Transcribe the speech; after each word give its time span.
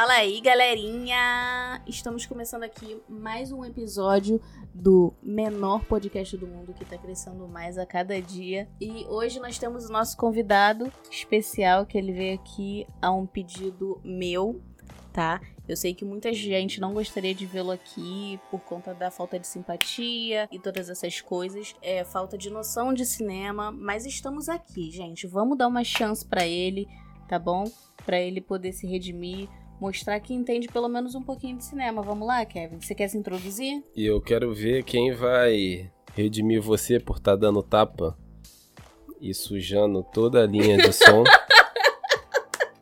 Fala 0.00 0.14
aí, 0.14 0.40
galerinha! 0.40 1.82
Estamos 1.86 2.24
começando 2.24 2.62
aqui 2.62 3.02
mais 3.06 3.52
um 3.52 3.62
episódio 3.66 4.40
do 4.72 5.12
menor 5.22 5.84
podcast 5.84 6.38
do 6.38 6.46
mundo 6.46 6.72
que 6.72 6.86
tá 6.86 6.96
crescendo 6.96 7.46
mais 7.46 7.76
a 7.76 7.84
cada 7.84 8.18
dia. 8.18 8.66
E 8.80 9.04
hoje 9.10 9.38
nós 9.38 9.58
temos 9.58 9.90
o 9.90 9.92
nosso 9.92 10.16
convidado 10.16 10.90
especial 11.10 11.84
que 11.84 11.98
ele 11.98 12.14
veio 12.14 12.34
aqui 12.36 12.86
a 13.02 13.12
um 13.12 13.26
pedido 13.26 14.00
meu, 14.02 14.62
tá? 15.12 15.38
Eu 15.68 15.76
sei 15.76 15.92
que 15.92 16.02
muita 16.02 16.32
gente 16.32 16.80
não 16.80 16.94
gostaria 16.94 17.34
de 17.34 17.44
vê-lo 17.44 17.70
aqui 17.70 18.40
por 18.50 18.60
conta 18.60 18.94
da 18.94 19.10
falta 19.10 19.38
de 19.38 19.46
simpatia 19.46 20.48
e 20.50 20.58
todas 20.58 20.88
essas 20.88 21.20
coisas, 21.20 21.76
é 21.82 22.04
falta 22.04 22.38
de 22.38 22.48
noção 22.48 22.94
de 22.94 23.04
cinema, 23.04 23.70
mas 23.70 24.06
estamos 24.06 24.48
aqui, 24.48 24.90
gente. 24.90 25.26
Vamos 25.26 25.58
dar 25.58 25.68
uma 25.68 25.84
chance 25.84 26.24
para 26.24 26.46
ele, 26.46 26.88
tá 27.28 27.38
bom? 27.38 27.70
Para 28.06 28.18
ele 28.18 28.40
poder 28.40 28.72
se 28.72 28.86
redimir, 28.86 29.46
mostrar 29.80 30.20
que 30.20 30.34
entende 30.34 30.68
pelo 30.68 30.88
menos 30.88 31.14
um 31.14 31.22
pouquinho 31.22 31.56
de 31.56 31.64
cinema. 31.64 32.02
Vamos 32.02 32.26
lá, 32.26 32.44
Kevin? 32.44 32.80
Você 32.80 32.94
quer 32.94 33.08
se 33.08 33.16
introduzir? 33.16 33.82
E 33.96 34.04
eu 34.04 34.20
quero 34.20 34.52
ver 34.52 34.84
quem 34.84 35.12
vai 35.12 35.90
redimir 36.14 36.60
você 36.60 37.00
por 37.00 37.16
estar 37.16 37.32
tá 37.32 37.36
dando 37.36 37.62
tapa 37.62 38.16
e 39.20 39.32
sujando 39.32 40.02
toda 40.02 40.42
a 40.42 40.46
linha 40.46 40.76
de 40.76 40.92
som. 40.92 41.24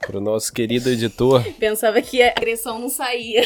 pro 0.08 0.20
nosso 0.22 0.50
querido 0.54 0.88
editor. 0.88 1.44
Pensava 1.58 2.00
que 2.00 2.22
a 2.22 2.30
agressão 2.30 2.78
não 2.78 2.88
saía. 2.88 3.42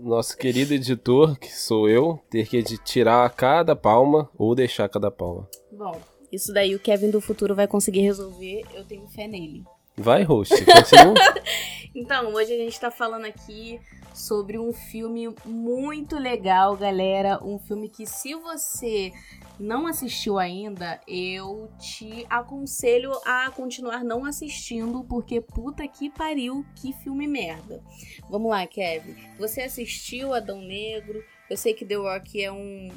nosso 0.00 0.36
querido 0.36 0.74
editor, 0.74 1.38
que 1.38 1.48
sou 1.48 1.88
eu, 1.88 2.20
ter 2.28 2.48
que 2.48 2.60
tirar 2.78 3.30
cada 3.30 3.76
palma 3.76 4.28
ou 4.36 4.52
deixar 4.52 4.88
cada 4.88 5.12
palma. 5.12 5.48
Bom, 5.70 6.00
isso 6.32 6.52
daí 6.52 6.74
o 6.74 6.80
Kevin 6.80 7.10
do 7.10 7.20
futuro 7.20 7.54
vai 7.54 7.68
conseguir 7.68 8.00
resolver, 8.00 8.64
eu 8.74 8.84
tenho 8.84 9.06
fé 9.06 9.28
nele. 9.28 9.62
Vai, 9.96 10.24
host, 10.24 10.54
continua. 10.64 11.14
então, 11.94 12.32
hoje 12.32 12.52
a 12.52 12.56
gente 12.56 12.78
tá 12.78 12.90
falando 12.90 13.26
aqui 13.26 13.80
sobre 14.14 14.58
um 14.58 14.72
filme 14.72 15.34
muito 15.44 16.18
legal, 16.18 16.76
galera. 16.76 17.42
Um 17.42 17.58
filme 17.58 17.88
que, 17.88 18.06
se 18.06 18.34
você 18.34 19.12
não 19.58 19.86
assistiu 19.86 20.38
ainda, 20.38 21.00
eu 21.06 21.70
te 21.78 22.26
aconselho 22.28 23.12
a 23.24 23.50
continuar 23.50 24.04
não 24.04 24.24
assistindo, 24.24 25.04
porque 25.04 25.40
puta 25.40 25.86
que 25.86 26.10
pariu, 26.10 26.64
que 26.76 26.92
filme 26.92 27.26
merda. 27.26 27.82
Vamos 28.28 28.50
lá, 28.50 28.66
Kevin. 28.66 29.14
Você 29.38 29.62
assistiu 29.62 30.34
Adão 30.34 30.60
Negro? 30.60 31.22
Eu 31.48 31.56
sei 31.56 31.74
que 31.74 31.84
The 31.84 31.96
Rock 31.96 32.42
é 32.42 32.50
um. 32.50 32.88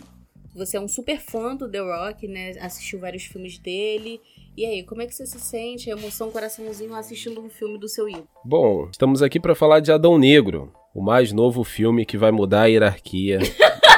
Você 0.56 0.78
é 0.78 0.80
um 0.80 0.88
super 0.88 1.20
fã 1.20 1.54
do 1.54 1.70
The 1.70 1.80
Rock, 1.80 2.30
né? 2.30 2.54
Assistiu 2.62 2.98
vários 2.98 3.24
filmes 3.24 3.58
dele. 3.58 4.22
E 4.56 4.66
aí, 4.66 4.84
como 4.84 5.02
é 5.02 5.06
que 5.06 5.14
você 5.14 5.26
se 5.26 5.38
sente, 5.38 5.90
emoção, 5.90 6.32
coraçãozinho, 6.32 6.96
assistindo 6.96 7.42
um 7.42 7.50
filme 7.50 7.78
do 7.78 7.90
seu 7.90 8.08
ídolo? 8.08 8.26
Bom, 8.42 8.88
estamos 8.90 9.22
aqui 9.22 9.38
para 9.38 9.54
falar 9.54 9.82
de 9.82 9.92
Adão 9.92 10.18
Negro, 10.18 10.72
o 10.94 11.02
mais 11.02 11.34
novo 11.34 11.62
filme 11.66 12.06
que 12.06 12.18
vai 12.18 12.32
mudar 12.32 12.62
a 12.62 12.66
hierarquia 12.68 13.40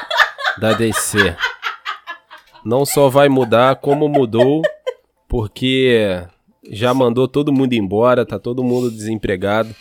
da 0.58 0.74
DC. 0.74 1.36
Não 2.66 2.88
só 2.88 3.08
vai 3.08 3.30
mudar, 3.30 3.76
como 3.76 4.10
mudou, 4.10 4.64
porque 5.28 6.26
já 6.72 6.92
mandou 6.92 7.28
todo 7.28 7.54
mundo 7.54 7.74
embora, 7.74 8.26
tá 8.26 8.40
todo 8.40 8.64
mundo 8.64 8.90
desempregado, 8.90 9.76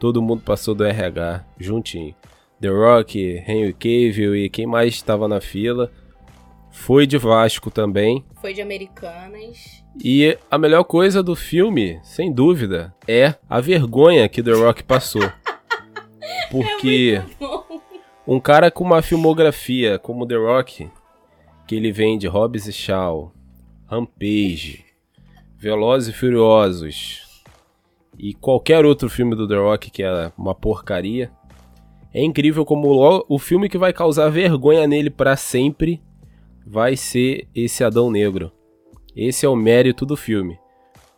todo 0.00 0.22
mundo 0.22 0.40
passou 0.40 0.74
do 0.74 0.86
RH 0.86 1.44
juntinho. 1.58 2.14
The 2.62 2.68
Rock, 2.68 3.18
Henry 3.46 3.74
Cavill 3.74 4.34
e 4.34 4.48
quem 4.48 4.64
mais 4.66 4.94
estava 4.94 5.28
na 5.28 5.38
fila. 5.38 5.92
Foi 6.74 7.06
de 7.06 7.16
Vasco 7.16 7.70
também. 7.70 8.24
Foi 8.42 8.52
de 8.52 8.60
Americanas. 8.60 9.82
E 10.02 10.36
a 10.50 10.58
melhor 10.58 10.82
coisa 10.82 11.22
do 11.22 11.36
filme, 11.36 12.00
sem 12.02 12.30
dúvida, 12.30 12.92
é 13.08 13.36
a 13.48 13.60
vergonha 13.60 14.28
que 14.28 14.42
The 14.42 14.52
Rock 14.52 14.82
passou. 14.82 15.22
Porque 16.50 17.22
é 17.40 17.50
um 18.26 18.40
cara 18.40 18.70
com 18.70 18.84
uma 18.84 19.00
filmografia 19.00 19.98
como 20.00 20.26
The 20.26 20.34
Rock, 20.34 20.90
que 21.66 21.76
ele 21.76 21.92
vem 21.92 22.18
de 22.18 22.26
Hobbs 22.26 22.66
e 22.66 22.72
Shaw, 22.72 23.32
Rampage, 23.86 24.84
Velozes 25.56 26.12
e 26.14 26.18
Furiosos 26.18 27.42
e 28.18 28.34
qualquer 28.34 28.84
outro 28.84 29.08
filme 29.08 29.36
do 29.36 29.48
The 29.48 29.56
Rock 29.56 29.90
que 29.90 30.02
é 30.02 30.32
uma 30.36 30.54
porcaria, 30.54 31.30
é 32.12 32.22
incrível 32.22 32.64
como 32.64 33.24
o 33.28 33.38
filme 33.38 33.68
que 33.68 33.78
vai 33.78 33.92
causar 33.92 34.28
vergonha 34.28 34.86
nele 34.86 35.08
para 35.08 35.36
sempre 35.36 36.02
vai 36.66 36.96
ser 36.96 37.46
esse 37.54 37.84
Adão 37.84 38.10
Negro. 38.10 38.50
Esse 39.16 39.46
é 39.46 39.48
o 39.48 39.56
mérito 39.56 40.04
do 40.04 40.16
filme. 40.16 40.58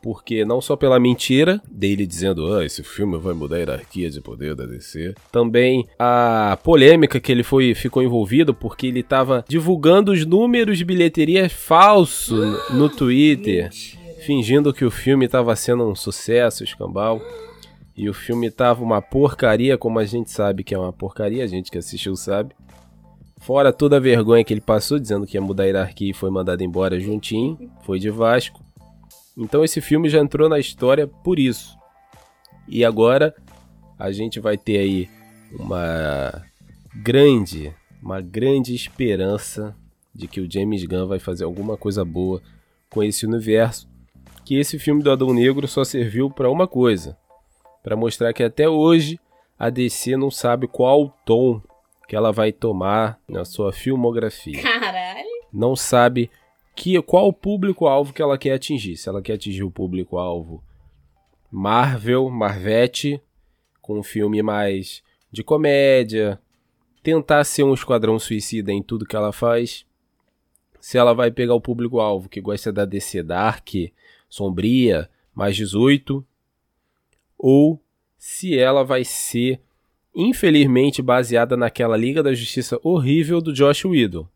Porque 0.03 0.45
não 0.45 0.61
só 0.61 0.77
pela 0.77 1.01
mentira 1.01 1.61
dele 1.69 2.07
dizendo, 2.07 2.53
ah, 2.55 2.65
esse 2.65 2.83
filme 2.83 3.19
vai 3.19 3.35
mudar 3.35 3.57
a 3.57 3.59
hierarquia 3.59 4.09
de 4.09 4.21
poder 4.21 4.55
da 4.55 4.65
DC, 4.65 5.15
também 5.33 5.85
a 5.99 6.57
polêmica 6.63 7.19
que 7.19 7.33
ele 7.33 7.43
foi 7.43 7.75
ficou 7.75 8.03
envolvido 8.03 8.55
porque 8.55 8.87
ele 8.87 9.01
estava 9.01 9.45
divulgando 9.49 10.13
os 10.13 10.25
números 10.25 10.79
de 10.79 10.85
bilheteria 10.85 11.49
falso 11.51 12.37
no 12.73 12.89
Twitter, 12.89 13.65
Mentira. 13.65 14.03
fingindo 14.25 14.73
que 14.73 14.85
o 14.85 14.93
filme 14.93 15.27
estava 15.27 15.57
sendo 15.57 15.89
um 15.89 15.95
sucesso, 15.95 16.63
escambau. 16.63 17.21
E 17.97 18.11
o 18.11 18.15
filme 18.15 18.51
tava 18.51 18.85
uma 18.85 19.01
porcaria, 19.01 19.79
como 19.79 19.99
a 19.99 20.05
gente 20.05 20.31
sabe 20.31 20.63
que 20.63 20.75
é 20.75 20.79
uma 20.79 20.93
porcaria, 20.93 21.43
a 21.43 21.47
gente 21.47 21.71
que 21.71 21.79
assistiu 21.79 22.15
sabe. 22.15 22.55
Fora 23.41 23.73
toda 23.73 23.97
a 23.97 24.01
vergonha 24.01 24.43
que 24.43 24.53
ele 24.53 24.61
passou, 24.61 24.99
dizendo 24.99 25.27
que 25.27 25.37
ia 25.37 25.41
mudar 25.41 25.65
a 25.65 25.67
hierarquia 25.67 26.11
e 26.11 26.15
foi 26.15 26.31
mandado 26.31 26.63
embora 26.63 26.99
juntinho, 26.99 27.71
foi 27.83 27.99
de 27.99 28.11
Vasco. 28.11 28.65
Então 29.37 29.63
esse 29.63 29.81
filme 29.81 30.09
já 30.09 30.19
entrou 30.19 30.49
na 30.49 30.59
história 30.59 31.07
por 31.07 31.39
isso. 31.39 31.77
E 32.67 32.85
agora 32.85 33.35
a 33.99 34.11
gente 34.11 34.41
vai 34.41 34.57
ter 34.57 34.79
aí 34.79 35.09
uma 35.53 36.43
grande, 36.95 37.73
uma 38.03 38.21
grande 38.21 38.75
esperança 38.75 39.77
de 40.15 40.27
que 40.27 40.41
o 40.41 40.51
James 40.51 40.85
Gunn 40.85 41.07
vai 41.07 41.19
fazer 41.19 41.45
alguma 41.45 41.77
coisa 41.77 42.05
boa 42.05 42.43
com 42.91 43.03
esse 43.03 43.27
universo. 43.27 43.89
Que 44.45 44.59
esse 44.59 44.79
filme 44.79 45.03
do 45.03 45.11
Adão 45.11 45.33
Negro 45.35 45.69
só 45.69 45.85
serviu 45.85 46.31
para 46.31 46.51
uma 46.51 46.67
coisa, 46.67 47.17
para 47.83 47.97
mostrar 47.97 48.33
que 48.33 48.43
até 48.43 48.69
hoje 48.69 49.21
a 49.59 49.69
DC 49.69 50.17
não 50.17 50.31
sabe 50.31 50.67
qual 50.67 51.11
tom 51.25 51.61
que 52.07 52.15
ela 52.15 52.33
vai 52.33 52.53
tomar 52.53 53.21
na 53.29 53.45
sua 53.45 53.73
filmografia. 53.73 54.63
Caralho. 54.63 55.27
Não 55.53 55.75
sabe 55.75 56.31
que 56.75 57.01
qual 57.03 57.29
o 57.29 57.33
público-alvo 57.33 58.13
que 58.13 58.23
ela 58.23 58.37
quer 58.37 58.53
atingir. 58.53 58.97
Se 58.97 59.09
ela 59.09 59.23
quer 59.23 59.35
atingir 59.35 59.65
o 59.65 59.71
público-alvo 59.71 60.63
Marvel, 61.51 62.29
Marvete, 62.29 63.21
com 63.81 63.99
um 63.99 64.03
filme 64.03 64.43
mais 64.43 65.03
de 65.33 65.43
comédia, 65.43 66.41
tentar 67.03 67.45
ser 67.45 67.63
um 67.63 67.73
esquadrão 67.73 68.19
suicida 68.19 68.73
em 68.73 68.83
tudo 68.83 69.07
que 69.07 69.17
ela 69.17 69.33
faz. 69.33 69.87
Se 70.81 70.99
ela 70.99 71.15
vai 71.15 71.31
pegar 71.31 71.55
o 71.55 71.61
público-alvo 71.61 72.29
que 72.29 72.41
gosta 72.41 72.73
da 72.73 72.85
DC 72.85 73.23
Dark, 73.23 73.69
sombria, 74.29 75.09
mais 75.35 75.57
18, 75.57 76.25
ou 77.39 77.81
se 78.19 78.59
ela 78.59 78.85
vai 78.85 79.05
ser 79.05 79.61
infelizmente 80.17 81.03
baseada 81.03 81.59
naquela 81.59 81.95
Liga 81.95 82.23
da 82.23 82.33
Justiça 82.33 82.81
horrível 82.83 83.43
do 83.43 83.53
Josh 83.53 83.85
Whedon, 83.85 84.27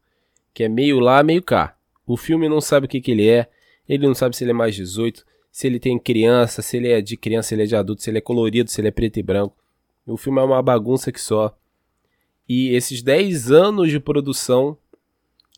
que 0.52 0.62
é 0.62 0.68
meio 0.68 1.00
lá, 1.00 1.22
meio 1.22 1.42
cá. 1.42 1.74
O 2.06 2.18
filme 2.18 2.48
não 2.48 2.60
sabe 2.60 2.84
o 2.84 2.88
que, 2.88 3.00
que 3.00 3.10
ele 3.10 3.26
é, 3.26 3.48
ele 3.88 4.06
não 4.06 4.14
sabe 4.14 4.36
se 4.36 4.44
ele 4.44 4.50
é 4.50 4.54
mais 4.54 4.74
18, 4.74 5.24
se 5.50 5.66
ele 5.66 5.80
tem 5.80 5.98
criança, 5.98 6.60
se 6.60 6.76
ele 6.76 6.88
é 6.88 7.00
de 7.00 7.16
criança, 7.16 7.48
se 7.48 7.54
ele 7.54 7.62
é 7.62 7.66
de 7.66 7.74
adulto, 7.74 8.02
se 8.02 8.10
ele 8.10 8.18
é 8.18 8.20
colorido, 8.20 8.70
se 8.70 8.80
ele 8.80 8.88
é 8.88 8.92
preto 8.92 9.18
e 9.18 9.22
branco. 9.22 9.56
O 10.06 10.18
filme 10.18 10.38
é 10.38 10.42
uma 10.42 10.62
bagunça 10.62 11.10
que 11.10 11.20
só. 11.20 11.56
E 12.48 12.74
esses 12.74 13.03
10 13.03 13.50
anos 13.50 13.91
de 13.91 13.98
produção 13.98 14.77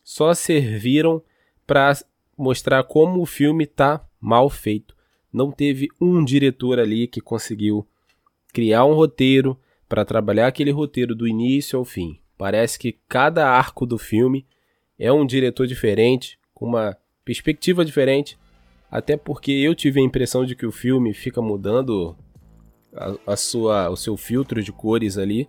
só 0.04 0.32
serviram 0.34 1.22
para 1.66 1.96
mostrar 2.36 2.84
como 2.84 3.20
o 3.20 3.26
filme 3.26 3.66
tá 3.66 4.06
mal 4.20 4.48
feito. 4.48 4.94
Não 5.32 5.50
teve 5.50 5.88
um 6.00 6.24
diretor 6.24 6.78
ali 6.78 7.06
que 7.06 7.20
conseguiu 7.20 7.86
criar 8.52 8.84
um 8.84 8.94
roteiro, 8.94 9.58
para 9.92 10.06
trabalhar 10.06 10.46
aquele 10.46 10.70
roteiro 10.70 11.14
do 11.14 11.28
início 11.28 11.78
ao 11.78 11.84
fim. 11.84 12.18
Parece 12.38 12.78
que 12.78 12.98
cada 13.06 13.46
arco 13.46 13.84
do 13.84 13.98
filme 13.98 14.46
é 14.98 15.12
um 15.12 15.26
diretor 15.26 15.66
diferente, 15.66 16.38
com 16.54 16.64
uma 16.64 16.96
perspectiva 17.22 17.84
diferente, 17.84 18.38
até 18.90 19.18
porque 19.18 19.52
eu 19.52 19.74
tive 19.74 20.00
a 20.00 20.02
impressão 20.02 20.46
de 20.46 20.56
que 20.56 20.64
o 20.64 20.72
filme 20.72 21.12
fica 21.12 21.42
mudando 21.42 22.16
a, 22.96 23.32
a 23.32 23.36
sua, 23.36 23.90
o 23.90 23.96
seu 23.96 24.16
filtro 24.16 24.62
de 24.62 24.72
cores 24.72 25.18
ali. 25.18 25.46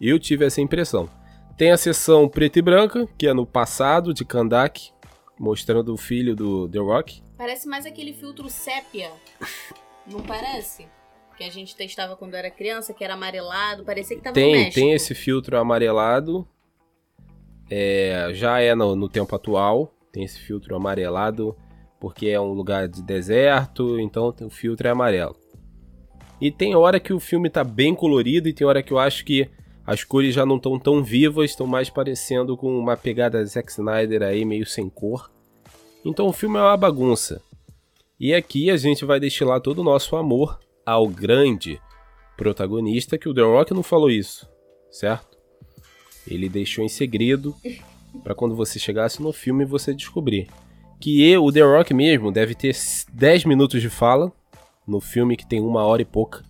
Eu 0.00 0.18
tive 0.18 0.46
essa 0.46 0.62
impressão. 0.62 1.06
Tem 1.54 1.70
a 1.70 1.76
seção 1.76 2.26
preta 2.26 2.60
e 2.60 2.62
branca, 2.62 3.06
que 3.18 3.26
é 3.26 3.34
no 3.34 3.44
passado 3.44 4.14
de 4.14 4.24
Kandak, 4.24 4.92
mostrando 5.38 5.92
o 5.92 5.98
filho 5.98 6.34
do 6.34 6.66
The 6.70 6.78
Rock. 6.78 7.22
Parece 7.36 7.68
mais 7.68 7.84
aquele 7.84 8.14
filtro 8.14 8.48
sépia. 8.48 9.10
Não 10.10 10.22
parece? 10.22 10.86
Que 11.34 11.44
a 11.44 11.50
gente 11.50 11.76
testava 11.76 12.16
quando 12.16 12.34
era 12.34 12.50
criança, 12.50 12.94
que 12.94 13.04
era 13.04 13.14
amarelado, 13.14 13.84
parecia 13.84 14.16
que 14.16 14.22
tava 14.22 14.34
tem. 14.34 14.70
Tem 14.70 14.92
esse 14.92 15.14
filtro 15.14 15.56
amarelado, 15.58 16.46
é, 17.70 18.30
já 18.32 18.60
é 18.60 18.74
no, 18.74 18.94
no, 18.94 19.08
tempo 19.08 19.34
atual, 19.34 19.92
tem 20.12 20.24
esse 20.24 20.38
filtro 20.38 20.76
amarelado, 20.76 21.56
porque 22.00 22.28
é 22.28 22.40
um 22.40 22.52
lugar 22.52 22.88
de 22.88 23.02
deserto, 23.02 23.98
então 23.98 24.34
o 24.42 24.50
filtro 24.50 24.86
é 24.86 24.90
amarelo. 24.90 25.36
E 26.40 26.50
tem 26.50 26.74
hora 26.74 27.00
que 27.00 27.12
o 27.12 27.20
filme 27.20 27.48
tá 27.48 27.64
bem 27.64 27.94
colorido 27.94 28.48
e 28.48 28.52
tem 28.52 28.66
hora 28.66 28.82
que 28.82 28.92
eu 28.92 28.98
acho 28.98 29.24
que 29.24 29.48
as 29.86 30.02
cores 30.02 30.34
já 30.34 30.46
não 30.46 30.56
estão 30.56 30.78
tão 30.78 31.02
vivas, 31.02 31.50
estão 31.50 31.66
mais 31.66 31.90
parecendo 31.90 32.56
com 32.56 32.78
uma 32.78 32.96
pegada 32.96 33.44
Zack 33.44 33.70
Snyder 33.70 34.22
aí 34.22 34.44
meio 34.44 34.66
sem 34.66 34.88
cor. 34.88 35.30
Então 36.04 36.26
o 36.26 36.32
filme 36.32 36.58
é 36.58 36.62
uma 36.62 36.76
bagunça. 36.76 37.42
E 38.18 38.32
aqui 38.34 38.70
a 38.70 38.76
gente 38.76 39.04
vai 39.04 39.18
destilar 39.20 39.60
todo 39.60 39.80
o 39.80 39.84
nosso 39.84 40.16
amor 40.16 40.58
ao 40.86 41.08
grande 41.08 41.80
protagonista, 42.36 43.18
que 43.18 43.28
o 43.28 43.34
The 43.34 43.42
Rock 43.42 43.72
não 43.72 43.82
falou 43.82 44.10
isso, 44.10 44.48
certo? 44.90 45.38
Ele 46.26 46.48
deixou 46.48 46.84
em 46.84 46.88
segredo 46.88 47.54
para 48.22 48.34
quando 48.34 48.54
você 48.54 48.78
chegasse 48.78 49.22
no 49.22 49.32
filme 49.32 49.64
você 49.64 49.94
descobrir 49.94 50.48
que 51.00 51.28
eu, 51.30 51.44
o 51.44 51.52
The 51.52 51.60
Rock 51.60 51.92
mesmo 51.92 52.32
deve 52.32 52.54
ter 52.54 52.74
10 53.12 53.44
minutos 53.44 53.82
de 53.82 53.90
fala 53.90 54.32
no 54.86 55.00
filme 55.00 55.36
que 55.36 55.46
tem 55.46 55.60
uma 55.60 55.84
hora 55.84 56.02
e 56.02 56.04
pouca. 56.04 56.42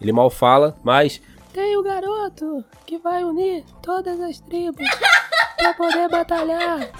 Ele 0.00 0.12
mal 0.12 0.30
fala, 0.30 0.76
mas 0.82 1.20
tem 1.52 1.76
o 1.76 1.82
garoto 1.82 2.64
que 2.86 2.98
vai 2.98 3.24
unir 3.24 3.64
todas 3.82 4.20
as 4.20 4.40
tribos 4.40 4.86
para 5.56 5.74
poder 5.74 6.08
batalhar. 6.08 6.90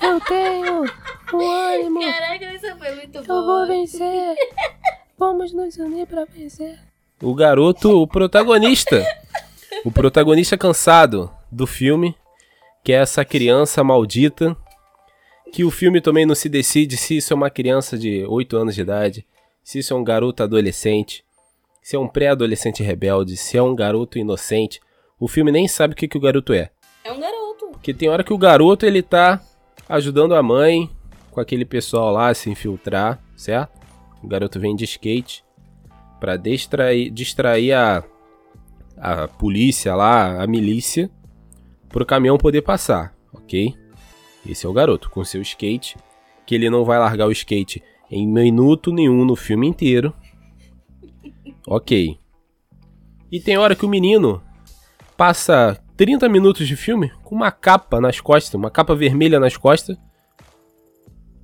Eu 0.00 0.20
tenho 0.20 0.84
o 1.32 1.40
ânimo. 1.40 2.00
Caraca, 2.00 2.54
isso 2.54 2.76
foi 2.76 2.94
muito 2.94 3.22
bom. 3.22 3.34
Eu 3.34 3.44
vou 3.44 3.66
vencer. 3.66 4.36
Vamos 5.18 5.52
nos 5.52 5.76
unir 5.76 6.06
para 6.06 6.24
vencer. 6.24 6.78
O 7.22 7.34
garoto, 7.34 8.02
o 8.02 8.06
protagonista. 8.06 9.04
o 9.84 9.90
protagonista 9.90 10.58
cansado 10.58 11.30
do 11.50 11.66
filme, 11.66 12.14
que 12.82 12.92
é 12.92 12.96
essa 12.96 13.24
criança 13.24 13.82
maldita. 13.84 14.56
Que 15.52 15.64
o 15.64 15.70
filme 15.70 16.00
também 16.00 16.26
não 16.26 16.34
se 16.34 16.48
decide 16.48 16.96
se 16.96 17.16
isso 17.18 17.32
é 17.32 17.36
uma 17.36 17.48
criança 17.48 17.96
de 17.96 18.24
8 18.24 18.56
anos 18.56 18.74
de 18.74 18.80
idade, 18.80 19.24
se 19.62 19.78
isso 19.78 19.94
é 19.94 19.96
um 19.96 20.02
garoto 20.02 20.42
adolescente, 20.42 21.24
se 21.80 21.94
é 21.94 21.98
um 21.98 22.08
pré-adolescente 22.08 22.82
rebelde, 22.82 23.36
se 23.36 23.56
é 23.56 23.62
um 23.62 23.74
garoto 23.74 24.18
inocente. 24.18 24.80
O 25.18 25.28
filme 25.28 25.52
nem 25.52 25.68
sabe 25.68 25.94
o 25.94 25.96
que, 25.96 26.08
que 26.08 26.18
o 26.18 26.20
garoto 26.20 26.52
é. 26.52 26.70
É 27.04 27.12
um 27.12 27.20
garoto. 27.20 27.68
Porque 27.70 27.94
tem 27.94 28.08
hora 28.08 28.24
que 28.24 28.32
o 28.32 28.38
garoto 28.38 28.84
ele 28.84 29.00
tá 29.00 29.40
ajudando 29.88 30.34
a 30.34 30.42
mãe 30.42 30.90
com 31.34 31.40
aquele 31.40 31.64
pessoal 31.64 32.12
lá 32.12 32.32
se 32.32 32.48
infiltrar, 32.48 33.20
certo? 33.36 33.80
O 34.22 34.28
garoto 34.28 34.60
vem 34.60 34.74
de 34.74 34.84
skate 34.84 35.44
para 36.20 36.36
distrair, 36.36 37.10
distrair 37.10 37.72
a, 37.72 38.04
a 38.96 39.28
polícia 39.28 39.94
lá, 39.94 40.42
a 40.42 40.46
milícia, 40.46 41.10
pro 41.88 42.06
caminhão 42.06 42.38
poder 42.38 42.62
passar, 42.62 43.14
ok? 43.32 43.74
Esse 44.48 44.64
é 44.64 44.68
o 44.68 44.72
garoto 44.72 45.10
com 45.10 45.24
seu 45.24 45.42
skate, 45.42 45.96
que 46.46 46.54
ele 46.54 46.70
não 46.70 46.84
vai 46.84 46.98
largar 46.98 47.26
o 47.26 47.32
skate 47.32 47.82
em 48.10 48.26
minuto 48.26 48.92
nenhum 48.92 49.24
no 49.24 49.34
filme 49.34 49.66
inteiro. 49.66 50.14
Ok. 51.66 52.16
E 53.30 53.40
tem 53.40 53.58
hora 53.58 53.74
que 53.74 53.84
o 53.84 53.88
menino 53.88 54.42
passa 55.16 55.82
30 55.96 56.28
minutos 56.28 56.68
de 56.68 56.76
filme 56.76 57.10
com 57.22 57.34
uma 57.34 57.50
capa 57.50 58.00
nas 58.00 58.20
costas, 58.20 58.54
uma 58.54 58.70
capa 58.70 58.94
vermelha 58.94 59.40
nas 59.40 59.56
costas. 59.56 59.96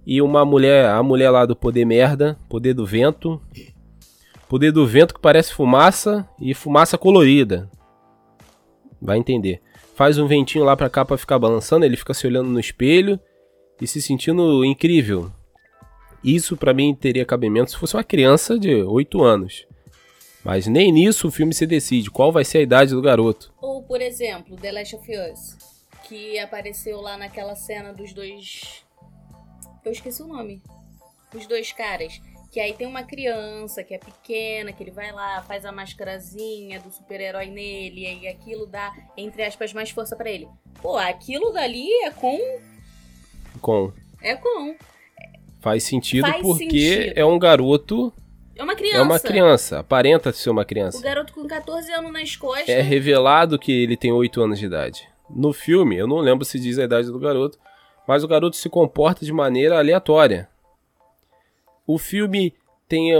E 0.06 0.20
uma 0.22 0.44
mulher, 0.44 0.86
a 0.86 1.02
mulher 1.02 1.30
lá 1.30 1.44
do 1.44 1.54
poder 1.54 1.84
merda, 1.84 2.38
poder 2.48 2.74
do 2.74 2.86
vento. 2.86 3.40
Poder 4.48 4.72
do 4.72 4.86
vento 4.86 5.14
que 5.14 5.20
parece 5.20 5.52
fumaça 5.52 6.28
e 6.40 6.54
fumaça 6.54 6.98
colorida. 6.98 7.70
Vai 9.00 9.18
entender. 9.18 9.60
Faz 9.94 10.18
um 10.18 10.26
ventinho 10.26 10.64
lá 10.64 10.76
pra 10.76 10.90
capa 10.90 11.16
ficar 11.16 11.38
balançando, 11.38 11.84
ele 11.84 11.96
fica 11.96 12.14
se 12.14 12.26
olhando 12.26 12.48
no 12.48 12.58
espelho 12.58 13.20
e 13.80 13.86
se 13.86 14.00
sentindo 14.00 14.64
incrível. 14.64 15.30
Isso 16.22 16.56
para 16.56 16.74
mim 16.74 16.94
teria 16.94 17.24
cabimento 17.24 17.70
se 17.70 17.76
fosse 17.76 17.96
uma 17.96 18.04
criança 18.04 18.58
de 18.58 18.82
8 18.82 19.22
anos. 19.22 19.66
Mas 20.44 20.66
nem 20.66 20.90
nisso 20.90 21.28
o 21.28 21.30
filme 21.30 21.52
se 21.52 21.66
decide 21.66 22.10
qual 22.10 22.32
vai 22.32 22.44
ser 22.44 22.58
a 22.58 22.62
idade 22.62 22.94
do 22.94 23.02
garoto. 23.02 23.52
Ou, 23.60 23.82
por 23.82 24.00
exemplo, 24.00 24.56
The 24.56 24.72
Last 24.72 24.96
of 24.96 25.10
Us, 25.10 25.58
que 26.08 26.38
apareceu 26.38 27.00
lá 27.00 27.16
naquela 27.16 27.54
cena 27.54 27.92
dos 27.92 28.12
dois. 28.12 28.82
Eu 29.84 29.92
esqueci 29.92 30.22
o 30.22 30.26
nome. 30.26 30.62
Os 31.34 31.46
dois 31.46 31.72
caras. 31.72 32.20
Que 32.52 32.58
aí 32.58 32.72
tem 32.72 32.86
uma 32.86 33.04
criança 33.04 33.84
que 33.84 33.94
é 33.94 33.98
pequena, 33.98 34.72
que 34.72 34.82
ele 34.82 34.90
vai 34.90 35.12
lá, 35.12 35.40
faz 35.42 35.64
a 35.64 35.70
mascarazinha 35.70 36.80
do 36.80 36.90
super-herói 36.90 37.46
nele, 37.46 38.00
e 38.00 38.06
aí 38.06 38.26
aquilo 38.28 38.66
dá, 38.66 38.92
entre 39.16 39.44
aspas, 39.44 39.72
mais 39.72 39.90
força 39.90 40.16
para 40.16 40.28
ele. 40.28 40.48
Pô, 40.82 40.96
aquilo 40.96 41.52
dali 41.52 41.86
é 42.04 42.10
com. 42.10 42.36
Com. 43.60 43.92
É 44.20 44.34
com. 44.34 44.74
Faz 45.60 45.84
sentido 45.84 46.26
Faz 46.26 46.42
porque 46.42 46.64
sentido. 46.64 47.12
é 47.18 47.24
um 47.24 47.38
garoto. 47.38 48.12
É 48.56 48.62
uma 48.64 48.74
criança. 48.74 48.98
É 48.98 49.02
uma 49.02 49.20
criança. 49.20 49.78
Aparenta 49.78 50.32
ser 50.32 50.50
uma 50.50 50.62
O 50.62 50.66
criança. 50.66 51.00
garoto 51.00 51.32
com 51.32 51.46
14 51.46 51.92
anos 51.92 52.12
nas 52.12 52.34
costas. 52.34 52.68
É 52.68 52.80
revelado 52.80 53.58
que 53.58 53.70
ele 53.70 53.96
tem 53.96 54.10
8 54.10 54.42
anos 54.42 54.58
de 54.58 54.66
idade. 54.66 55.08
No 55.28 55.52
filme, 55.52 55.96
eu 55.96 56.08
não 56.08 56.18
lembro 56.18 56.44
se 56.44 56.58
diz 56.58 56.78
a 56.78 56.84
idade 56.84 57.06
do 57.06 57.18
garoto, 57.18 57.58
mas 58.06 58.24
o 58.24 58.28
garoto 58.28 58.56
se 58.56 58.68
comporta 58.68 59.24
de 59.24 59.32
maneira 59.32 59.78
aleatória. 59.78 60.48
O 61.86 61.98
filme 61.98 62.54
tem 62.88 63.12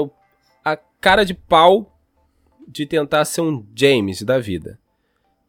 a- 0.64 0.78
cara 1.00 1.24
de 1.24 1.34
pau 1.34 1.96
de 2.68 2.84
tentar 2.86 3.24
ser 3.24 3.40
um 3.40 3.64
James 3.74 4.22
da 4.22 4.38
vida. 4.38 4.78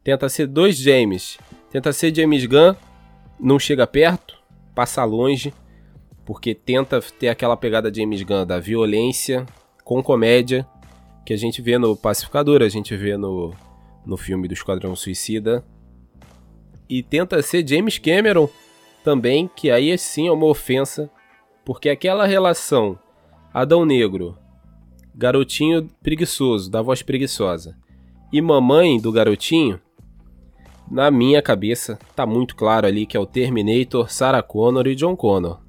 Tenta 0.02 0.28
ser 0.28 0.46
dois 0.46 0.76
James. 0.76 1.38
Tenta 1.70 1.92
ser 1.92 2.14
James 2.14 2.44
Gunn, 2.46 2.74
não 3.38 3.58
chega 3.58 3.86
perto, 3.86 4.36
passa 4.74 5.04
longe, 5.04 5.52
porque 6.24 6.54
tenta 6.54 7.00
ter 7.00 7.28
aquela 7.28 7.56
pegada 7.56 7.92
James 7.92 8.22
Gunn 8.22 8.44
da 8.46 8.58
violência 8.58 9.46
com 9.84 10.02
comédia 10.02 10.66
que 11.24 11.32
a 11.32 11.36
gente 11.36 11.62
vê 11.62 11.78
no 11.78 11.96
Pacificador, 11.96 12.62
a 12.62 12.68
gente 12.68 12.96
vê 12.96 13.16
no, 13.16 13.54
no 14.04 14.16
filme 14.16 14.48
do 14.48 14.54
Esquadrão 14.54 14.96
Suicida. 14.96 15.64
E 16.88 17.02
tenta 17.02 17.40
ser 17.42 17.66
James 17.66 17.98
Cameron 17.98 18.48
também, 19.02 19.50
que 19.54 19.70
aí 19.70 19.96
sim 19.98 20.28
é 20.28 20.32
uma 20.32 20.46
ofensa, 20.46 21.10
porque 21.64 21.88
aquela 21.88 22.26
relação 22.26 22.98
Adão 23.52 23.84
Negro, 23.84 24.36
garotinho 25.14 25.88
preguiçoso, 26.02 26.70
da 26.70 26.80
voz 26.80 27.02
preguiçosa, 27.02 27.76
e 28.32 28.40
mamãe 28.40 29.00
do 29.00 29.12
garotinho, 29.12 29.80
na 30.90 31.10
minha 31.10 31.40
cabeça 31.40 31.98
tá 32.14 32.26
muito 32.26 32.56
claro 32.56 32.86
ali 32.86 33.06
que 33.06 33.16
é 33.16 33.20
o 33.20 33.26
Terminator, 33.26 34.10
Sarah 34.10 34.42
Connor 34.42 34.86
e 34.86 34.94
John 34.94 35.16
Connor. 35.16 35.60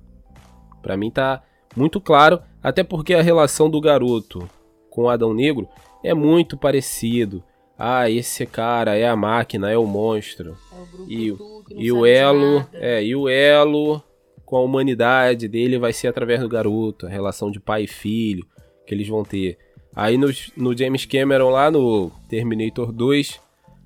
Pra 0.81 0.97
mim 0.97 1.09
tá 1.09 1.43
muito 1.75 1.99
claro, 2.01 2.41
até 2.61 2.83
porque 2.83 3.13
a 3.13 3.21
relação 3.21 3.69
do 3.69 3.79
garoto 3.79 4.49
com 4.89 5.09
Adão 5.09 5.33
Negro 5.33 5.67
é 6.03 6.13
muito 6.13 6.57
parecido. 6.57 7.43
Ah, 7.77 8.09
esse 8.09 8.45
cara 8.45 8.95
é 8.95 9.07
a 9.07 9.15
máquina, 9.15 9.71
é 9.71 9.77
o 9.77 9.85
monstro. 9.85 10.57
É 10.71 10.75
o 10.75 10.85
grupo 10.85 11.11
E 11.11 11.85
E 11.85 11.91
o 11.91 12.05
elo, 12.05 12.65
é, 12.73 13.03
e 13.03 13.15
o 13.15 13.27
elo 13.27 14.01
com 14.45 14.57
a 14.57 14.61
humanidade 14.61 15.47
dele 15.47 15.79
vai 15.79 15.91
ser 15.91 16.07
através 16.07 16.39
do 16.39 16.49
garoto, 16.49 17.07
a 17.07 17.09
relação 17.09 17.49
de 17.49 17.59
pai 17.59 17.83
e 17.83 17.87
filho 17.87 18.45
que 18.85 18.93
eles 18.93 19.07
vão 19.07 19.23
ter. 19.23 19.57
Aí 19.95 20.17
no, 20.17 20.27
no 20.57 20.77
James 20.77 21.05
Cameron 21.05 21.49
lá 21.49 21.69
no 21.71 22.11
Terminator 22.27 22.91
2, 22.91 23.39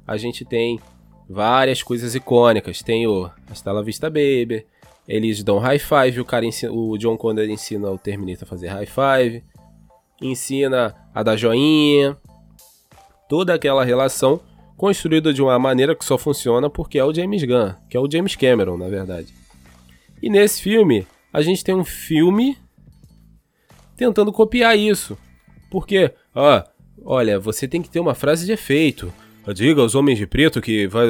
a 0.05 0.17
gente 0.17 0.45
tem 0.45 0.79
várias 1.29 1.83
coisas 1.83 2.15
icônicas. 2.15 2.81
Tem 2.81 3.05
o 3.07 3.29
Hasta 3.49 3.71
la 3.71 3.81
Vista 3.81 4.09
Baby, 4.09 4.65
eles 5.07 5.43
dão 5.43 5.59
high 5.59 5.79
five, 5.79 6.19
o 6.19 6.25
cara 6.25 6.45
ensina, 6.45 6.71
o 6.71 6.97
John 6.97 7.17
Connor 7.17 7.45
ensina 7.45 7.89
o 7.89 7.97
Terminator 7.97 8.43
a 8.43 8.49
fazer 8.49 8.67
high 8.67 8.85
five, 8.87 9.43
ensina 10.21 10.95
a 11.13 11.23
dar 11.23 11.35
joinha, 11.35 12.17
toda 13.27 13.53
aquela 13.53 13.83
relação 13.83 14.39
construída 14.77 15.33
de 15.33 15.41
uma 15.41 15.57
maneira 15.57 15.95
que 15.95 16.05
só 16.05 16.17
funciona 16.17 16.69
porque 16.69 16.99
é 16.99 17.03
o 17.03 17.13
James 17.13 17.43
Gunn, 17.43 17.73
que 17.89 17.97
é 17.97 17.99
o 17.99 18.09
James 18.09 18.35
Cameron, 18.35 18.77
na 18.77 18.87
verdade. 18.87 19.33
E 20.21 20.29
nesse 20.29 20.61
filme, 20.61 21.07
a 21.31 21.41
gente 21.41 21.63
tem 21.63 21.75
um 21.75 21.85
filme 21.85 22.57
tentando 23.95 24.31
copiar 24.31 24.77
isso. 24.77 25.17
Porque, 25.69 26.11
ah, 26.33 26.65
olha, 27.03 27.39
você 27.39 27.67
tem 27.67 27.81
que 27.81 27.89
ter 27.89 27.99
uma 27.99 28.15
frase 28.15 28.45
de 28.45 28.51
efeito. 28.51 29.13
Diga 29.53 29.81
aos 29.81 29.95
homens 29.95 30.17
de 30.17 30.27
preto 30.27 30.61
que 30.61 30.87
vai. 30.87 31.07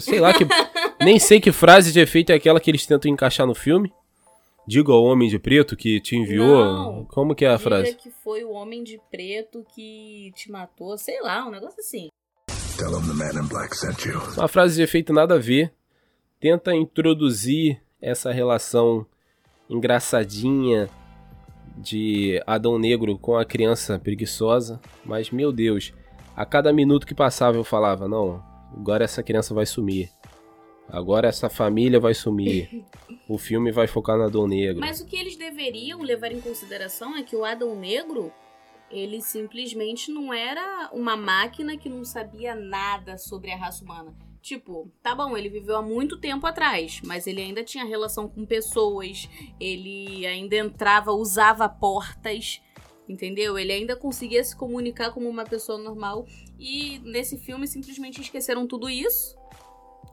Sei 0.00 0.20
lá 0.20 0.32
que. 0.32 0.46
nem 1.00 1.18
sei 1.18 1.40
que 1.40 1.50
frase 1.50 1.92
de 1.92 2.00
efeito 2.00 2.30
é 2.30 2.34
aquela 2.34 2.60
que 2.60 2.70
eles 2.70 2.84
tentam 2.86 3.10
encaixar 3.10 3.46
no 3.46 3.54
filme. 3.54 3.92
Diga 4.68 4.92
ao 4.92 5.02
homem 5.02 5.30
de 5.30 5.38
preto 5.38 5.74
que 5.74 5.98
te 5.98 6.14
enviou. 6.14 6.62
Não. 6.62 7.04
Como 7.06 7.34
que 7.34 7.46
é 7.46 7.48
a 7.48 7.56
Diga 7.56 7.70
frase? 7.70 7.94
que 7.94 8.10
foi 8.10 8.44
o 8.44 8.50
homem 8.50 8.84
de 8.84 9.00
preto 9.10 9.64
que 9.74 10.30
te 10.34 10.52
matou, 10.52 10.98
sei 10.98 11.22
lá, 11.22 11.46
um 11.46 11.50
negócio 11.50 11.80
assim. 11.80 12.08
Tell 12.76 12.90
him 12.90 13.06
the 13.06 13.14
man 13.14 13.42
in 13.42 13.48
black 13.48 13.74
sent 13.74 14.04
you. 14.04 14.20
Uma 14.36 14.46
frase 14.46 14.76
de 14.76 14.82
efeito 14.82 15.10
nada 15.10 15.36
a 15.36 15.38
ver. 15.38 15.72
Tenta 16.38 16.74
introduzir 16.74 17.80
essa 17.98 18.30
relação 18.30 19.06
engraçadinha 19.70 20.90
de 21.78 22.38
Adão 22.46 22.78
Negro 22.78 23.18
com 23.18 23.38
a 23.38 23.46
criança 23.46 23.98
preguiçosa. 23.98 24.78
Mas, 25.02 25.30
meu 25.30 25.50
Deus, 25.50 25.94
a 26.36 26.44
cada 26.44 26.74
minuto 26.74 27.06
que 27.06 27.14
passava 27.14 27.56
eu 27.56 27.64
falava: 27.64 28.06
não, 28.06 28.44
agora 28.76 29.02
essa 29.02 29.22
criança 29.22 29.54
vai 29.54 29.64
sumir. 29.64 30.10
Agora 30.88 31.28
essa 31.28 31.50
família 31.50 32.00
vai 32.00 32.14
sumir. 32.14 32.84
O 33.28 33.36
filme 33.36 33.70
vai 33.70 33.86
focar 33.86 34.16
no 34.16 34.24
Adão 34.24 34.46
Negro. 34.46 34.80
Mas 34.80 35.00
o 35.00 35.06
que 35.06 35.16
eles 35.16 35.36
deveriam 35.36 36.00
levar 36.00 36.32
em 36.32 36.40
consideração 36.40 37.16
é 37.16 37.22
que 37.22 37.36
o 37.36 37.44
Adão 37.44 37.74
Negro, 37.74 38.32
ele 38.90 39.20
simplesmente 39.20 40.10
não 40.10 40.32
era 40.32 40.88
uma 40.92 41.16
máquina 41.16 41.76
que 41.76 41.90
não 41.90 42.04
sabia 42.04 42.54
nada 42.54 43.18
sobre 43.18 43.50
a 43.50 43.56
raça 43.56 43.84
humana. 43.84 44.16
Tipo, 44.40 44.90
tá 45.02 45.14
bom, 45.14 45.36
ele 45.36 45.50
viveu 45.50 45.76
há 45.76 45.82
muito 45.82 46.18
tempo 46.18 46.46
atrás, 46.46 47.02
mas 47.04 47.26
ele 47.26 47.42
ainda 47.42 47.62
tinha 47.62 47.84
relação 47.84 48.28
com 48.28 48.46
pessoas, 48.46 49.28
ele 49.60 50.24
ainda 50.26 50.56
entrava, 50.56 51.12
usava 51.12 51.68
portas, 51.68 52.62
entendeu? 53.06 53.58
Ele 53.58 53.72
ainda 53.72 53.94
conseguia 53.94 54.42
se 54.42 54.56
comunicar 54.56 55.10
como 55.10 55.28
uma 55.28 55.44
pessoa 55.44 55.76
normal. 55.76 56.24
E 56.58 56.98
nesse 57.00 57.36
filme 57.36 57.66
simplesmente 57.66 58.22
esqueceram 58.22 58.66
tudo 58.66 58.88
isso 58.88 59.36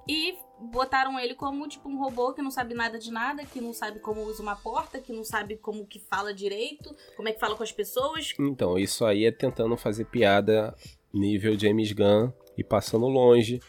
e 0.08 0.36
botaram 0.60 1.20
ele 1.20 1.36
como 1.36 1.68
tipo 1.68 1.88
um 1.90 1.98
robô 1.98 2.34
que 2.34 2.42
não 2.42 2.52
sabe 2.52 2.74
nada 2.74 2.98
de 2.98 3.12
nada, 3.12 3.44
que 3.46 3.60
não 3.62 3.74
sabe 3.74 4.00
como 4.00 4.22
usa 4.24 4.42
uma 4.42 4.56
porta, 4.56 5.00
que 5.00 5.12
não 5.14 5.24
sabe 5.24 5.58
como 5.58 5.86
que 5.86 6.00
fala 6.00 6.34
direito, 6.34 6.96
como 7.16 7.28
é 7.30 7.32
que 7.34 7.40
fala 7.40 7.56
com 7.56 7.64
as 7.64 7.72
pessoas. 7.72 8.34
Então, 8.40 8.78
isso 8.78 9.06
aí 9.06 9.26
é 9.26 9.32
tentando 9.32 9.76
fazer 9.78 10.06
piada 10.06 10.74
nível 11.14 11.58
James 11.58 11.92
Gunn 11.92 12.32
e 12.58 12.64
passando 12.64 13.08
longe. 13.08 13.60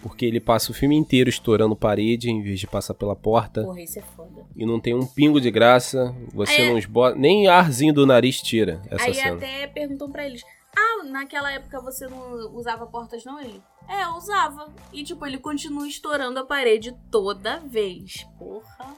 Porque 0.00 0.24
ele 0.24 0.38
passa 0.38 0.70
o 0.70 0.74
filme 0.74 0.94
inteiro 0.94 1.28
estourando 1.28 1.74
parede 1.74 2.30
em 2.30 2.40
vez 2.40 2.60
de 2.60 2.68
passar 2.68 2.94
pela 2.94 3.16
porta. 3.16 3.64
Porra, 3.64 3.82
isso 3.82 3.98
é 3.98 4.02
foda. 4.02 4.46
E 4.54 4.64
não 4.64 4.78
tem 4.78 4.94
um 4.94 5.04
pingo 5.04 5.40
de 5.40 5.50
graça. 5.50 6.14
Você 6.32 6.52
Aí 6.52 6.68
é- 6.68 6.70
não 6.70 6.78
esbota. 6.78 7.16
Nem 7.18 7.48
arzinho 7.48 7.92
do 7.92 8.06
nariz 8.06 8.40
tira 8.40 8.80
essa 8.88 9.06
Aí 9.06 9.14
cena. 9.14 9.34
até 9.34 9.66
perguntam 9.66 10.08
pra 10.08 10.24
eles: 10.24 10.44
Ah, 10.76 11.02
naquela 11.02 11.50
época 11.50 11.80
você 11.80 12.06
não 12.06 12.54
usava 12.54 12.86
portas, 12.86 13.24
não? 13.24 13.40
Ele. 13.40 13.60
É, 13.88 14.04
eu 14.04 14.16
usava. 14.16 14.68
E 14.92 15.02
tipo, 15.02 15.24
ele 15.26 15.38
continua 15.38 15.88
estourando 15.88 16.38
a 16.38 16.44
parede 16.44 16.94
toda 17.10 17.58
vez. 17.60 18.26
Porra. 18.38 18.94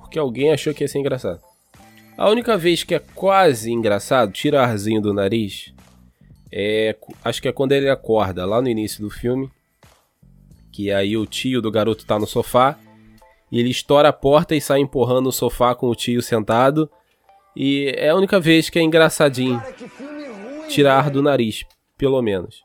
Porque 0.00 0.18
alguém 0.18 0.52
achou 0.52 0.74
que 0.74 0.82
ia 0.82 0.88
ser 0.88 0.98
engraçado. 0.98 1.40
A 2.18 2.28
única 2.28 2.58
vez 2.58 2.82
que 2.82 2.94
é 2.94 2.98
quase 2.98 3.70
engraçado, 3.70 4.32
tira 4.32 4.62
arzinho 4.62 5.00
do 5.00 5.14
nariz, 5.14 5.72
é. 6.52 6.96
Acho 7.24 7.40
que 7.40 7.48
é 7.48 7.52
quando 7.52 7.72
ele 7.72 7.88
acorda, 7.88 8.44
lá 8.44 8.60
no 8.60 8.68
início 8.68 9.00
do 9.00 9.10
filme. 9.10 9.50
Que 10.72 10.90
aí 10.90 11.16
o 11.16 11.26
tio 11.26 11.62
do 11.62 11.70
garoto 11.70 12.04
tá 12.04 12.18
no 12.18 12.26
sofá. 12.26 12.78
E 13.50 13.58
ele 13.58 13.70
estoura 13.70 14.08
a 14.08 14.12
porta 14.12 14.54
e 14.54 14.60
sai 14.60 14.80
empurrando 14.80 15.28
o 15.28 15.32
sofá 15.32 15.74
com 15.74 15.88
o 15.88 15.94
tio 15.94 16.20
sentado. 16.22 16.90
E 17.54 17.92
é 17.96 18.10
a 18.10 18.16
única 18.16 18.38
vez 18.38 18.70
que 18.70 18.78
é 18.78 18.82
engraçadinho. 18.82 19.62
Tirar 20.68 20.98
ar 20.98 21.10
do 21.10 21.22
nariz, 21.22 21.64
pelo 21.96 22.20
menos. 22.22 22.62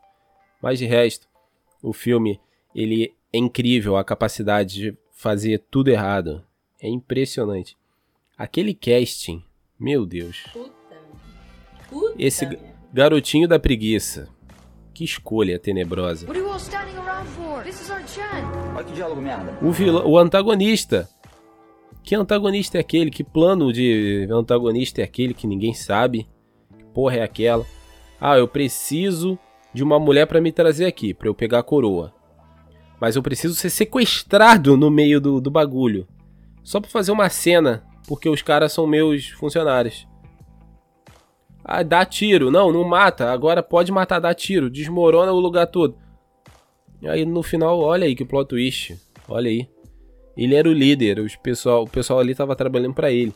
Mas 0.62 0.80
de 0.80 0.86
resto, 0.86 1.28
o 1.88 1.94
filme 1.94 2.40
ele 2.74 3.14
é 3.32 3.38
incrível 3.38 3.96
a 3.98 4.04
capacidade 4.04 4.74
de 4.76 4.98
fazer 5.14 5.64
tudo 5.70 5.90
errado. 5.90 6.44
É 6.82 6.90
impressionante. 6.90 7.78
Aquele 8.38 8.74
casting, 8.74 9.44
meu 9.80 10.06
Deus. 10.06 10.44
Puta. 10.52 10.72
Puta. 11.90 12.16
Esse 12.18 12.46
ga- 12.46 12.58
garotinho 12.94 13.48
da 13.48 13.60
preguiça. 13.60 14.28
Que 14.94 15.04
escolha 15.04 15.60
tenebrosa. 15.60 16.26
O 19.62 19.72
vilão, 19.72 20.08
o 20.08 20.18
antagonista. 20.18 21.10
Que 22.04 22.16
antagonista 22.16 22.78
é 22.78 22.82
aquele? 22.82 23.10
Que 23.10 23.24
plano 23.24 23.74
de 23.74 24.28
antagonista 24.32 25.02
é 25.02 25.04
aquele 25.04 25.34
que 25.34 25.48
ninguém 25.48 25.74
sabe? 25.74 26.28
Que 26.78 26.84
porra 26.86 27.18
é 27.18 27.24
aquela? 27.24 27.66
Ah, 28.20 28.38
eu 28.38 28.48
preciso 28.48 29.38
de 29.76 29.84
uma 29.84 30.00
mulher 30.00 30.26
pra 30.26 30.40
me 30.40 30.54
trazer 30.54 30.86
aqui, 30.86 31.14
pra 31.14 31.28
eu 31.28 31.36
pegar 31.36 31.60
a 31.60 31.64
coroa. 31.64 32.14
Mas 33.00 33.18
eu 33.18 33.22
preciso 33.22 33.54
ser 33.56 33.70
sequestrado 33.70 34.78
no 34.78 34.90
meio 34.90 35.20
do, 35.20 35.42
do 35.42 35.52
bagulho. 35.52 36.08
Só 36.64 36.80
pra 36.80 36.90
fazer 36.90 37.12
uma 37.12 37.30
cena, 37.30 37.86
porque 38.08 38.30
os 38.30 38.42
caras 38.42 38.72
são 38.72 38.88
meus 38.88 39.28
funcionários. 39.32 40.08
Ah, 41.62 41.84
dá 41.84 42.06
tiro. 42.06 42.50
Não, 42.50 42.72
não 42.72 42.86
mata. 42.86 43.32
Agora 43.32 43.62
pode 43.62 43.92
matar, 43.92 44.20
dá 44.20 44.34
tiro. 44.34 44.70
Desmorona 44.70 45.34
o 45.34 45.40
lugar 45.40 45.68
todo. 45.68 45.98
Aí 47.04 47.26
no 47.26 47.44
final, 47.44 47.78
olha 47.80 48.06
aí 48.06 48.16
que 48.16 48.24
plot 48.24 48.48
twist. 48.48 48.98
Olha 49.28 49.50
aí. 49.50 49.68
Ele 50.38 50.56
era 50.56 50.70
o 50.70 50.74
líder, 50.74 51.20
os 51.20 51.36
pessoal, 51.36 51.84
o 51.84 51.90
pessoal 51.90 52.20
ali 52.20 52.34
tava 52.34 52.56
trabalhando 52.56 52.94
pra 52.94 53.12
ele. 53.12 53.34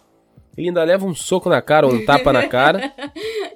Ele 0.59 0.67
ainda 0.67 0.83
leva 0.83 1.05
um 1.05 1.15
soco 1.15 1.47
na 1.47 1.61
cara, 1.61 1.87
um 1.87 2.05
tapa 2.05 2.33
na 2.33 2.45
cara. 2.45 2.91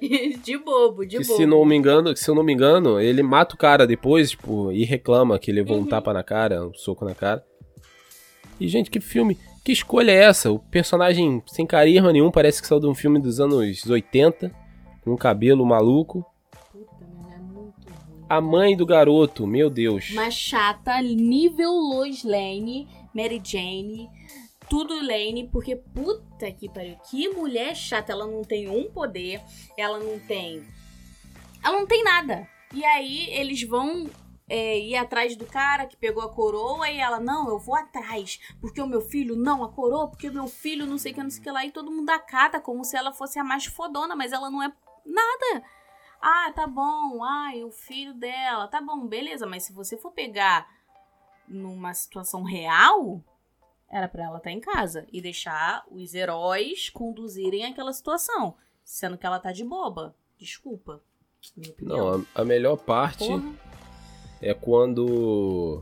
de 0.42 0.56
bobo, 0.56 1.04
de 1.04 1.18
que 1.18 1.24
bobo. 1.24 1.36
se 1.36 1.44
não 1.44 1.62
me 1.62 1.76
engano, 1.76 2.16
se 2.16 2.30
eu 2.30 2.34
não 2.34 2.42
me 2.42 2.54
engano, 2.54 2.98
ele 2.98 3.22
mata 3.22 3.54
o 3.54 3.58
cara 3.58 3.86
depois, 3.86 4.30
tipo, 4.30 4.72
e 4.72 4.84
reclama 4.84 5.38
que 5.38 5.52
levou 5.52 5.76
um 5.76 5.84
tapa 5.84 6.14
na 6.14 6.22
cara, 6.22 6.66
um 6.66 6.72
soco 6.72 7.04
na 7.04 7.14
cara. 7.14 7.44
E 8.58 8.66
gente, 8.68 8.90
que 8.90 9.00
filme, 9.00 9.36
que 9.62 9.70
escolha 9.70 10.12
é 10.12 10.24
essa? 10.24 10.50
O 10.50 10.58
personagem 10.58 11.42
sem 11.46 11.66
carisma 11.66 12.10
nenhum, 12.10 12.30
parece 12.30 12.62
que 12.62 12.66
saiu 12.66 12.80
de 12.80 12.86
um 12.86 12.94
filme 12.94 13.20
dos 13.20 13.38
anos 13.38 13.86
80, 13.86 14.50
com 15.02 15.12
um 15.12 15.16
cabelo 15.16 15.66
maluco. 15.66 16.24
Puta, 16.72 17.04
é 17.34 17.38
muito 17.38 17.86
ruim. 17.86 18.24
A 18.30 18.40
mãe 18.40 18.74
do 18.74 18.86
garoto, 18.86 19.46
meu 19.46 19.68
Deus. 19.68 20.08
Uma 20.10 20.30
chata, 20.30 21.02
nível 21.02 21.70
Lois 21.70 22.24
Lane, 22.24 22.88
Mary 23.14 23.42
Jane, 23.44 24.08
tudo 24.68 24.94
Lane, 24.94 25.48
porque 25.50 25.76
puta 25.76 26.50
que 26.52 26.68
pariu, 26.68 26.96
que 27.10 27.28
mulher 27.28 27.74
chata, 27.74 28.12
ela 28.12 28.26
não 28.26 28.42
tem 28.42 28.68
um 28.68 28.90
poder, 28.90 29.42
ela 29.76 29.98
não 29.98 30.18
tem. 30.18 30.66
Ela 31.62 31.78
não 31.78 31.86
tem 31.86 32.02
nada. 32.04 32.48
E 32.72 32.84
aí 32.84 33.30
eles 33.30 33.62
vão 33.62 34.08
é, 34.48 34.78
ir 34.78 34.96
atrás 34.96 35.36
do 35.36 35.46
cara 35.46 35.86
que 35.86 35.96
pegou 35.96 36.22
a 36.22 36.32
coroa 36.32 36.90
e 36.90 36.98
ela, 36.98 37.20
não, 37.20 37.48
eu 37.48 37.58
vou 37.58 37.76
atrás, 37.76 38.40
porque 38.60 38.80
o 38.80 38.86
meu 38.86 39.00
filho, 39.00 39.36
não, 39.36 39.64
a 39.64 39.72
coroa, 39.72 40.08
porque 40.08 40.28
o 40.28 40.32
meu 40.32 40.48
filho, 40.48 40.86
não 40.86 40.98
sei 40.98 41.12
o 41.12 41.14
que, 41.14 41.22
não 41.22 41.30
sei 41.30 41.40
o 41.40 41.42
que 41.42 41.50
lá, 41.50 41.64
e 41.64 41.70
todo 41.70 41.90
mundo 41.90 42.10
acata 42.10 42.60
como 42.60 42.84
se 42.84 42.96
ela 42.96 43.12
fosse 43.12 43.38
a 43.38 43.44
mais 43.44 43.66
fodona, 43.66 44.14
mas 44.16 44.32
ela 44.32 44.50
não 44.50 44.62
é 44.62 44.72
nada. 45.04 45.64
Ah, 46.26 46.50
tá 46.54 46.66
bom. 46.66 47.22
Ai, 47.22 47.62
o 47.64 47.70
filho 47.70 48.14
dela. 48.14 48.66
Tá 48.66 48.80
bom, 48.80 49.06
beleza. 49.06 49.46
Mas 49.46 49.64
se 49.64 49.74
você 49.74 49.98
for 49.98 50.10
pegar 50.10 50.66
numa 51.46 51.92
situação 51.92 52.42
real, 52.42 53.22
era 53.94 54.08
pra 54.08 54.24
ela 54.24 54.38
estar 54.38 54.50
em 54.50 54.58
casa 54.58 55.06
e 55.12 55.20
deixar 55.20 55.84
os 55.88 56.14
heróis 56.14 56.90
conduzirem 56.90 57.64
aquela 57.64 57.92
situação. 57.92 58.56
Sendo 58.82 59.16
que 59.16 59.24
ela 59.24 59.38
tá 59.38 59.52
de 59.52 59.62
boba. 59.62 60.16
Desculpa. 60.36 61.00
Minha 61.56 61.70
opinião. 61.70 61.96
Não, 61.96 62.26
a, 62.34 62.42
a 62.42 62.44
melhor 62.44 62.76
parte 62.76 63.28
Porra. 63.28 63.52
é 64.42 64.52
quando 64.52 65.80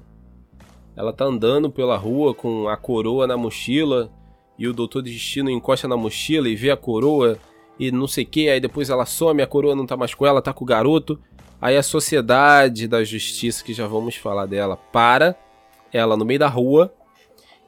ela 0.94 1.10
tá 1.10 1.24
andando 1.24 1.70
pela 1.70 1.96
rua 1.96 2.34
com 2.34 2.68
a 2.68 2.76
coroa 2.76 3.26
na 3.26 3.38
mochila 3.38 4.12
e 4.58 4.68
o 4.68 4.74
Doutor 4.74 5.00
Destino 5.00 5.48
encosta 5.48 5.88
na 5.88 5.96
mochila 5.96 6.50
e 6.50 6.54
vê 6.54 6.70
a 6.70 6.76
coroa 6.76 7.38
e 7.78 7.90
não 7.90 8.06
sei 8.06 8.24
o 8.24 8.26
que, 8.26 8.50
aí 8.50 8.60
depois 8.60 8.90
ela 8.90 9.06
some, 9.06 9.40
a 9.40 9.46
coroa 9.46 9.74
não 9.74 9.86
tá 9.86 9.96
mais 9.96 10.14
com 10.14 10.26
ela, 10.26 10.42
tá 10.42 10.52
com 10.52 10.64
o 10.64 10.68
garoto. 10.68 11.18
Aí 11.58 11.78
a 11.78 11.82
Sociedade 11.82 12.86
da 12.86 13.02
Justiça, 13.02 13.64
que 13.64 13.72
já 13.72 13.86
vamos 13.86 14.16
falar 14.16 14.44
dela, 14.44 14.76
para 14.76 15.34
ela 15.90 16.14
no 16.14 16.26
meio 16.26 16.40
da 16.40 16.48
rua 16.48 16.92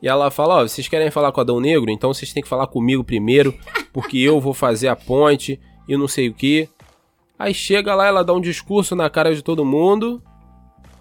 e 0.04 0.08
ela 0.08 0.30
fala: 0.30 0.56
Ó, 0.56 0.68
vocês 0.68 0.86
querem 0.86 1.10
falar 1.10 1.32
com 1.32 1.40
o 1.40 1.40
Adão 1.40 1.58
Negro? 1.58 1.90
Então 1.90 2.12
vocês 2.12 2.30
têm 2.30 2.42
que 2.42 2.48
falar 2.48 2.66
comigo 2.66 3.02
primeiro, 3.02 3.54
porque 3.90 4.18
eu 4.18 4.38
vou 4.38 4.52
fazer 4.52 4.88
a 4.88 4.94
ponte 4.94 5.58
e 5.88 5.96
não 5.96 6.06
sei 6.06 6.28
o 6.28 6.34
que. 6.34 6.68
Aí 7.38 7.54
chega 7.54 7.94
lá, 7.94 8.06
ela 8.06 8.22
dá 8.22 8.34
um 8.34 8.40
discurso 8.40 8.94
na 8.94 9.08
cara 9.08 9.34
de 9.34 9.42
todo 9.42 9.64
mundo 9.64 10.22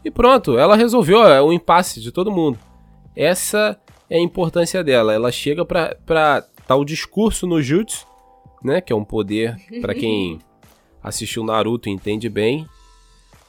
e 0.05 0.09
pronto, 0.09 0.57
ela 0.57 0.77
resolveu 0.77 1.21
é, 1.21 1.41
o 1.41 1.51
impasse 1.51 1.99
de 1.99 2.13
todo 2.13 2.31
mundo. 2.31 2.57
Essa 3.13 3.77
é 4.09 4.15
a 4.15 4.21
importância 4.21 4.81
dela. 4.81 5.13
Ela 5.13 5.33
chega 5.33 5.65
pra, 5.65 5.97
pra 6.05 6.45
o 6.69 6.85
discurso 6.85 7.45
no 7.45 7.61
Jutsu, 7.61 8.07
né? 8.63 8.79
Que 8.79 8.93
é 8.93 8.95
um 8.95 9.03
poder, 9.03 9.57
pra 9.81 9.93
quem 9.93 10.39
assistiu 11.03 11.43
Naruto 11.43 11.89
e 11.89 11.91
entende 11.91 12.29
bem. 12.29 12.65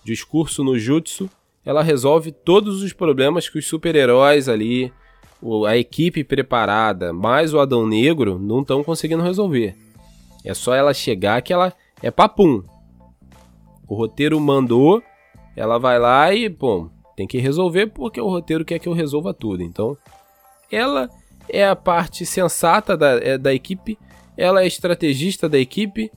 Discurso 0.02 0.64
no 0.64 0.76
Jutsu. 0.76 1.30
Ela 1.64 1.82
resolve 1.82 2.32
todos 2.32 2.82
os 2.82 2.92
problemas 2.92 3.49
que 3.49 3.56
os 3.56 3.66
super-heróis 3.66 4.49
ali, 4.49 4.92
a 5.67 5.76
equipe 5.76 6.25
preparada, 6.25 7.12
mais 7.12 7.53
o 7.53 7.61
Adão 7.61 7.87
Negro, 7.87 8.38
não 8.38 8.61
estão 8.61 8.83
conseguindo 8.83 9.23
resolver. 9.23 9.76
É 10.45 10.55
só 10.55 10.75
ela 10.75 10.93
chegar 10.93 11.43
que 11.43 11.53
ela 11.53 11.73
é 12.03 12.11
papum. 12.11 12.62
O 13.88 13.95
roteiro 13.95 14.38
mandou, 14.41 15.03
ela 15.57 15.79
vai 15.79 15.99
lá 15.99 16.33
e, 16.35 16.49
pô, 16.49 16.88
tem 17.17 17.26
que 17.26 17.38
resolver 17.38 17.88
porque 17.88 18.21
o 18.21 18.29
roteiro 18.29 18.64
quer 18.64 18.79
que 18.79 18.88
eu 18.88 18.93
resolva 18.93 19.33
tudo. 19.33 19.62
Então, 19.62 19.97
ela 20.71 21.09
é 21.49 21.67
a 21.67 21.76
parte 21.76 22.25
sensata 22.25 22.97
da, 22.97 23.12
é, 23.19 23.38
da 23.38 23.53
equipe, 23.53 23.99
ela 24.37 24.62
é 24.62 24.67
estrategista 24.67 25.49
da 25.49 25.59
equipe, 25.59 26.11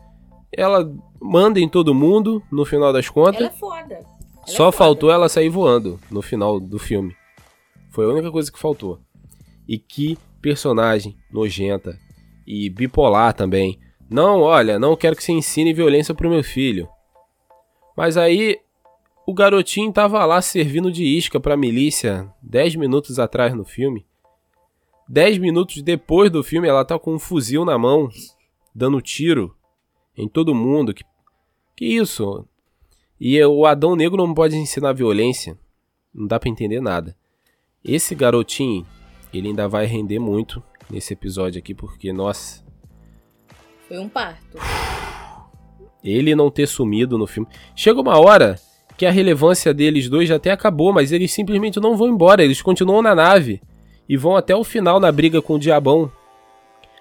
ela 0.51 0.91
manda 1.21 1.59
em 1.59 1.67
todo 1.67 1.93
mundo, 1.93 2.41
no 2.51 2.65
final 2.65 2.91
das 2.93 3.09
contas. 3.09 3.41
Ela 3.41 3.49
é 3.49 3.51
foda. 3.51 3.93
Ela 3.93 4.03
é 4.03 4.51
Só 4.51 4.71
foda. 4.71 4.77
faltou 4.77 5.11
ela 5.11 5.29
sair 5.29 5.49
voando 5.49 5.99
no 6.09 6.21
final 6.21 6.59
do 6.59 6.79
filme. 6.79 7.15
Foi 7.91 8.05
a 8.05 8.09
única 8.09 8.31
coisa 8.31 8.51
que 8.51 8.59
faltou. 8.59 8.99
E 9.67 9.77
que 9.77 10.17
personagem 10.41 11.17
nojenta 11.31 11.99
e 12.45 12.69
bipolar 12.69 13.33
também. 13.33 13.79
Não, 14.09 14.41
olha, 14.41 14.79
não 14.79 14.95
quero 14.95 15.15
que 15.15 15.23
você 15.23 15.33
ensine 15.33 15.73
violência 15.73 16.15
pro 16.15 16.29
meu 16.29 16.43
filho. 16.43 16.87
Mas 17.95 18.15
aí 18.15 18.59
o 19.25 19.33
garotinho 19.33 19.91
tava 19.91 20.23
lá 20.25 20.41
servindo 20.41 20.89
de 20.89 21.03
isca 21.03 21.39
pra 21.39 21.57
milícia 21.57 22.31
10 22.41 22.77
minutos 22.77 23.19
atrás 23.19 23.53
no 23.53 23.65
filme. 23.65 24.05
10 25.09 25.37
minutos 25.37 25.81
depois 25.81 26.31
do 26.31 26.43
filme, 26.43 26.67
ela 26.67 26.85
tá 26.85 26.97
com 26.97 27.15
um 27.15 27.19
fuzil 27.19 27.65
na 27.65 27.77
mão, 27.77 28.09
dando 28.73 29.01
tiro 29.01 29.55
em 30.15 30.27
todo 30.27 30.55
mundo. 30.55 30.93
Que, 30.93 31.03
que 31.75 31.85
isso? 31.85 32.45
E 33.19 33.43
o 33.43 33.65
Adão 33.65 33.95
Negro 33.95 34.25
não 34.25 34.33
pode 34.33 34.55
ensinar 34.55 34.93
violência. 34.93 35.57
Não 36.13 36.27
dá 36.27 36.39
pra 36.39 36.49
entender 36.49 36.79
nada. 36.79 37.15
Esse 37.83 38.15
garotinho, 38.15 38.85
ele 39.33 39.49
ainda 39.49 39.67
vai 39.67 39.85
render 39.85 40.19
muito 40.19 40.61
nesse 40.89 41.13
episódio 41.13 41.59
aqui, 41.59 41.73
porque, 41.73 42.11
nossa, 42.13 42.63
Foi 43.87 43.97
um 43.99 44.09
parto. 44.09 44.57
ele 46.03 46.35
não 46.35 46.49
ter 46.49 46.67
sumido 46.67 47.17
no 47.17 47.27
filme. 47.27 47.47
Chega 47.75 47.99
uma 48.01 48.17
hora 48.19 48.55
que 48.97 49.05
a 49.05 49.11
relevância 49.11 49.73
deles 49.73 50.09
dois 50.09 50.27
já 50.29 50.35
até 50.37 50.51
acabou, 50.51 50.91
mas 50.93 51.11
eles 51.11 51.31
simplesmente 51.31 51.79
não 51.79 51.95
vão 51.95 52.07
embora, 52.07 52.43
eles 52.43 52.61
continuam 52.61 53.01
na 53.01 53.13
nave 53.13 53.61
e 54.09 54.15
vão 54.17 54.35
até 54.35 54.55
o 54.55 54.63
final 54.63 54.99
na 54.99 55.11
briga 55.11 55.41
com 55.41 55.53
o 55.55 55.59
Diabão. 55.59 56.11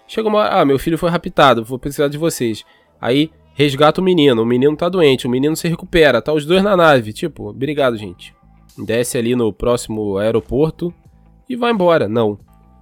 Chega 0.06 0.28
uma 0.28 0.38
hora, 0.40 0.61
ah, 0.61 0.64
meu 0.64 0.78
filho 0.78 0.99
foi 0.99 1.11
raptado, 1.11 1.64
vou 1.64 1.78
precisar 1.78 2.09
de 2.09 2.18
vocês. 2.18 2.64
Aí 3.00 3.30
resgata 3.54 4.00
o 4.00 4.04
menino, 4.04 4.42
o 4.42 4.47
menino 4.47 4.76
tá 4.76 4.88
doente, 4.88 5.26
o 5.26 5.30
menino 5.30 5.56
se 5.56 5.66
recupera, 5.68 6.21
tá 6.21 6.33
os 6.33 6.45
dois 6.45 6.62
na 6.62 6.76
nave. 6.76 7.12
Tipo, 7.12 7.49
obrigado, 7.49 7.97
gente. 7.97 8.35
Desce 8.78 9.16
ali 9.16 9.35
no 9.35 9.52
próximo 9.52 10.18
aeroporto 10.18 10.92
e 11.48 11.56
vai 11.56 11.72
embora. 11.72 12.08
Não. 12.08 12.38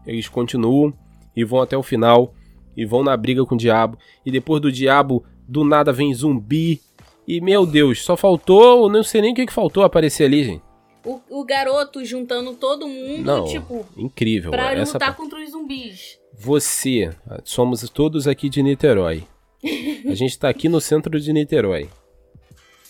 Eles 0.06 0.28
continuam 0.28 0.92
e 1.35 1.44
vão 1.44 1.61
até 1.61 1.76
o 1.76 1.83
final 1.83 2.35
e 2.76 2.85
vão 2.85 3.02
na 3.02 3.16
briga 3.16 3.44
com 3.44 3.54
o 3.54 3.59
diabo. 3.59 3.99
E 4.25 4.30
depois 4.30 4.61
do 4.61 4.71
diabo, 4.73 5.25
do 5.47 5.64
nada 5.64 5.92
vem 5.92 6.12
zumbi. 6.14 6.80
E 7.26 7.40
meu 7.40 7.64
Deus, 7.64 8.02
só 8.04 8.16
faltou, 8.16 8.90
não 8.90 9.02
sei 9.02 9.23
nem 9.23 9.33
o 9.33 9.35
que, 9.35 9.47
que 9.47 9.52
faltou 9.52 9.83
aparecer 9.83 10.25
ali, 10.25 10.44
gente. 10.44 10.62
O, 11.04 11.21
o 11.30 11.44
garoto 11.44 12.04
juntando 12.04 12.54
todo 12.54 12.88
mundo, 12.88 13.23
Não, 13.23 13.44
tipo, 13.44 13.85
incrível. 13.97 14.50
pra 14.50 14.73
Essa 14.73 14.94
lutar 14.94 15.14
contra 15.16 15.38
os 15.42 15.50
zumbis. 15.50 16.18
Você, 16.33 17.11
somos 17.44 17.88
todos 17.90 18.26
aqui 18.26 18.49
de 18.49 18.62
Niterói. 18.62 19.25
A 20.09 20.14
gente 20.14 20.38
tá 20.38 20.49
aqui 20.49 20.68
no 20.68 20.80
centro 20.80 21.21
de 21.21 21.33
Niterói. 21.33 21.88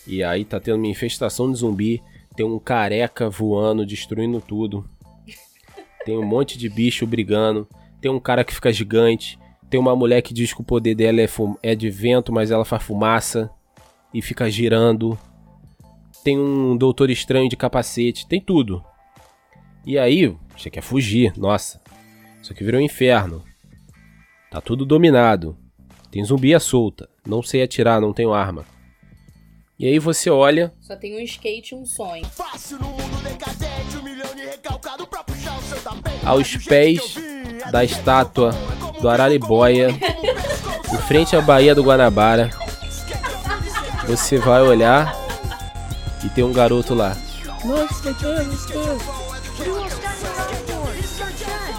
E 0.07 0.23
aí 0.23 0.45
tá 0.45 0.59
tendo 0.59 0.77
uma 0.77 0.87
infestação 0.87 1.51
de 1.51 1.57
zumbi, 1.57 2.01
tem 2.35 2.45
um 2.45 2.59
careca 2.59 3.29
voando, 3.29 3.85
destruindo 3.85 4.41
tudo. 4.41 4.85
Tem 6.05 6.17
um 6.17 6.25
monte 6.25 6.57
de 6.57 6.69
bicho 6.69 7.05
brigando, 7.07 7.67
tem 7.99 8.11
um 8.11 8.19
cara 8.19 8.43
que 8.43 8.53
fica 8.53 8.71
gigante, 8.71 9.39
tem 9.69 9.79
uma 9.79 9.95
mulher 9.95 10.21
que 10.21 10.33
diz 10.33 10.53
que 10.53 10.61
o 10.61 10.63
poder 10.63 10.93
dela 10.93 11.19
é, 11.19 11.27
é 11.63 11.75
de 11.75 11.89
vento, 11.89 12.31
mas 12.31 12.51
ela 12.51 12.63
faz 12.63 12.83
fumaça 12.83 13.49
e 14.13 14.21
fica 14.21 14.49
girando. 14.49 15.17
Tem 16.23 16.39
um 16.39 16.77
doutor 16.77 17.09
estranho 17.09 17.49
de 17.49 17.57
capacete, 17.57 18.27
tem 18.27 18.39
tudo. 18.39 18.83
E 19.83 19.97
aí, 19.97 20.35
você 20.55 20.69
quer 20.69 20.81
fugir, 20.81 21.33
nossa. 21.35 21.81
Isso 22.41 22.53
aqui 22.53 22.63
virou 22.63 22.79
um 22.79 22.83
inferno. 22.83 23.43
Tá 24.51 24.61
tudo 24.61 24.85
dominado. 24.85 25.57
Tem 26.11 26.23
zumbi 26.23 26.53
à 26.53 26.59
solta. 26.59 27.09
Não 27.27 27.41
sei 27.41 27.63
atirar, 27.63 27.99
não 27.99 28.13
tenho 28.13 28.33
arma. 28.33 28.63
E 29.77 29.85
aí 29.85 29.99
você 29.99 30.29
olha, 30.29 30.73
Só 30.79 30.95
tem 30.95 31.17
um 31.17 31.19
skate 31.19 31.73
e 31.73 31.77
um 31.77 31.85
sonho. 31.85 32.23
Aos 36.25 36.57
pés 36.57 37.15
da 37.71 37.83
estátua 37.83 38.51
do 39.01 39.09
Araribóia, 39.09 39.89
em 40.91 40.97
frente 41.07 41.35
à 41.35 41.41
Baía 41.41 41.75
do 41.75 41.83
Guanabara, 41.83 42.49
você 44.07 44.37
vai 44.37 44.61
olhar 44.61 45.15
e 46.23 46.29
tem 46.29 46.43
um 46.43 46.53
garoto 46.53 46.93
lá. 46.93 47.15
Nossa, 47.63 48.13
Deus, 48.13 48.65
Deus. 48.65 49.03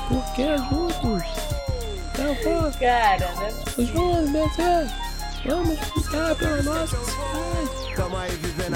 Por 0.09 0.25
que 0.35 0.59
juntos? 0.59 1.23
Eu 2.19 2.35
vou, 2.43 2.73
Cara, 2.81 3.33
né? 3.37 3.53
vamos 3.95 4.31
vencer. 4.31 4.89
Vamos 5.47 5.79
ficar 5.79 6.35
pela 6.35 6.63
nossa 6.63 6.97
cidade. 6.97 7.86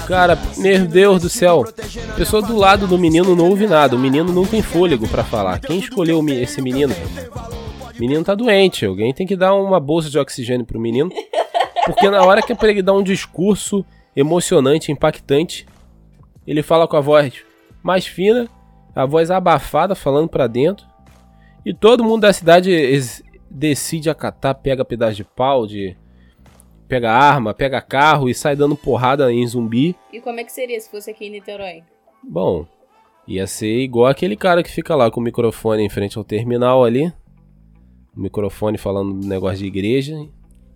Cara, 0.07 0.39
meu 0.57 0.87
Deus 0.87 1.23
do 1.23 1.29
céu. 1.29 1.65
A 2.11 2.13
pessoa 2.15 2.43
do 2.43 2.57
lado 2.57 2.87
do 2.87 2.99
menino 2.99 3.37
não 3.37 3.49
ouve 3.49 3.67
nada. 3.67 3.97
O 3.97 3.99
menino 3.99 4.33
não 4.33 4.47
tem 4.47 4.63
fôlego 4.63 5.09
pra 5.09 5.25
falar. 5.25 5.61
Quem 5.61 5.79
escolheu 5.79 6.21
o 6.21 6.31
esse 6.31 6.61
menino? 6.61 6.95
O 7.97 8.01
menino 8.01 8.25
tá 8.25 8.35
doente. 8.35 8.85
Alguém 8.87 9.13
tem 9.13 9.27
que 9.27 9.37
dar 9.37 9.55
uma 9.55 9.79
bolsa 9.79 10.11
de 10.11 10.19
oxigênio 10.19 10.67
pro 10.67 10.81
menino. 10.81 11.11
Porque 11.85 12.09
na 12.09 12.23
hora 12.23 12.43
que 12.43 12.53
é 12.53 12.55
pra 12.55 12.71
ele 12.71 12.83
dar 12.83 12.93
um 12.93 13.03
discurso 13.03 13.85
emocionante, 14.15 14.93
impactante, 14.93 15.67
ele 16.47 16.63
fala 16.63 16.87
com 16.87 16.97
a 16.97 17.01
voz 17.01 17.33
mais 17.83 18.07
fina, 18.07 18.49
a 18.95 19.07
voz 19.07 19.31
abafada, 19.31 19.95
falando 19.95 20.29
pra 20.29 20.47
dentro. 20.47 20.87
E 21.65 21.73
todo 21.75 22.05
mundo 22.05 22.23
da 22.23 22.33
cidade 22.33 22.71
decide 23.51 24.09
acatar, 24.09 24.55
pega 24.55 24.85
pedaço 24.85 25.17
de 25.17 25.25
pau, 25.25 25.67
de 25.67 25.97
pega 26.90 27.12
arma, 27.12 27.55
pega 27.55 27.81
carro 27.81 28.29
e 28.29 28.35
sai 28.35 28.57
dando 28.57 28.74
porrada 28.76 29.33
em 29.33 29.46
zumbi. 29.46 29.94
E 30.12 30.20
como 30.20 30.40
é 30.40 30.44
que 30.44 30.50
seria 30.50 30.79
se 30.81 30.90
fosse 30.90 31.09
aqui 31.09 31.26
em 31.26 31.31
Niterói? 31.31 31.85
Bom, 32.22 32.66
ia 33.29 33.46
ser 33.46 33.79
igual 33.79 34.09
aquele 34.09 34.37
cara 34.37 34.61
que 34.61 34.70
fica 34.70 34.96
lá 34.96 35.09
com 35.09 35.20
o 35.20 35.22
microfone 35.22 35.85
em 35.85 35.88
frente 35.88 36.18
ao 36.18 36.24
terminal 36.24 36.85
ali. 36.85 37.07
O 38.14 38.20
microfone 38.20 38.76
falando 38.76 39.24
negócio 39.24 39.59
de 39.59 39.66
igreja. 39.66 40.16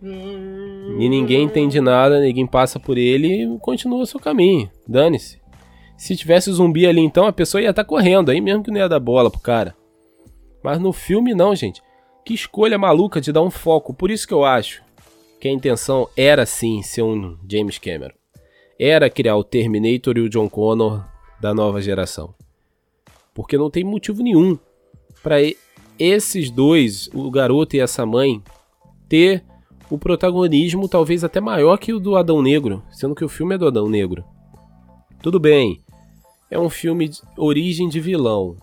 E 0.01 1.09
ninguém 1.09 1.43
entende 1.43 1.81
nada, 1.81 2.21
ninguém 2.21 2.47
passa 2.47 2.79
por 2.79 2.97
ele 2.97 3.43
e 3.43 3.59
continua 3.59 4.07
seu 4.07 4.21
caminho. 4.21 4.71
Dane-se. 4.87 5.43
Se 5.97 6.17
tivesse 6.17 6.53
zumbi 6.53 6.87
ali 6.87 7.01
então, 7.01 7.27
a 7.27 7.33
pessoa 7.33 7.61
ia 7.61 7.71
estar 7.71 7.85
correndo, 7.85 8.31
aí 8.31 8.41
mesmo 8.41 8.63
que 8.63 8.71
não 8.71 8.79
ia 8.79 8.89
dar 8.89 9.01
bola 9.01 9.31
pro 9.31 9.41
cara. 9.41 9.75
Mas 10.63 10.79
no 10.79 10.93
filme 10.93 11.35
não, 11.35 11.55
gente. 11.55 11.83
Que 12.25 12.35
escolha 12.35 12.79
maluca 12.79 13.21
de 13.21 13.33
dar 13.33 13.43
um 13.43 13.51
foco. 13.51 13.93
Por 13.93 14.11
isso 14.11 14.29
que 14.29 14.35
eu 14.35 14.45
acho 14.45 14.84
que 15.45 15.49
a 15.49 15.53
intenção 15.53 16.09
era 16.17 16.47
sim 16.47 16.81
ser 16.81 17.03
um 17.03 17.37
James 17.47 17.77
Cameron. 17.77 18.15
Era 18.81 19.11
criar 19.11 19.37
o 19.37 19.45
Terminator 19.45 20.17
e 20.17 20.23
o 20.23 20.29
John 20.31 20.49
Connor 20.49 21.05
da 21.39 21.53
nova 21.53 21.83
geração. 21.83 22.35
Porque 23.35 23.59
não 23.59 23.69
tem 23.69 23.85
motivo 23.85 24.23
nenhum 24.23 24.59
para 25.23 25.37
esses 25.99 26.49
dois, 26.49 27.11
o 27.13 27.31
garoto 27.31 27.77
e 27.77 27.81
essa 27.81 28.07
mãe, 28.07 28.43
ter 29.07 29.45
o 29.91 29.99
protagonismo 29.99 30.89
talvez 30.89 31.23
até 31.23 31.43
maior 31.43 31.77
que 31.77 31.93
o 31.93 32.01
do 32.01 32.17
Adão 32.17 32.41
Negro, 32.41 32.83
sendo 32.91 33.15
que 33.15 33.23
o 33.23 33.29
filme 33.29 33.55
é 33.55 33.59
do 33.59 33.67
Adão 33.67 33.87
Negro. 33.87 34.25
Tudo 35.21 35.39
bem, 35.39 35.83
é 36.51 36.59
um 36.59 36.71
filme 36.71 37.07
de 37.07 37.21
origem 37.37 37.87
de 37.87 38.01
vilão, 38.01 38.57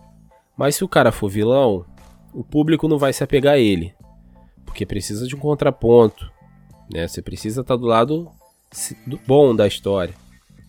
mas 0.56 0.74
se 0.74 0.82
o 0.82 0.88
cara 0.88 1.12
for 1.12 1.28
vilão, 1.28 1.86
o 2.34 2.42
público 2.42 2.88
não 2.88 2.98
vai 2.98 3.12
se 3.12 3.22
apegar 3.22 3.54
a 3.54 3.58
ele, 3.58 3.94
porque 4.66 4.84
precisa 4.84 5.28
de 5.28 5.36
um 5.36 5.38
contraponto, 5.38 6.32
né? 6.92 7.08
Você 7.08 7.22
precisa 7.22 7.62
estar 7.62 7.76
do 7.76 7.86
lado 7.86 8.30
do 9.06 9.18
bom 9.26 9.54
da 9.54 9.66
história, 9.66 10.14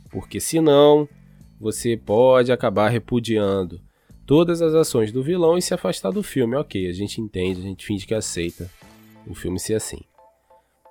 porque 0.09 0.39
senão 0.39 1.07
você 1.59 1.95
pode 1.95 2.51
acabar 2.51 2.89
repudiando 2.89 3.81
todas 4.25 4.61
as 4.61 4.73
ações 4.73 5.11
do 5.11 5.23
vilão 5.23 5.57
e 5.57 5.61
se 5.61 5.73
afastar 5.73 6.11
do 6.11 6.23
filme. 6.23 6.55
Ok, 6.55 6.87
a 6.87 6.93
gente 6.93 7.21
entende, 7.21 7.59
a 7.59 7.63
gente 7.63 7.85
finge 7.85 8.05
que 8.05 8.13
aceita 8.13 8.69
o 9.27 9.33
filme 9.33 9.59
ser 9.59 9.75
assim. 9.75 10.01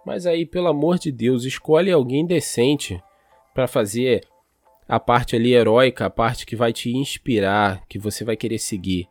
Mas 0.04 0.26
aí, 0.26 0.44
pelo 0.44 0.68
amor 0.68 0.98
de 0.98 1.12
Deus, 1.12 1.44
escolhe 1.44 1.90
alguém 1.90 2.26
decente 2.26 3.00
pra 3.54 3.68
fazer 3.68 4.26
a 4.88 4.98
parte 4.98 5.36
ali 5.36 5.54
heróica, 5.54 6.06
a 6.06 6.10
parte 6.10 6.44
que 6.44 6.56
vai 6.56 6.72
te 6.72 6.90
inspirar, 6.90 7.86
que 7.88 7.98
você 7.98 8.24
vai 8.24 8.36
querer 8.36 8.58
seguir. 8.58 9.08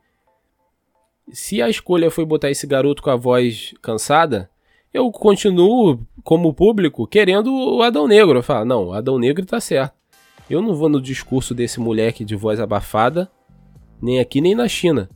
Se 1.32 1.62
a 1.62 1.70
escolha 1.70 2.12
foi 2.12 2.26
botar 2.26 2.52
esse 2.52 2.68
garoto 2.68 3.02
com 3.02 3.10
a 3.10 3.16
voz 3.16 3.74
cansada, 3.82 4.51
eu 4.94 5.10
continuo, 5.12 6.06
como 6.24 6.54
público, 6.54 7.08
querendo 7.08 7.54
o 7.54 7.82
Adão 7.82 8.08
Negro. 8.08 8.40
Eu 8.40 8.44
falo, 8.44 8.66
não, 8.66 8.88
o 8.88 8.94
Adão 8.94 9.18
Negro 9.18 9.46
tá 9.46 9.60
certo. 9.60 9.94
Eu 10.50 10.62
não 10.62 10.76
vou 10.76 10.90
no 10.90 11.02
discurso 11.02 11.56
desse 11.56 11.80
moleque 11.80 12.26
de 12.26 12.36
voz 12.36 12.60
abafada, 12.60 13.32
nem 14.02 14.20
aqui 14.20 14.42
nem 14.42 14.54
na 14.54 14.68
China. 14.68 15.10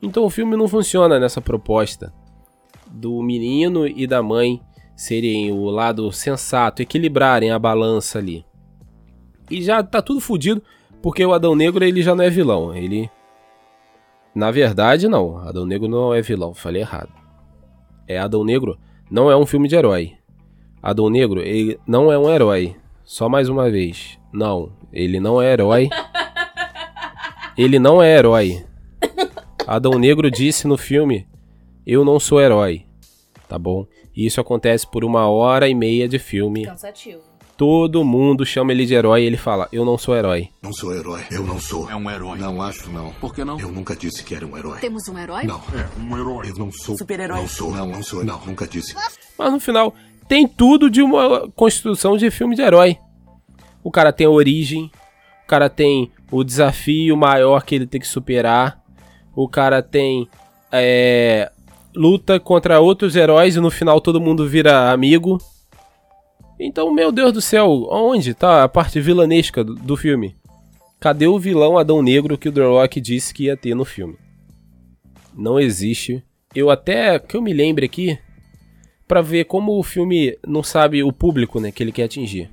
Então 0.00 0.24
o 0.24 0.30
filme 0.30 0.56
não 0.56 0.68
funciona 0.68 1.18
nessa 1.18 1.40
proposta 1.40 2.12
do 2.88 3.20
menino 3.20 3.86
e 3.86 4.06
da 4.06 4.22
mãe 4.22 4.62
serem 4.96 5.50
o 5.50 5.64
lado 5.64 6.10
sensato, 6.12 6.80
equilibrarem 6.80 7.50
a 7.50 7.58
balança 7.58 8.18
ali. 8.18 8.44
E 9.50 9.62
já 9.62 9.82
tá 9.82 10.00
tudo 10.00 10.20
fodido, 10.20 10.62
porque 11.02 11.24
o 11.24 11.32
Adão 11.32 11.56
Negro 11.56 11.84
ele 11.84 12.02
já 12.02 12.14
não 12.14 12.22
é 12.22 12.30
vilão. 12.30 12.74
Ele. 12.74 13.10
Na 14.32 14.52
verdade, 14.52 15.08
não. 15.08 15.38
Adão 15.38 15.66
Negro 15.66 15.88
não 15.88 16.14
é 16.14 16.20
vilão, 16.20 16.54
falei 16.54 16.82
errado. 16.82 17.12
É 18.06 18.18
Adão 18.18 18.44
Negro 18.44 18.78
não 19.10 19.30
é 19.30 19.36
um 19.36 19.46
filme 19.46 19.68
de 19.68 19.76
herói. 19.76 20.14
Adão 20.82 21.08
Negro, 21.10 21.40
ele 21.40 21.78
não 21.86 22.12
é 22.12 22.18
um 22.18 22.30
herói. 22.30 22.76
Só 23.04 23.28
mais 23.28 23.48
uma 23.48 23.70
vez. 23.70 24.18
Não, 24.32 24.72
ele 24.92 25.18
não 25.18 25.40
é 25.40 25.52
herói. 25.52 25.88
Ele 27.58 27.80
não 27.80 28.00
é 28.00 28.16
herói. 28.16 28.64
Adão 29.66 29.98
Negro 29.98 30.30
disse 30.30 30.68
no 30.68 30.78
filme: 30.78 31.26
Eu 31.84 32.04
não 32.04 32.20
sou 32.20 32.40
herói. 32.40 32.86
Tá 33.48 33.58
bom? 33.58 33.84
E 34.14 34.24
isso 34.26 34.40
acontece 34.40 34.88
por 34.88 35.04
uma 35.04 35.28
hora 35.28 35.68
e 35.68 35.74
meia 35.74 36.06
de 36.06 36.20
filme. 36.20 36.64
Cansativo. 36.64 37.27
Todo 37.58 38.04
mundo 38.04 38.46
chama 38.46 38.70
ele 38.70 38.86
de 38.86 38.94
herói 38.94 39.24
e 39.24 39.26
ele 39.26 39.36
fala: 39.36 39.66
Eu 39.72 39.84
não 39.84 39.98
sou 39.98 40.14
herói. 40.14 40.48
Não 40.62 40.72
sou 40.72 40.94
herói. 40.94 41.24
Eu 41.28 41.42
não 41.42 41.60
sou. 41.60 41.90
É 41.90 41.96
um 41.96 42.08
herói. 42.08 42.38
Não 42.38 42.62
acho, 42.62 42.88
não. 42.88 43.10
Por 43.14 43.34
que 43.34 43.44
não? 43.44 43.58
Eu 43.58 43.72
nunca 43.72 43.96
disse 43.96 44.22
que 44.22 44.32
era 44.32 44.46
um 44.46 44.56
herói. 44.56 44.78
Temos 44.78 45.08
um 45.08 45.18
herói? 45.18 45.42
Não. 45.42 45.60
É 45.74 46.00
um 46.00 46.16
herói. 46.16 46.50
Eu 46.50 46.54
não 46.54 46.70
sou. 46.70 46.96
Super-herói. 46.96 47.40
Não 47.40 47.48
sou. 47.48 47.72
Não, 47.72 47.86
não 47.88 48.00
sou. 48.00 48.24
Não, 48.24 48.40
nunca 48.46 48.64
disse. 48.64 48.94
Mas 49.36 49.52
no 49.52 49.58
final, 49.58 49.92
tem 50.28 50.46
tudo 50.46 50.88
de 50.88 51.02
uma 51.02 51.50
construção 51.56 52.16
de 52.16 52.30
filme 52.30 52.54
de 52.54 52.62
herói. 52.62 52.96
O 53.82 53.90
cara 53.90 54.12
tem 54.12 54.28
a 54.28 54.30
origem, 54.30 54.88
o 55.44 55.46
cara 55.48 55.68
tem 55.68 56.12
o 56.30 56.44
desafio 56.44 57.16
maior 57.16 57.64
que 57.64 57.74
ele 57.74 57.88
tem 57.88 58.00
que 58.00 58.06
superar, 58.06 58.80
o 59.34 59.48
cara 59.48 59.82
tem 59.82 60.28
é, 60.70 61.50
luta 61.92 62.38
contra 62.38 62.78
outros 62.78 63.16
heróis 63.16 63.56
e 63.56 63.60
no 63.60 63.70
final 63.70 64.00
todo 64.00 64.20
mundo 64.20 64.48
vira 64.48 64.92
amigo. 64.92 65.38
Então, 66.60 66.92
meu 66.92 67.12
Deus 67.12 67.32
do 67.32 67.40
céu, 67.40 67.86
onde 67.88 68.34
tá 68.34 68.64
a 68.64 68.68
parte 68.68 69.00
vilanesca 69.00 69.62
do, 69.62 69.96
filme? 69.96 70.34
Cadê 70.98 71.28
o 71.28 71.38
vilão 71.38 71.78
Adão 71.78 72.02
Negro 72.02 72.36
que 72.36 72.48
o 72.48 72.52
The 72.52 73.00
disse 73.00 73.32
que 73.32 73.44
ia 73.44 73.56
ter 73.56 73.76
no 73.76 73.84
filme? 73.84 74.18
Não 75.32 75.60
existe. 75.60 76.24
Eu 76.52 76.68
até 76.68 77.16
que 77.20 77.36
eu 77.36 77.42
me 77.42 77.52
lembre 77.52 77.86
aqui 77.86 78.18
para 79.06 79.22
ver 79.22 79.44
como 79.44 79.78
o 79.78 79.82
filme 79.84 80.36
não 80.44 80.62
sabe 80.64 81.02
o 81.04 81.12
público, 81.12 81.60
né, 81.60 81.70
que 81.70 81.80
ele 81.80 81.92
quer 81.92 82.04
atingir. 82.04 82.50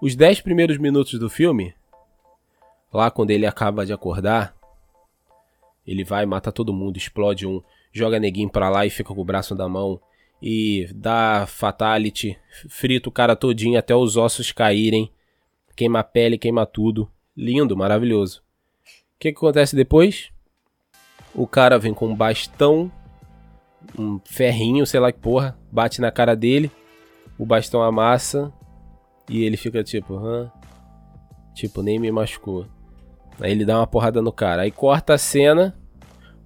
Os 0.00 0.16
10 0.16 0.40
primeiros 0.40 0.76
minutos 0.78 1.16
do 1.16 1.30
filme, 1.30 1.72
lá 2.92 3.08
quando 3.08 3.30
ele 3.30 3.46
acaba 3.46 3.86
de 3.86 3.92
acordar, 3.92 4.52
ele 5.86 6.02
vai 6.02 6.26
mata 6.26 6.50
todo 6.50 6.74
mundo, 6.74 6.96
explode 6.96 7.46
um, 7.46 7.62
joga 7.92 8.18
neguinho 8.18 8.50
pra 8.50 8.68
lá 8.68 8.84
e 8.84 8.90
fica 8.90 9.14
com 9.14 9.20
o 9.20 9.24
braço 9.24 9.54
da 9.54 9.68
mão 9.68 10.00
e 10.42 10.88
dá 10.92 11.46
fatality, 11.46 12.36
frita 12.68 13.08
o 13.08 13.12
cara 13.12 13.36
todinho 13.36 13.78
até 13.78 13.94
os 13.94 14.16
ossos 14.16 14.50
caírem, 14.50 15.08
queima 15.76 16.00
a 16.00 16.04
pele, 16.04 16.36
queima 16.36 16.66
tudo. 16.66 17.08
Lindo, 17.36 17.76
maravilhoso. 17.76 18.40
O 18.40 19.20
que, 19.20 19.30
que 19.30 19.38
acontece 19.38 19.76
depois? 19.76 20.30
O 21.32 21.46
cara 21.46 21.78
vem 21.78 21.94
com 21.94 22.08
um 22.08 22.16
bastão, 22.16 22.90
um 23.96 24.18
ferrinho, 24.24 24.84
sei 24.84 24.98
lá 24.98 25.12
que 25.12 25.20
porra, 25.20 25.56
bate 25.70 26.00
na 26.00 26.10
cara 26.10 26.34
dele, 26.34 26.70
o 27.38 27.46
bastão 27.46 27.80
amassa 27.80 28.52
e 29.30 29.44
ele 29.44 29.56
fica 29.56 29.84
tipo, 29.84 30.16
hã? 30.16 30.50
Tipo, 31.54 31.82
nem 31.82 32.00
me 32.00 32.10
machucou. 32.10 32.66
Aí 33.40 33.52
ele 33.52 33.64
dá 33.64 33.78
uma 33.78 33.86
porrada 33.86 34.20
no 34.20 34.32
cara. 34.32 34.62
Aí 34.62 34.70
corta 34.70 35.14
a 35.14 35.18
cena. 35.18 35.78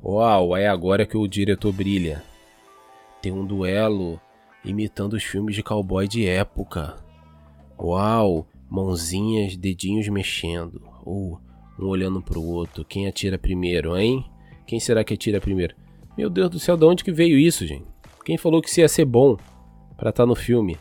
Uau, 0.04 0.56
é 0.56 0.68
agora 0.68 1.06
que 1.06 1.16
o 1.16 1.26
diretor 1.26 1.72
brilha. 1.72 2.22
Tem 3.26 3.32
um 3.32 3.44
duelo 3.44 4.20
imitando 4.64 5.14
os 5.14 5.24
filmes 5.24 5.56
de 5.56 5.60
cowboy 5.60 6.06
de 6.06 6.24
época. 6.28 6.94
Uau, 7.76 8.46
mãozinhas, 8.70 9.56
dedinhos 9.56 10.06
mexendo. 10.06 10.80
Ou 11.04 11.40
um 11.76 11.88
olhando 11.88 12.22
pro 12.22 12.40
outro. 12.40 12.84
Quem 12.84 13.08
atira 13.08 13.36
primeiro, 13.36 13.96
hein? 13.96 14.24
Quem 14.64 14.78
será 14.78 15.02
que 15.02 15.12
atira 15.12 15.40
primeiro? 15.40 15.74
Meu 16.16 16.30
Deus 16.30 16.48
do 16.50 16.60
céu, 16.60 16.76
de 16.76 16.84
onde 16.84 17.02
que 17.02 17.10
veio 17.10 17.36
isso, 17.36 17.66
gente? 17.66 17.88
Quem 18.24 18.38
falou 18.38 18.62
que 18.62 18.68
isso 18.68 18.78
ia 18.78 18.88
ser 18.88 19.04
bom 19.04 19.36
pra 19.96 20.10
estar 20.10 20.24
no 20.24 20.36
filme? 20.36 20.78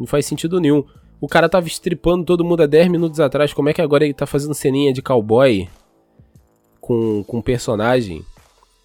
Não 0.00 0.06
faz 0.06 0.24
sentido 0.24 0.58
nenhum. 0.58 0.82
O 1.20 1.28
cara 1.28 1.46
tava 1.46 1.66
estripando 1.66 2.24
todo 2.24 2.42
mundo 2.42 2.62
há 2.62 2.66
10 2.66 2.88
minutos 2.88 3.20
atrás. 3.20 3.52
Como 3.52 3.68
é 3.68 3.74
que 3.74 3.82
agora 3.82 4.02
ele 4.02 4.14
tá 4.14 4.24
fazendo 4.24 4.54
ceninha 4.54 4.94
de 4.94 5.02
cowboy 5.02 5.68
com, 6.80 7.22
com 7.22 7.42
personagem? 7.42 8.24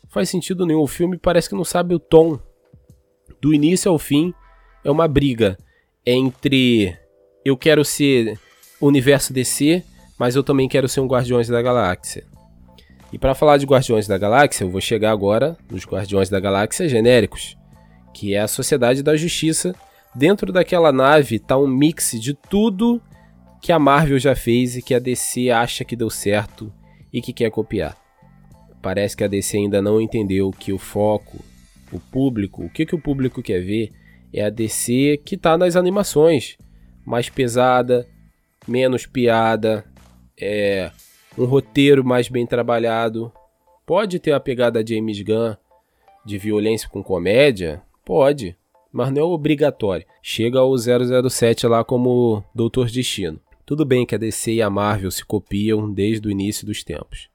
Não 0.03 0.09
faz 0.09 0.27
sentido 0.27 0.65
nenhum. 0.65 0.81
O 0.81 0.87
filme 0.87 1.17
parece 1.17 1.47
que 1.47 1.55
não 1.55 1.63
sabe 1.63 1.95
o 1.95 1.99
tom. 1.99 2.37
Do 3.41 3.53
início 3.53 3.89
ao 3.91 3.97
fim, 3.97 4.33
é 4.83 4.91
uma 4.91 5.07
briga 5.07 5.57
entre 6.05 6.97
eu 7.45 7.55
quero 7.55 7.85
ser 7.85 8.37
universo 8.81 9.31
DC, 9.33 9.83
mas 10.17 10.35
eu 10.35 10.43
também 10.43 10.67
quero 10.67 10.89
ser 10.89 10.99
um 10.99 11.07
Guardiões 11.07 11.47
da 11.47 11.61
Galáxia. 11.61 12.25
E 13.11 13.17
para 13.17 13.33
falar 13.33 13.57
de 13.57 13.65
Guardiões 13.65 14.07
da 14.07 14.17
Galáxia, 14.17 14.63
eu 14.63 14.69
vou 14.69 14.81
chegar 14.81 15.11
agora 15.11 15.57
nos 15.71 15.85
Guardiões 15.85 16.29
da 16.29 16.39
Galáxia 16.39 16.87
genéricos, 16.87 17.57
que 18.13 18.35
é 18.35 18.39
a 18.39 18.47
Sociedade 18.47 19.01
da 19.01 19.15
Justiça. 19.15 19.73
Dentro 20.13 20.51
daquela 20.51 20.91
nave 20.91 21.39
tá 21.39 21.57
um 21.57 21.67
mix 21.67 22.11
de 22.19 22.33
tudo 22.33 23.01
que 23.61 23.71
a 23.71 23.79
Marvel 23.79 24.19
já 24.19 24.35
fez 24.35 24.75
e 24.75 24.81
que 24.81 24.93
a 24.93 24.99
DC 24.99 25.49
acha 25.49 25.83
que 25.83 25.95
deu 25.95 26.09
certo 26.09 26.71
e 27.11 27.21
que 27.21 27.33
quer 27.33 27.49
copiar. 27.49 27.97
Parece 28.81 29.17
que 29.17 29.23
a 29.23 29.27
DC 29.27 29.57
ainda 29.57 29.81
não 29.81 29.99
entendeu 29.99 30.51
que 30.51 30.71
o 30.71 30.77
foco, 30.77 31.39
o 31.91 31.99
público, 31.99 32.65
o 32.65 32.69
que, 32.69 32.85
que 32.85 32.95
o 32.95 33.01
público 33.01 33.41
quer 33.41 33.59
ver 33.61 33.91
é 34.33 34.43
a 34.43 34.49
DC 34.49 35.21
que 35.25 35.37
tá 35.37 35.57
nas 35.57 35.75
animações, 35.75 36.57
mais 37.05 37.29
pesada, 37.29 38.07
menos 38.67 39.05
piada, 39.05 39.85
é 40.39 40.91
um 41.37 41.45
roteiro 41.45 42.03
mais 42.03 42.29
bem 42.29 42.45
trabalhado. 42.45 43.31
Pode 43.85 44.19
ter 44.19 44.31
a 44.31 44.39
pegada 44.39 44.85
James 44.85 45.21
Gunn 45.21 45.55
de 46.25 46.37
violência 46.37 46.87
com 46.87 47.03
comédia? 47.03 47.81
Pode, 48.05 48.55
mas 48.91 49.11
não 49.11 49.21
é 49.21 49.25
obrigatório. 49.25 50.05
Chega 50.21 50.59
ao 50.59 50.75
007 50.77 51.67
lá 51.67 51.83
como 51.83 52.43
Doutor 52.53 52.89
Destino. 52.89 53.39
Tudo 53.65 53.85
bem 53.85 54.05
que 54.05 54.15
a 54.15 54.17
DC 54.17 54.53
e 54.53 54.61
a 54.61 54.69
Marvel 54.69 55.11
se 55.11 55.23
copiam 55.23 55.91
desde 55.91 56.27
o 56.27 56.31
início 56.31 56.65
dos 56.65 56.83
tempos. 56.83 57.29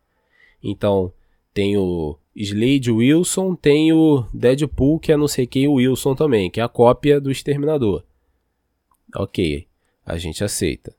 Então, 0.62 1.12
tem 1.54 1.78
o 1.78 2.18
Slade 2.34 2.90
Wilson, 2.90 3.54
tem 3.54 3.92
o 3.92 4.26
Deadpool, 4.34 4.98
que 4.98 5.12
é 5.12 5.16
não 5.16 5.28
sei 5.28 5.46
quem 5.46 5.68
o 5.68 5.74
Wilson 5.74 6.16
também, 6.16 6.50
que 6.50 6.60
é 6.60 6.64
a 6.64 6.68
cópia 6.68 7.20
do 7.20 7.30
Exterminador. 7.30 8.02
Ok, 9.14 9.66
a 10.04 10.18
gente 10.18 10.42
aceita. 10.42 10.92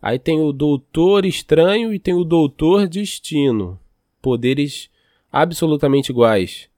Aí 0.00 0.18
tem 0.18 0.38
o 0.38 0.52
Doutor 0.52 1.24
Estranho 1.24 1.94
e 1.94 1.98
tem 1.98 2.12
o 2.12 2.24
Doutor 2.24 2.86
Destino. 2.86 3.80
Poderes 4.20 4.90
absolutamente 5.32 6.12
iguais. 6.12 6.68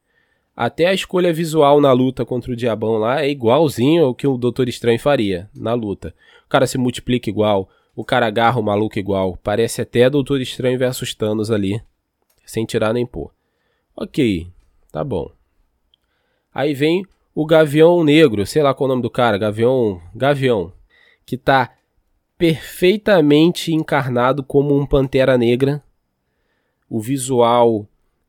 Até 0.56 0.86
a 0.86 0.94
escolha 0.94 1.32
visual 1.32 1.80
na 1.80 1.92
luta 1.92 2.24
contra 2.24 2.52
o 2.52 2.56
Diabão 2.56 2.98
lá 2.98 3.22
é 3.22 3.28
igualzinho 3.28 4.04
ao 4.04 4.14
que 4.14 4.26
o 4.26 4.38
Doutor 4.38 4.68
Estranho 4.68 5.00
faria 5.00 5.50
na 5.54 5.74
luta. 5.74 6.14
O 6.46 6.48
cara 6.48 6.68
se 6.68 6.78
multiplica 6.78 7.28
igual, 7.28 7.68
o 7.96 8.04
cara 8.04 8.26
agarra 8.26 8.60
o 8.60 8.62
maluco 8.62 8.98
igual. 8.98 9.36
Parece 9.42 9.82
até 9.82 10.08
Doutor 10.08 10.40
Estranho 10.40 10.78
versus 10.78 11.12
Thanos 11.12 11.50
ali, 11.50 11.82
sem 12.46 12.64
tirar 12.64 12.94
nem 12.94 13.04
pôr. 13.04 13.30
Ok, 13.94 14.46
tá 14.90 15.04
bom. 15.04 15.30
Aí 16.54 16.72
vem 16.72 17.04
o 17.34 17.44
Gavião 17.44 18.02
Negro, 18.02 18.46
sei 18.46 18.62
lá 18.62 18.72
qual 18.72 18.88
é 18.88 18.88
o 18.88 18.94
nome 18.94 19.02
do 19.02 19.10
cara, 19.10 19.36
Gavião, 19.36 20.00
Gavião, 20.14 20.72
que 21.26 21.36
tá 21.36 21.76
perfeitamente 22.38 23.74
encarnado 23.74 24.42
como 24.42 24.74
um 24.74 24.86
Pantera 24.86 25.36
Negra. 25.36 25.82
O 26.88 27.00
visual, 27.00 27.86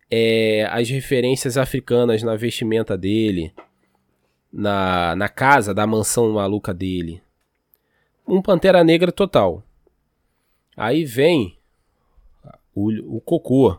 é, 0.10 0.68
as 0.72 0.90
referências 0.90 1.58
africanas 1.58 2.24
na 2.24 2.36
vestimenta 2.36 2.98
dele, 2.98 3.54
na, 4.52 5.16
na 5.16 5.30
casa 5.30 5.74
da 5.74 5.86
mansão 5.86 6.32
maluca 6.32 6.74
dele. 6.74 7.22
Um 8.28 8.42
Pantera 8.42 8.84
Negra 8.84 9.12
total. 9.12 9.64
Aí 10.76 11.06
vem 11.06 11.58
o, 12.76 13.18
o 13.18 13.22
Cocô, 13.22 13.78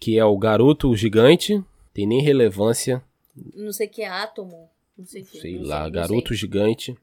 que 0.00 0.18
é 0.18 0.24
o 0.24 0.36
garoto 0.38 0.96
gigante, 0.96 1.62
tem 1.92 2.06
nem 2.06 2.22
relevância, 2.22 3.02
Não 3.54 3.72
sei 3.72 3.86
que 3.86 4.02
é 4.02 4.08
átomo. 4.08 4.68
Não 4.96 5.06
sei 5.06 5.22
o 5.22 5.24
que. 5.26 5.40
sei 5.40 5.58
lá, 5.58 5.84
não 5.84 5.90
garoto 5.90 6.28
sei. 6.28 6.36
gigante 6.38 6.96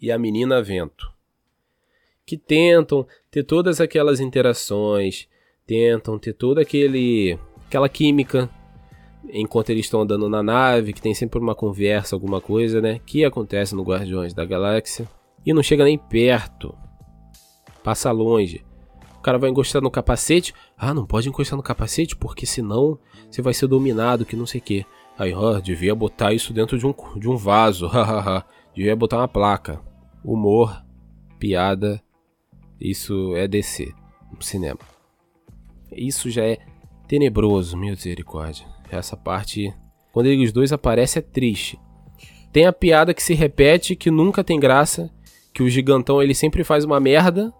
e 0.00 0.10
a 0.10 0.18
menina 0.18 0.62
vento. 0.62 1.12
Que 2.24 2.36
tentam 2.38 3.06
ter 3.30 3.44
todas 3.44 3.80
aquelas 3.80 4.20
interações, 4.20 5.28
tentam 5.66 6.18
ter 6.18 6.32
toda 6.32 6.62
aquele 6.62 7.38
aquela 7.66 7.88
química 7.88 8.48
enquanto 9.30 9.70
eles 9.70 9.86
estão 9.86 10.02
andando 10.02 10.28
na 10.28 10.42
nave, 10.42 10.92
que 10.92 11.02
tem 11.02 11.14
sempre 11.14 11.38
uma 11.38 11.54
conversa, 11.54 12.14
alguma 12.14 12.40
coisa, 12.40 12.80
né? 12.80 13.00
Que 13.04 13.24
acontece 13.24 13.74
no 13.74 13.82
Guardiões 13.82 14.32
da 14.34 14.44
Galáxia 14.44 15.08
e 15.44 15.52
não 15.52 15.62
chega 15.62 15.84
nem 15.84 15.98
perto. 15.98 16.74
Passa 17.82 18.10
longe. 18.10 18.64
Cara 19.24 19.38
vai 19.38 19.50
encostar 19.50 19.82
no 19.82 19.90
capacete. 19.90 20.54
Ah, 20.76 20.94
não 20.94 21.06
pode 21.06 21.28
encostar 21.28 21.56
no 21.56 21.62
capacete 21.62 22.14
porque 22.14 22.44
senão 22.46 22.98
você 23.30 23.40
vai 23.40 23.54
ser 23.54 23.66
dominado, 23.66 24.24
que 24.24 24.36
não 24.36 24.46
sei 24.46 24.60
o 24.60 24.64
que. 24.64 24.86
Aí, 25.18 25.32
ó, 25.32 25.58
devia 25.60 25.94
botar 25.94 26.32
isso 26.32 26.52
dentro 26.52 26.78
de 26.78 26.86
um, 26.86 26.94
de 27.16 27.28
um 27.28 27.36
vaso. 27.36 27.86
hahaha. 27.88 28.44
devia 28.74 28.94
botar 28.94 29.18
uma 29.18 29.28
placa. 29.28 29.80
Humor, 30.24 30.82
piada, 31.38 32.02
isso 32.80 33.34
é 33.36 33.46
DC 33.48 33.92
cinema. 34.40 34.80
Isso 35.92 36.30
já 36.30 36.44
é 36.44 36.58
tenebroso, 37.06 37.76
misericórdia. 37.76 38.66
Essa 38.90 39.16
parte, 39.16 39.72
quando 40.12 40.26
eles 40.26 40.52
dois 40.52 40.72
aparecem, 40.72 41.20
é 41.20 41.22
triste. 41.22 41.78
Tem 42.52 42.66
a 42.66 42.72
piada 42.72 43.14
que 43.14 43.22
se 43.22 43.34
repete, 43.34 43.96
que 43.96 44.10
nunca 44.10 44.44
tem 44.44 44.58
graça, 44.60 45.10
que 45.52 45.62
o 45.62 45.68
gigantão 45.68 46.22
ele 46.22 46.34
sempre 46.34 46.64
faz 46.64 46.84
uma 46.84 47.00
merda, 47.00 47.52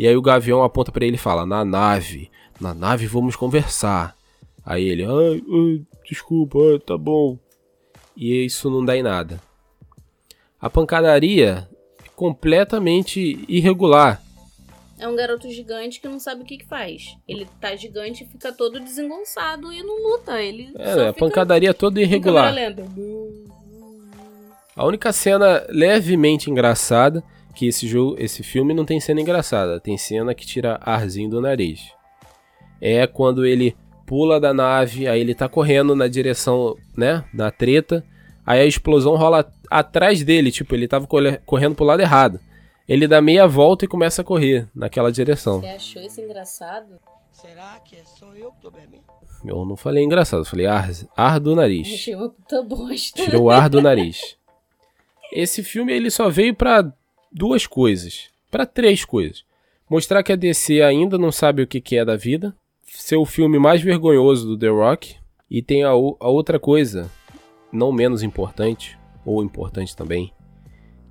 e 0.00 0.08
aí 0.08 0.16
o 0.16 0.22
gavião 0.22 0.62
aponta 0.62 0.90
pra 0.90 1.04
ele 1.04 1.16
e 1.16 1.18
fala: 1.18 1.44
"Na 1.44 1.62
nave, 1.62 2.30
na 2.58 2.72
nave 2.72 3.06
vamos 3.06 3.36
conversar". 3.36 4.16
Aí 4.64 4.88
ele: 4.88 5.04
"Ai, 5.04 5.42
ai, 5.46 5.82
desculpa, 6.08 6.58
ai, 6.72 6.78
tá 6.78 6.96
bom". 6.96 7.38
E 8.16 8.46
isso 8.46 8.70
não 8.70 8.82
dá 8.82 8.96
em 8.96 9.02
nada. 9.02 9.38
A 10.58 10.70
pancadaria 10.70 11.68
completamente 12.16 13.44
irregular. 13.46 14.22
É 14.98 15.06
um 15.06 15.14
garoto 15.14 15.50
gigante 15.50 16.00
que 16.00 16.08
não 16.08 16.18
sabe 16.18 16.42
o 16.42 16.44
que, 16.46 16.56
que 16.56 16.66
faz. 16.66 17.14
Ele 17.28 17.46
tá 17.60 17.76
gigante 17.76 18.24
e 18.24 18.26
fica 18.26 18.52
todo 18.52 18.80
desengonçado 18.80 19.70
e 19.70 19.82
não 19.82 20.02
luta. 20.02 20.40
Ele 20.40 20.72
É, 20.78 20.92
a 20.92 21.12
fica 21.12 21.12
pancadaria 21.12 21.74
toda 21.74 22.00
em 22.00 22.04
irregular. 22.04 22.54
A 24.74 24.84
única 24.86 25.12
cena 25.12 25.66
levemente 25.68 26.50
engraçada 26.50 27.22
que 27.54 27.66
esse 27.66 27.86
jogo, 27.86 28.16
esse 28.18 28.42
filme 28.42 28.72
não 28.74 28.84
tem 28.84 29.00
cena 29.00 29.20
engraçada, 29.20 29.80
tem 29.80 29.96
cena 29.96 30.34
que 30.34 30.46
tira 30.46 30.78
arzinho 30.82 31.30
do 31.30 31.40
nariz. 31.40 31.92
É 32.80 33.06
quando 33.06 33.44
ele 33.44 33.76
pula 34.06 34.40
da 34.40 34.52
nave, 34.52 35.06
aí 35.06 35.20
ele 35.20 35.34
tá 35.34 35.48
correndo 35.48 35.94
na 35.94 36.08
direção, 36.08 36.76
né, 36.96 37.24
na 37.32 37.50
treta, 37.50 38.04
aí 38.44 38.60
a 38.60 38.66
explosão 38.66 39.16
rola 39.16 39.52
atrás 39.70 40.24
dele, 40.24 40.50
tipo, 40.50 40.74
ele 40.74 40.88
tava 40.88 41.06
correndo 41.46 41.74
pro 41.74 41.84
lado 41.84 42.00
errado. 42.00 42.40
Ele 42.88 43.06
dá 43.06 43.20
meia 43.20 43.46
volta 43.46 43.84
e 43.84 43.88
começa 43.88 44.22
a 44.22 44.24
correr 44.24 44.68
naquela 44.74 45.12
direção. 45.12 45.60
Você 45.60 45.68
achou 45.68 46.02
isso 46.02 46.20
engraçado? 46.20 46.98
Será 47.30 47.78
que 47.84 47.94
é 47.96 48.02
só 48.04 48.34
eu 48.34 48.50
que 48.50 48.60
tô 48.60 48.70
bebendo? 48.70 49.04
Eu 49.44 49.64
não 49.64 49.76
falei 49.76 50.02
engraçado, 50.04 50.40
eu 50.40 50.44
falei 50.44 50.66
ar, 50.66 50.90
ar 51.16 51.38
do 51.40 51.54
nariz. 51.54 52.06
Uma 52.08 52.28
puta 52.28 52.62
bosta. 52.62 53.22
Tirou 53.22 53.44
o 53.44 53.50
ar 53.50 53.70
do 53.70 53.80
nariz. 53.82 54.36
Esse 55.32 55.62
filme 55.62 55.92
ele 55.92 56.10
só 56.10 56.28
veio 56.28 56.54
pra 56.54 56.92
duas 57.32 57.66
coisas, 57.66 58.30
Pra 58.50 58.66
três 58.66 59.04
coisas. 59.04 59.44
Mostrar 59.88 60.22
que 60.22 60.32
a 60.32 60.36
DC 60.36 60.82
ainda 60.82 61.16
não 61.16 61.30
sabe 61.30 61.62
o 61.62 61.66
que 61.66 61.80
que 61.80 61.96
é 61.96 62.04
da 62.04 62.16
vida, 62.16 62.54
ser 62.84 63.16
o 63.16 63.24
filme 63.24 63.58
mais 63.58 63.80
vergonhoso 63.80 64.46
do 64.46 64.58
The 64.58 64.68
Rock 64.68 65.16
e 65.48 65.62
tem 65.62 65.84
a, 65.84 65.90
a 65.90 66.28
outra 66.28 66.58
coisa, 66.58 67.10
não 67.72 67.92
menos 67.92 68.22
importante 68.22 68.98
ou 69.24 69.42
importante 69.42 69.96
também, 69.96 70.32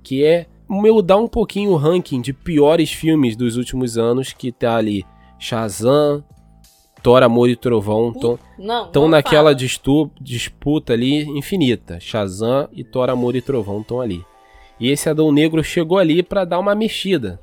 que 0.02 0.24
é 0.24 0.46
meu 0.68 1.02
dar 1.02 1.16
um 1.16 1.26
pouquinho 1.26 1.72
o 1.72 1.76
ranking 1.76 2.20
de 2.20 2.32
piores 2.32 2.92
filmes 2.92 3.36
dos 3.36 3.56
últimos 3.56 3.98
anos 3.98 4.32
que 4.32 4.52
tá 4.52 4.76
ali 4.76 5.04
Shazam, 5.38 6.22
Thor, 7.02 7.22
Amor 7.22 7.48
e 7.48 7.56
Trovão, 7.56 8.12
estão 8.86 9.08
naquela 9.08 9.54
disputa 9.54 10.92
ali 10.92 11.22
infinita. 11.22 11.98
Shazam 11.98 12.68
e 12.72 12.84
Thor, 12.84 13.08
Amor 13.08 13.34
e 13.34 13.40
Trovão 13.40 13.80
estão 13.80 14.00
ali. 14.00 14.24
E 14.80 14.90
esse 14.90 15.08
Adão 15.08 15.30
Negro 15.30 15.62
chegou 15.62 15.98
ali 15.98 16.22
pra 16.22 16.44
dar 16.44 16.58
uma 16.58 16.74
mexida, 16.74 17.38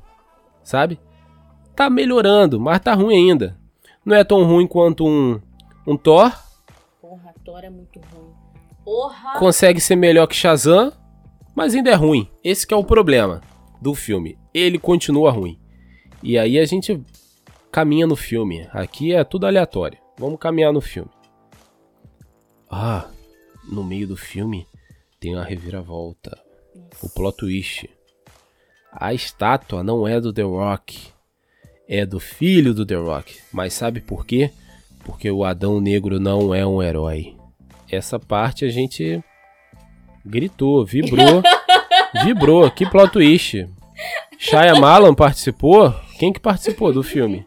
sabe? 0.64 0.98
Tá 1.76 1.88
melhorando, 1.88 2.58
mas 2.58 2.80
tá 2.80 2.92
ruim 2.92 3.30
ainda. 3.30 3.56
Não 4.04 4.16
é 4.16 4.24
tão 4.24 4.44
ruim 4.44 4.66
quanto 4.66 5.06
um, 5.06 5.40
um 5.86 5.96
Thor, 5.96 6.32
Porra, 7.00 7.34
Thor 7.44 7.64
é 7.64 7.70
muito 7.70 8.00
ruim. 8.00 8.32
Porra! 8.84 9.38
consegue 9.38 9.80
ser 9.80 9.96
melhor 9.96 10.26
que 10.26 10.34
Shazam, 10.34 10.92
mas 11.54 11.74
ainda 11.74 11.90
é 11.90 11.94
ruim. 11.94 12.28
Esse 12.42 12.66
que 12.66 12.74
é 12.74 12.76
o 12.76 12.84
problema 12.84 13.40
do 13.80 13.94
filme. 13.94 14.38
Ele 14.52 14.78
continua 14.78 15.30
ruim. 15.30 15.58
E 16.22 16.36
aí 16.36 16.58
a 16.58 16.64
gente 16.64 17.00
caminha 17.70 18.06
no 18.06 18.16
filme. 18.16 18.68
Aqui 18.72 19.14
é 19.14 19.22
tudo 19.24 19.46
aleatório. 19.46 19.98
Vamos 20.18 20.38
caminhar 20.40 20.72
no 20.72 20.80
filme. 20.80 21.10
Ah, 22.70 23.08
no 23.70 23.84
meio 23.84 24.06
do 24.06 24.16
filme 24.16 24.66
tem 25.20 25.36
a 25.36 25.42
reviravolta. 25.42 26.47
O 27.02 27.08
plot 27.08 27.36
twist. 27.36 27.90
A 28.92 29.14
estátua 29.14 29.82
não 29.82 30.06
é 30.06 30.20
do 30.20 30.32
The 30.32 30.42
Rock. 30.42 31.08
É 31.88 32.04
do 32.04 32.18
filho 32.18 32.74
do 32.74 32.84
The 32.84 32.96
Rock. 32.96 33.38
Mas 33.52 33.74
sabe 33.74 34.00
por 34.00 34.26
quê? 34.26 34.50
Porque 35.04 35.30
o 35.30 35.44
Adão 35.44 35.80
Negro 35.80 36.18
não 36.18 36.54
é 36.54 36.66
um 36.66 36.82
herói. 36.82 37.36
Essa 37.90 38.18
parte 38.18 38.64
a 38.64 38.68
gente 38.68 39.22
gritou, 40.24 40.84
vibrou. 40.84 41.42
vibrou. 42.24 42.70
Que 42.70 42.84
plot 42.84 43.12
twist. 43.12 43.66
Shyamalan 44.38 45.14
participou? 45.14 45.94
Quem 46.18 46.32
que 46.32 46.40
participou 46.40 46.92
do 46.92 47.02
filme? 47.02 47.46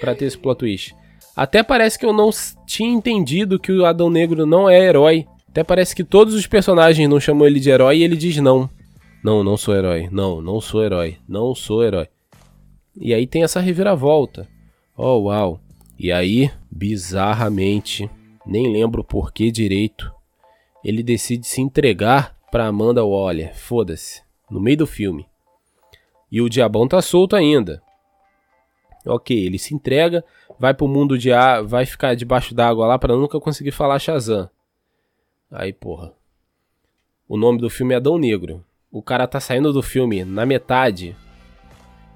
Pra 0.00 0.14
ter 0.14 0.26
esse 0.26 0.38
plot 0.38 0.58
twist. 0.58 0.94
Até 1.34 1.62
parece 1.62 1.98
que 1.98 2.04
eu 2.04 2.12
não 2.12 2.30
tinha 2.66 2.90
entendido 2.90 3.58
que 3.58 3.72
o 3.72 3.84
Adão 3.84 4.10
Negro 4.10 4.44
não 4.44 4.68
é 4.68 4.80
herói. 4.80 5.26
Até 5.48 5.64
parece 5.64 5.94
que 5.94 6.04
todos 6.04 6.34
os 6.34 6.46
personagens 6.46 7.08
não 7.08 7.18
chamam 7.18 7.46
ele 7.46 7.60
de 7.60 7.70
herói 7.70 7.98
e 7.98 8.02
ele 8.04 8.16
diz 8.16 8.36
não. 8.36 8.68
Não, 9.22 9.42
não 9.42 9.56
sou 9.56 9.74
herói. 9.74 10.08
Não, 10.10 10.40
não 10.40 10.60
sou 10.60 10.84
herói. 10.84 11.18
Não 11.28 11.54
sou 11.54 11.82
herói. 11.82 12.08
E 12.96 13.14
aí 13.14 13.26
tem 13.26 13.42
essa 13.42 13.60
reviravolta. 13.60 14.48
Oh, 14.96 15.22
uau. 15.22 15.60
E 15.98 16.12
aí, 16.12 16.50
bizarramente, 16.70 18.08
nem 18.46 18.72
lembro 18.72 19.02
por 19.02 19.32
que 19.32 19.50
direito, 19.50 20.12
ele 20.84 21.02
decide 21.02 21.46
se 21.46 21.60
entregar 21.60 22.36
pra 22.50 22.66
Amanda 22.66 23.04
Waller. 23.04 23.56
Foda-se. 23.56 24.22
No 24.50 24.60
meio 24.60 24.78
do 24.78 24.86
filme. 24.86 25.26
E 26.30 26.40
o 26.40 26.48
diabão 26.48 26.86
tá 26.86 27.02
solto 27.02 27.34
ainda. 27.34 27.82
Ok, 29.06 29.36
ele 29.36 29.58
se 29.58 29.74
entrega, 29.74 30.24
vai 30.58 30.74
pro 30.74 30.86
mundo 30.86 31.16
de 31.18 31.32
ar, 31.32 31.62
vai 31.62 31.86
ficar 31.86 32.14
debaixo 32.14 32.54
d'água 32.54 32.86
lá 32.86 32.98
pra 32.98 33.16
nunca 33.16 33.40
conseguir 33.40 33.70
falar 33.70 33.98
Shazam. 33.98 34.48
Aí, 35.50 35.72
porra. 35.72 36.12
O 37.28 37.36
nome 37.36 37.58
do 37.58 37.70
filme 37.70 37.94
é 37.94 37.96
Adão 37.96 38.18
Negro. 38.18 38.64
O 38.90 39.02
cara 39.02 39.26
tá 39.26 39.40
saindo 39.40 39.72
do 39.72 39.82
filme 39.82 40.24
na 40.24 40.44
metade. 40.44 41.16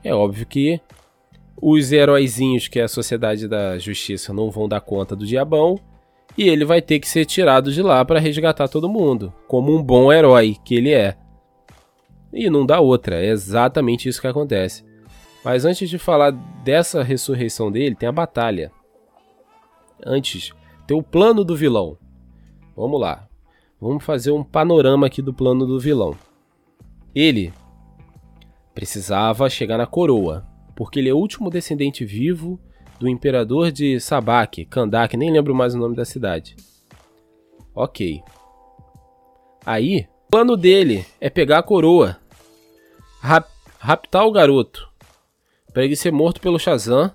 É 0.04 0.14
óbvio 0.14 0.46
que 0.46 0.80
os 1.60 1.92
heróizinhos 1.92 2.68
que 2.68 2.80
é 2.80 2.82
a 2.82 2.88
Sociedade 2.88 3.46
da 3.46 3.78
Justiça 3.78 4.32
não 4.32 4.50
vão 4.50 4.68
dar 4.68 4.80
conta 4.80 5.14
do 5.14 5.26
diabão. 5.26 5.78
E 6.36 6.48
ele 6.48 6.64
vai 6.64 6.80
ter 6.80 6.98
que 6.98 7.08
ser 7.08 7.26
tirado 7.26 7.70
de 7.70 7.82
lá 7.82 8.04
pra 8.04 8.18
resgatar 8.18 8.68
todo 8.68 8.88
mundo. 8.88 9.32
Como 9.46 9.74
um 9.74 9.82
bom 9.82 10.12
herói 10.12 10.56
que 10.64 10.74
ele 10.74 10.92
é. 10.92 11.16
E 12.32 12.48
não 12.48 12.64
dá 12.64 12.80
outra, 12.80 13.16
é 13.16 13.28
exatamente 13.28 14.08
isso 14.08 14.20
que 14.20 14.26
acontece. 14.26 14.82
Mas 15.44 15.64
antes 15.64 15.90
de 15.90 15.98
falar 15.98 16.30
dessa 16.64 17.02
ressurreição 17.02 17.70
dele, 17.70 17.94
tem 17.94 18.08
a 18.08 18.12
batalha. 18.12 18.72
Antes, 20.04 20.52
tem 20.86 20.96
o 20.96 21.02
plano 21.02 21.44
do 21.44 21.54
vilão. 21.54 21.98
Vamos 22.76 23.00
lá. 23.00 23.28
Vamos 23.80 24.04
fazer 24.04 24.30
um 24.30 24.44
panorama 24.44 25.06
aqui 25.06 25.20
do 25.20 25.34
plano 25.34 25.66
do 25.66 25.78
vilão. 25.80 26.16
Ele 27.14 27.52
precisava 28.74 29.50
chegar 29.50 29.76
na 29.76 29.86
coroa, 29.86 30.46
porque 30.74 30.98
ele 30.98 31.08
é 31.08 31.12
o 31.12 31.18
último 31.18 31.50
descendente 31.50 32.04
vivo 32.04 32.58
do 32.98 33.08
imperador 33.08 33.70
de 33.70 33.98
Sabak, 34.00 34.64
Kandak, 34.66 35.16
nem 35.16 35.30
lembro 35.32 35.54
mais 35.54 35.74
o 35.74 35.78
nome 35.78 35.96
da 35.96 36.04
cidade. 36.04 36.56
Ok. 37.74 38.22
Aí, 39.66 40.06
o 40.26 40.30
plano 40.30 40.56
dele 40.56 41.04
é 41.20 41.28
pegar 41.28 41.58
a 41.58 41.62
coroa, 41.62 42.16
rap- 43.20 43.50
raptar 43.78 44.26
o 44.26 44.32
garoto, 44.32 44.88
pra 45.72 45.84
ele 45.84 45.96
ser 45.96 46.12
morto 46.12 46.40
pelo 46.40 46.58
Shazam, 46.58 47.14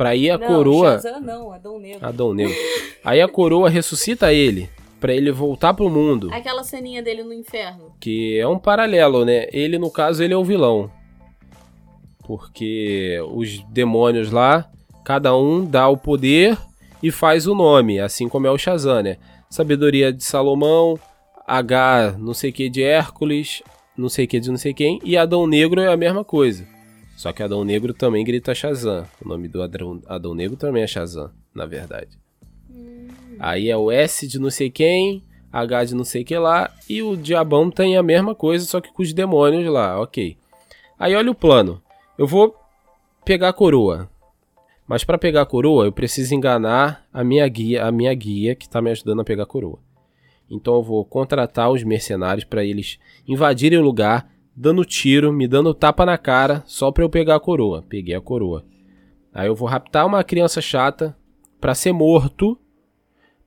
pra 0.00 0.16
ir 0.16 0.30
a 0.30 0.38
não, 0.38 0.46
coroa... 0.46 0.92
Shazam 0.92 1.20
não, 1.20 1.52
Adão 1.52 1.78
Negro. 1.78 2.06
Adão 2.08 2.32
Negro. 2.32 2.56
Aí 3.04 3.20
a 3.20 3.28
coroa 3.28 3.68
ressuscita 3.68 4.32
ele, 4.32 4.70
pra 4.98 5.12
ele 5.12 5.30
voltar 5.30 5.74
pro 5.74 5.90
mundo. 5.90 6.30
Aquela 6.32 6.64
ceninha 6.64 7.02
dele 7.02 7.22
no 7.22 7.34
inferno. 7.34 7.92
Que 8.00 8.38
é 8.38 8.48
um 8.48 8.58
paralelo, 8.58 9.26
né? 9.26 9.46
Ele, 9.52 9.76
no 9.76 9.90
caso, 9.90 10.24
ele 10.24 10.32
é 10.32 10.36
o 10.38 10.42
vilão. 10.42 10.90
Porque 12.26 13.18
os 13.34 13.62
demônios 13.64 14.30
lá, 14.30 14.70
cada 15.04 15.36
um 15.36 15.66
dá 15.66 15.86
o 15.86 15.98
poder 15.98 16.56
e 17.02 17.10
faz 17.10 17.46
o 17.46 17.54
nome, 17.54 18.00
assim 18.00 18.26
como 18.26 18.46
é 18.46 18.50
o 18.50 18.56
Shazam, 18.56 19.02
né? 19.02 19.18
Sabedoria 19.50 20.10
de 20.10 20.24
Salomão, 20.24 20.98
H 21.46 22.16
não 22.18 22.32
sei 22.32 22.50
que 22.50 22.70
de 22.70 22.82
Hércules, 22.82 23.62
não 23.94 24.08
sei 24.08 24.26
que 24.26 24.40
de 24.40 24.48
não 24.48 24.56
sei 24.56 24.72
quem, 24.72 24.98
e 25.04 25.14
Adão 25.14 25.46
Negro 25.46 25.78
é 25.78 25.92
a 25.92 25.96
mesma 25.96 26.24
coisa. 26.24 26.66
Só 27.20 27.34
que 27.34 27.42
Adão 27.42 27.62
Negro 27.64 27.92
também 27.92 28.24
grita 28.24 28.54
Shazam. 28.54 29.06
O 29.22 29.28
nome 29.28 29.46
do 29.46 29.60
Adão, 29.60 30.00
Adão 30.06 30.34
Negro 30.34 30.56
também 30.56 30.82
é 30.82 30.86
Shazam, 30.86 31.30
na 31.54 31.66
verdade. 31.66 32.18
Aí 33.38 33.68
é 33.68 33.76
o 33.76 33.90
S 33.90 34.26
de 34.26 34.38
não 34.38 34.48
sei 34.48 34.70
quem, 34.70 35.22
H 35.52 35.84
de 35.84 35.94
não 35.94 36.02
sei 36.02 36.24
que 36.24 36.34
lá, 36.38 36.74
e 36.88 37.02
o 37.02 37.14
diabão 37.18 37.70
tem 37.70 37.94
a 37.94 38.02
mesma 38.02 38.34
coisa, 38.34 38.64
só 38.64 38.80
que 38.80 38.90
com 38.90 39.02
os 39.02 39.12
demônios 39.12 39.70
lá, 39.70 40.00
ok. 40.00 40.34
Aí 40.98 41.14
olha 41.14 41.30
o 41.30 41.34
plano. 41.34 41.82
Eu 42.16 42.26
vou 42.26 42.56
pegar 43.22 43.50
a 43.50 43.52
coroa. 43.52 44.08
Mas 44.88 45.04
para 45.04 45.18
pegar 45.18 45.42
a 45.42 45.46
coroa, 45.46 45.84
eu 45.84 45.92
preciso 45.92 46.34
enganar 46.34 47.06
a 47.12 47.22
minha 47.22 47.46
guia, 47.48 47.84
a 47.84 47.92
minha 47.92 48.14
guia 48.14 48.54
que 48.54 48.66
tá 48.66 48.80
me 48.80 48.90
ajudando 48.90 49.20
a 49.20 49.24
pegar 49.24 49.42
a 49.42 49.46
coroa. 49.46 49.78
Então 50.50 50.72
eu 50.72 50.82
vou 50.82 51.04
contratar 51.04 51.70
os 51.70 51.84
mercenários 51.84 52.46
para 52.46 52.64
eles 52.64 52.98
invadirem 53.28 53.78
o 53.78 53.82
lugar, 53.82 54.26
dando 54.60 54.84
tiro, 54.84 55.32
me 55.32 55.48
dando 55.48 55.72
tapa 55.72 56.04
na 56.04 56.18
cara, 56.18 56.62
só 56.66 56.92
para 56.92 57.02
eu 57.02 57.08
pegar 57.08 57.36
a 57.36 57.40
coroa. 57.40 57.82
Peguei 57.88 58.14
a 58.14 58.20
coroa. 58.20 58.62
Aí 59.32 59.46
eu 59.46 59.54
vou 59.54 59.66
raptar 59.66 60.06
uma 60.06 60.22
criança 60.22 60.60
chata 60.60 61.16
para 61.58 61.74
ser 61.74 61.92
morto 61.92 62.58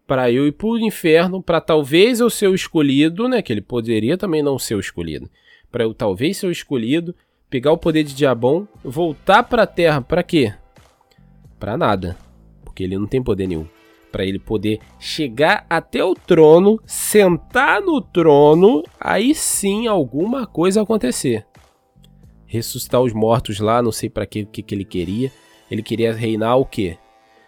para 0.07 0.31
eu 0.31 0.47
ir 0.47 0.53
pro 0.53 0.75
inferno, 0.79 1.41
para 1.41 1.61
talvez 1.61 2.19
eu 2.19 2.31
ser 2.31 2.47
o 2.47 2.55
escolhido, 2.55 3.29
né? 3.29 3.43
Que 3.43 3.53
ele 3.53 3.61
poderia 3.61 4.17
também 4.17 4.41
não 4.41 4.57
ser 4.57 4.73
o 4.73 4.79
escolhido. 4.79 5.29
Para 5.71 5.83
eu 5.83 5.93
talvez 5.93 6.37
ser 6.37 6.47
o 6.47 6.51
escolhido, 6.51 7.15
pegar 7.47 7.71
o 7.71 7.77
poder 7.77 8.03
de 8.03 8.15
Diabão, 8.15 8.67
voltar 8.83 9.43
pra 9.43 9.67
Terra, 9.67 10.01
para 10.01 10.23
quê? 10.23 10.51
Pra 11.59 11.77
nada, 11.77 12.17
porque 12.65 12.83
ele 12.83 12.97
não 12.97 13.05
tem 13.05 13.21
poder 13.21 13.45
nenhum. 13.45 13.67
Pra 14.13 14.23
ele 14.23 14.37
poder 14.37 14.79
chegar 14.99 15.65
até 15.67 16.03
o 16.03 16.13
trono, 16.13 16.79
sentar 16.85 17.81
no 17.81 17.99
trono, 17.99 18.83
aí 18.99 19.33
sim 19.33 19.87
alguma 19.87 20.45
coisa 20.45 20.83
acontecer. 20.83 21.47
Ressuscitar 22.45 23.01
os 23.01 23.11
mortos 23.11 23.59
lá, 23.59 23.81
não 23.81 23.91
sei 23.91 24.11
pra 24.11 24.27
quê, 24.27 24.43
o 24.43 24.45
que, 24.45 24.61
que 24.61 24.75
ele 24.75 24.85
queria. 24.85 25.31
Ele 25.71 25.81
queria 25.81 26.13
reinar 26.13 26.57
o 26.57 26.63
quê? 26.63 26.95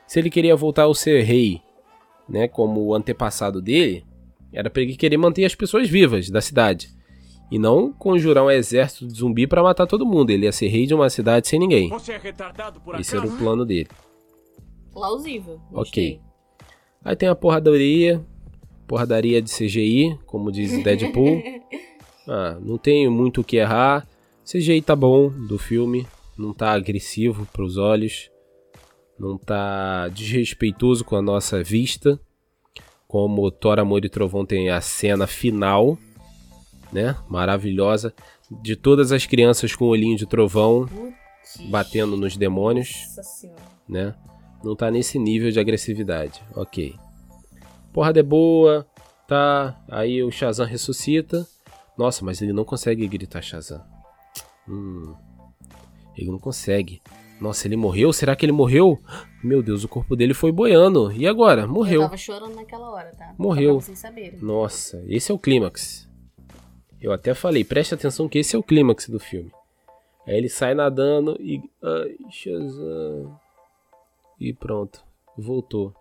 Se 0.08 0.17
ele 0.17 0.32
queria 0.32 0.56
voltar 0.56 0.89
a 0.89 0.93
ser 0.95 1.21
rei, 1.21 1.62
né, 2.28 2.47
como 2.47 2.82
o 2.82 2.95
antepassado 2.95 3.62
dele, 3.62 4.04
era 4.51 4.67
pra 4.67 4.82
ele 4.82 4.95
querer 4.95 5.17
manter 5.17 5.45
as 5.45 5.54
pessoas 5.54 5.88
vivas 5.88 6.32
da 6.32 6.41
cidade. 6.41 6.89
E 7.51 7.60
não 7.60 7.93
conjurar 7.93 8.43
um 8.43 8.49
exército 8.49 9.06
de 9.06 9.19
zumbi 9.19 9.45
pra 9.45 9.62
matar 9.62 9.86
todo 9.86 10.04
mundo. 10.04 10.32
Ele 10.32 10.45
ia 10.45 10.51
ser 10.51 10.65
rei 10.65 10.88
de 10.88 10.95
uma 10.95 11.12
cidade 11.12 11.47
sem 11.47 11.60
ninguém. 11.60 11.89
Você 11.89 12.13
é 12.13 12.17
retardado 12.17 12.82
por 12.82 12.99
Esse 12.99 13.15
era 13.15 13.28
o 13.28 13.38
plano 13.38 13.63
dele. 13.63 13.88
Plausível. 14.91 15.62
Ok. 15.71 16.24
Aí 17.05 17.15
tem 17.15 17.29
a 17.29 17.35
porradaria, 17.35 18.19
porradaria 18.87 19.39
de 19.41 19.49
CGI, 19.49 20.17
como 20.25 20.51
diz 20.51 20.71
Deadpool. 20.83 21.41
ah, 22.27 22.57
não 22.59 22.77
tenho 22.79 23.11
muito 23.11 23.41
o 23.41 23.43
que 23.43 23.57
errar. 23.57 24.05
CGI 24.43 24.81
tá 24.81 24.95
bom 24.95 25.29
do 25.29 25.57
filme, 25.59 26.05
não 26.37 26.51
tá 26.53 26.71
agressivo 26.71 27.47
pros 27.53 27.77
olhos, 27.77 28.29
não 29.19 29.37
tá 29.37 30.07
desrespeitoso 30.09 31.05
com 31.05 31.15
a 31.15 31.21
nossa 31.21 31.63
vista. 31.63 32.19
Como 33.07 33.49
Thor, 33.51 33.79
Amor 33.79 34.03
e 34.03 34.09
Trovão 34.09 34.45
tem 34.45 34.69
a 34.71 34.81
cena 34.81 35.25
final, 35.27 35.97
né? 36.91 37.15
Maravilhosa. 37.29 38.13
De 38.61 38.75
todas 38.75 39.11
as 39.11 39.25
crianças 39.25 39.75
com 39.75 39.85
o 39.85 39.89
olhinho 39.89 40.17
de 40.17 40.25
trovão 40.25 40.85
Putz. 40.87 41.69
batendo 41.69 42.17
nos 42.17 42.35
demônios 42.35 42.89
Nossa 43.07 43.23
senhora. 43.23 43.61
né? 43.87 44.15
Não 44.65 44.75
tá 44.75 44.89
nesse 44.89 45.19
nível 45.19 45.51
de 45.51 45.60
agressividade. 45.60 46.41
Ok. 46.56 46.95
Porrada 47.93 48.19
é 48.19 48.23
boa, 48.23 48.84
tá? 49.28 49.80
Aí 49.88 50.23
o 50.23 50.32
Shazam 50.32 50.65
ressuscita. 50.65 51.47
Nossa, 51.95 52.25
mas 52.25 52.41
ele 52.41 52.51
não 52.51 52.65
consegue 52.65 53.08
gritar 53.08 53.43
Shazam. 53.43 53.84
Hum. 54.67 55.13
Ele 56.17 56.32
não 56.32 56.39
consegue. 56.39 56.99
Nossa, 57.39 57.67
ele 57.67 57.75
morreu? 57.75 58.12
Será 58.12 58.36
que 58.36 58.43
ele 58.43 58.51
morreu? 58.51 58.99
Meu 59.43 59.62
Deus, 59.62 59.84
o 59.84 59.88
corpo 59.88 60.15
dele 60.15 60.34
foi 60.34 60.51
boiando. 60.51 61.12
E 61.12 61.28
agora? 61.28 61.62
Eu 61.62 61.67
Morreu. 61.69 62.01
tava 62.01 62.17
chorando 62.17 62.56
naquela 62.56 62.89
hora, 62.89 63.12
tá? 63.15 63.36
Morreu. 63.38 63.80
Nossa, 64.41 65.04
esse 65.08 65.32
é 65.32 65.36
o 65.36 65.38
clímax. 65.38 66.10
Eu 66.99 67.12
até 67.13 67.36
falei, 67.36 67.63
preste 67.63 67.93
atenção 67.93 68.28
que 68.28 68.39
esse 68.39 68.56
é 68.56 68.60
o 68.60 68.63
clímax 68.63 69.10
do 69.10 69.19
filme. 69.19 69.51
Aí 70.25 70.36
ele 70.38 70.49
sai 70.49 70.73
nadando 70.73 71.38
e. 71.39 71.62
Ai, 71.84 72.15
Shazam. 72.32 73.44
E 74.39 74.53
pronto. 74.53 75.05
Voltou. 75.37 75.93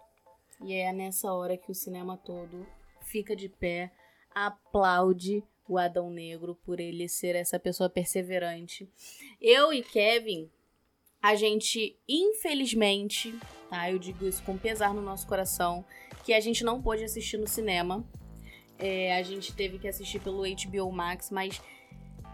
E 0.60 0.74
é 0.74 0.92
nessa 0.92 1.32
hora 1.32 1.56
que 1.56 1.70
o 1.70 1.74
cinema 1.74 2.16
todo 2.16 2.66
fica 3.02 3.36
de 3.36 3.48
pé, 3.48 3.92
aplaude 4.34 5.44
o 5.68 5.78
Adão 5.78 6.10
Negro 6.10 6.54
por 6.64 6.80
ele 6.80 7.08
ser 7.08 7.34
essa 7.34 7.58
pessoa 7.58 7.88
perseverante. 7.88 8.88
Eu 9.40 9.72
e 9.72 9.82
Kevin, 9.82 10.50
a 11.22 11.34
gente, 11.34 11.98
infelizmente, 12.08 13.34
tá? 13.70 13.90
Eu 13.90 13.98
digo 13.98 14.26
isso 14.26 14.42
com 14.42 14.58
pesar 14.58 14.92
no 14.92 15.00
nosso 15.00 15.26
coração, 15.26 15.84
que 16.24 16.32
a 16.32 16.40
gente 16.40 16.64
não 16.64 16.82
pôde 16.82 17.04
assistir 17.04 17.36
no 17.36 17.46
cinema. 17.46 18.04
É, 18.78 19.16
a 19.16 19.22
gente 19.22 19.54
teve 19.54 19.78
que 19.78 19.88
assistir 19.88 20.20
pelo 20.20 20.42
HBO 20.42 20.90
Max, 20.92 21.30
mas, 21.30 21.62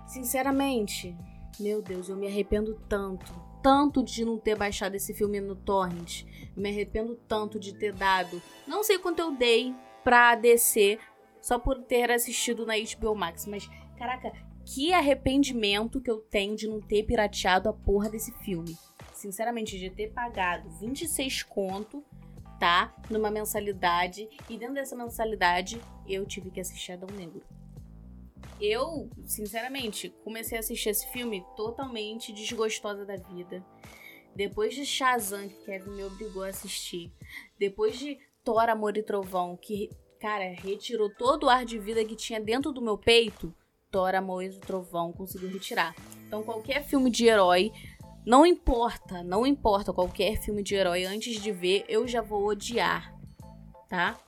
sinceramente, 0.06 1.14
meu 1.60 1.82
Deus, 1.82 2.08
eu 2.08 2.16
me 2.16 2.26
arrependo 2.26 2.74
tanto, 2.88 3.32
tanto 3.62 4.02
de 4.02 4.24
não 4.24 4.38
ter 4.38 4.56
baixado 4.56 4.94
esse 4.94 5.14
filme 5.14 5.40
no 5.40 5.54
Torrent. 5.54 6.24
Me 6.56 6.70
arrependo 6.70 7.14
tanto 7.28 7.58
de 7.58 7.74
ter 7.74 7.92
dado. 7.92 8.42
Não 8.66 8.82
sei 8.82 8.98
quanto 8.98 9.20
eu 9.20 9.32
dei 9.32 9.74
pra 10.02 10.34
DC 10.34 10.98
só 11.40 11.58
por 11.58 11.82
ter 11.82 12.10
assistido 12.10 12.66
na 12.66 12.74
HBO 12.76 13.14
Max, 13.14 13.46
mas 13.46 13.68
caraca, 13.96 14.32
que 14.64 14.92
arrependimento 14.92 16.00
que 16.00 16.10
eu 16.10 16.18
tenho 16.18 16.56
de 16.56 16.68
não 16.68 16.80
ter 16.80 17.02
pirateado 17.04 17.68
a 17.68 17.72
porra 17.72 18.08
desse 18.08 18.32
filme. 18.38 18.76
Sinceramente, 19.12 19.78
de 19.78 19.90
ter 19.90 20.12
pagado 20.12 20.70
26 20.78 21.42
conto, 21.42 22.04
tá? 22.58 22.94
Numa 23.10 23.30
mensalidade. 23.30 24.28
E 24.48 24.56
dentro 24.56 24.74
dessa 24.74 24.96
mensalidade, 24.96 25.80
eu 26.06 26.24
tive 26.24 26.50
que 26.50 26.60
assistir 26.60 26.92
Adão 26.92 27.08
Negro. 27.16 27.42
Eu, 28.60 29.08
sinceramente, 29.24 30.10
comecei 30.22 30.58
a 30.58 30.60
assistir 30.60 30.90
esse 30.90 31.10
filme 31.12 31.44
totalmente 31.56 32.32
desgostosa 32.32 33.06
da 33.06 33.16
vida. 33.16 33.64
Depois 34.34 34.74
de 34.74 34.84
Shazam, 34.84 35.48
que 35.48 35.64
Kevin 35.64 35.90
me 35.90 36.04
obrigou 36.04 36.42
a 36.42 36.48
assistir. 36.48 37.12
Depois 37.58 37.98
de 37.98 38.18
Thor, 38.44 38.68
Amor 38.68 38.96
e 38.96 39.02
Trovão, 39.02 39.56
que, 39.56 39.90
cara, 40.20 40.54
retirou 40.54 41.10
todo 41.14 41.44
o 41.44 41.48
ar 41.48 41.64
de 41.64 41.78
vida 41.78 42.04
que 42.04 42.14
tinha 42.14 42.40
dentro 42.40 42.72
do 42.72 42.82
meu 42.82 42.96
peito. 42.96 43.54
Thor, 43.90 44.14
Amor 44.14 44.44
e 44.44 44.50
Trovão 44.60 45.12
conseguiu 45.12 45.50
retirar. 45.50 45.94
Então, 46.26 46.42
qualquer 46.42 46.84
filme 46.84 47.10
de 47.10 47.26
herói, 47.26 47.72
não 48.24 48.46
importa, 48.46 49.22
não 49.24 49.46
importa 49.46 49.92
qualquer 49.92 50.40
filme 50.40 50.62
de 50.62 50.74
herói, 50.74 51.04
antes 51.04 51.40
de 51.40 51.50
ver, 51.50 51.84
eu 51.88 52.06
já 52.06 52.20
vou 52.20 52.46
odiar, 52.46 53.12
tá? 53.88 54.18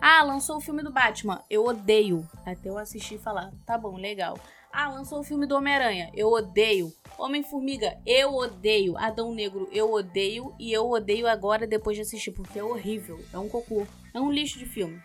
Ah, 0.00 0.22
lançou 0.22 0.56
o 0.56 0.60
filme 0.60 0.82
do 0.82 0.90
Batman. 0.90 1.44
Eu 1.50 1.64
odeio. 1.64 2.26
Até 2.46 2.68
eu 2.68 2.78
assistir 2.78 3.16
e 3.16 3.18
falar, 3.18 3.52
tá 3.66 3.76
bom, 3.76 3.96
legal. 3.96 4.38
Ah, 4.72 4.88
lançou 4.88 5.20
o 5.20 5.24
filme 5.24 5.46
do 5.46 5.56
Homem-Aranha. 5.56 6.10
Eu 6.14 6.28
odeio. 6.28 6.92
Homem-Formiga, 7.18 8.00
eu 8.06 8.34
odeio. 8.34 8.96
Adão 8.96 9.34
Negro, 9.34 9.68
eu 9.72 9.92
odeio. 9.92 10.54
E 10.58 10.72
eu 10.72 10.88
odeio 10.88 11.26
agora 11.26 11.66
depois 11.66 11.96
de 11.96 12.02
assistir, 12.02 12.30
porque 12.30 12.58
é 12.58 12.64
horrível. 12.64 13.18
É 13.32 13.38
um 13.38 13.48
cocô. 13.48 13.86
É 14.14 14.20
um 14.20 14.30
lixo 14.30 14.58
de 14.58 14.66
filme. 14.66 15.02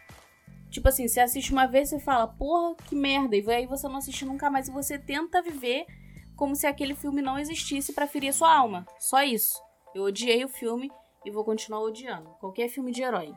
Tipo 0.69 0.87
assim, 0.87 1.07
você 1.07 1.19
assiste 1.19 1.51
uma 1.51 1.65
vez 1.65 1.91
e 1.91 1.99
fala, 1.99 2.27
porra, 2.27 2.75
que 2.87 2.95
merda. 2.95 3.35
E 3.35 3.49
aí 3.49 3.65
você 3.65 3.87
não 3.87 3.97
assiste 3.97 4.23
nunca 4.23 4.49
mais. 4.49 4.67
E 4.67 4.71
você 4.71 4.99
tenta 4.99 5.41
viver 5.41 5.85
como 6.35 6.55
se 6.55 6.67
aquele 6.67 6.93
filme 6.93 7.21
não 7.21 7.39
existisse 7.39 7.91
pra 7.91 8.07
ferir 8.07 8.29
a 8.29 8.33
sua 8.33 8.55
alma. 8.55 8.85
Só 8.99 9.23
isso. 9.23 9.59
Eu 9.95 10.03
odiei 10.03 10.45
o 10.45 10.49
filme 10.49 10.91
e 11.25 11.31
vou 11.31 11.43
continuar 11.43 11.81
odiando. 11.81 12.29
Qualquer 12.39 12.69
filme 12.69 12.91
de 12.91 13.01
herói. 13.01 13.33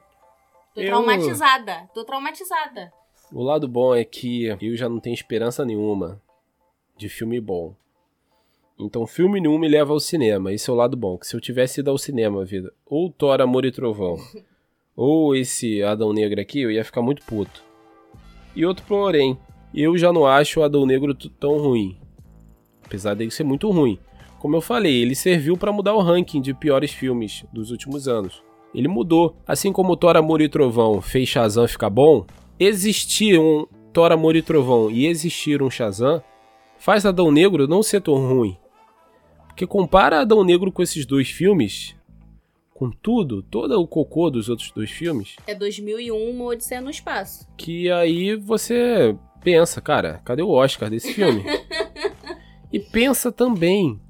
Tô 0.75 0.81
Eu- 0.81 0.87
traumatizada. 0.89 1.89
Tô 1.95 2.05
traumatizada. 2.05 2.93
O 3.33 3.43
lado 3.43 3.69
bom 3.69 3.95
é 3.95 4.05
que 4.05 4.45
eu 4.61 4.77
já 4.77 4.89
não 4.89 5.01
tenho 5.01 5.15
esperança 5.15 5.65
nenhuma 5.65 6.21
de 6.97 7.09
filme 7.09 7.41
bom. 7.41 7.75
Então, 8.79 9.07
filme 9.07 9.41
nenhum 9.41 9.59
me 9.59 9.69
leva 9.69 9.93
ao 9.93 10.01
cinema. 10.01 10.53
Esse 10.53 10.71
é 10.71 10.73
o 10.73 10.77
lado 10.77 10.97
bom. 10.97 11.19
Que 11.19 11.27
se 11.27 11.35
eu 11.35 11.41
tivesse 11.41 11.81
ido 11.81 11.91
ao 11.91 11.99
cinema, 11.99 12.45
vida, 12.45 12.73
ou 12.87 13.11
Thor, 13.11 13.41
Amor 13.41 13.65
e 13.65 13.73
Trovão, 13.73 14.17
ou 14.97 15.35
esse 15.35 15.83
Adão 15.83 16.13
Negro 16.13 16.41
aqui, 16.41 16.61
eu 16.61 16.71
ia 16.71 16.85
ficar 16.85 17.03
muito 17.03 17.23
puto. 17.25 17.63
E 18.55 18.65
outro 18.65 18.85
porém, 18.87 19.39
eu 19.75 19.99
já 19.99 20.13
não 20.13 20.27
acho 20.27 20.61
o 20.61 20.63
Adão 20.63 20.87
Negro 20.87 21.13
tão 21.15 21.59
ruim. 21.59 21.99
Apesar 22.85 23.15
dele 23.15 23.31
ser 23.31 23.45
muito 23.45 23.69
ruim. 23.71 23.99
Como 24.39 24.55
eu 24.57 24.61
falei, 24.61 25.03
ele 25.03 25.15
serviu 25.17 25.57
pra 25.57 25.73
mudar 25.73 25.95
o 25.95 26.01
ranking 26.01 26.41
de 26.41 26.55
piores 26.55 26.93
filmes 26.93 27.45
dos 27.53 27.71
últimos 27.73 28.07
anos. 28.09 28.43
Ele 28.75 28.89
mudou. 28.89 29.37
Assim 29.47 29.73
como 29.73 29.97
Thor, 29.97 30.17
Amor 30.17 30.41
e 30.41 30.49
Trovão 30.49 31.01
fez 31.01 31.29
Shazam 31.29 31.67
ficar 31.67 31.91
bom, 31.91 32.27
existir 32.59 33.39
um 33.39 33.67
Thor, 33.93 34.13
Amor 34.13 34.37
e 34.37 34.43
Trovão 34.43 34.91
e 34.91 35.07
existir 35.07 35.63
um 35.63 35.71
Shazam 35.71 36.23
faz 36.79 37.05
Adão 37.05 37.31
Negro 37.31 37.67
não 37.67 37.83
ser 37.83 38.01
tão 38.01 38.15
ruim. 38.15 38.57
Porque 39.47 39.67
compara 39.67 40.21
Adão 40.21 40.45
Negro 40.45 40.71
com 40.71 40.83
esses 40.83 41.05
dois 41.05 41.29
filmes, 41.29 41.97
com 42.73 42.91
tudo, 42.91 43.43
todo 43.43 43.73
o 43.81 43.89
cocô 43.89 44.31
dos 44.31 44.49
outros 44.49 44.71
dois 44.71 44.91
filmes, 44.91 45.35
É 45.47 45.55
2001, 45.55 46.31
uma 46.31 46.45
Odisseia 46.45 46.81
no 46.81 46.91
Espaço. 46.91 47.49
que 47.57 47.91
aí 47.91 48.37
você 48.37 49.17
pensa, 49.43 49.81
cara, 49.81 50.21
cadê 50.25 50.43
o 50.43 50.51
Oscar 50.51 50.89
desse 50.89 51.13
filme? 51.13 51.43
e 52.73 52.79
pensa 52.79 53.33
também 53.33 54.01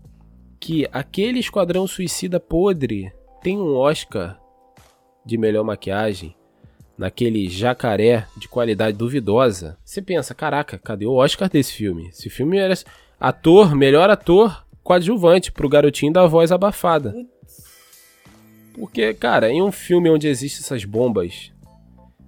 que 0.61 0.87
aquele 0.92 1.38
Esquadrão 1.38 1.87
Suicida 1.87 2.38
podre 2.38 3.11
tem 3.42 3.59
um 3.59 3.75
Oscar 3.75 4.38
de 5.29 5.37
melhor 5.37 5.62
maquiagem 5.62 6.35
naquele 6.97 7.49
jacaré 7.49 8.26
de 8.37 8.49
qualidade 8.49 8.97
duvidosa. 8.97 9.79
Você 9.85 10.01
pensa, 10.01 10.35
caraca, 10.35 10.79
cadê 10.79 11.07
o 11.07 11.14
Oscar 11.14 11.49
desse 11.49 11.72
filme? 11.74 12.09
Esse 12.09 12.31
filme 12.31 12.57
era 12.57 12.74
ator, 13.20 13.74
melhor 13.74 14.09
ator 14.09 14.64
coadjuvante 14.83 15.53
pro 15.53 15.68
garotinho 15.68 16.12
da 16.12 16.26
voz 16.26 16.51
abafada. 16.51 17.14
Porque, 18.72 19.12
cara, 19.12 19.51
em 19.51 19.61
um 19.62 19.70
filme 19.70 20.09
onde 20.09 20.26
existem 20.26 20.62
essas 20.62 20.85
bombas, 20.85 21.53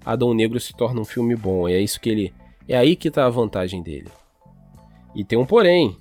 Adão 0.04 0.34
Negro 0.34 0.60
se 0.60 0.74
torna 0.74 1.00
um 1.00 1.04
filme 1.04 1.34
bom. 1.34 1.68
E 1.68 1.72
é 1.72 1.80
isso 1.80 2.00
que 2.00 2.10
ele. 2.10 2.34
É 2.68 2.76
aí 2.76 2.96
que 2.96 3.10
tá 3.10 3.24
a 3.24 3.30
vantagem 3.30 3.82
dele. 3.82 4.08
E 5.14 5.24
tem 5.24 5.38
um 5.38 5.46
porém. 5.46 5.96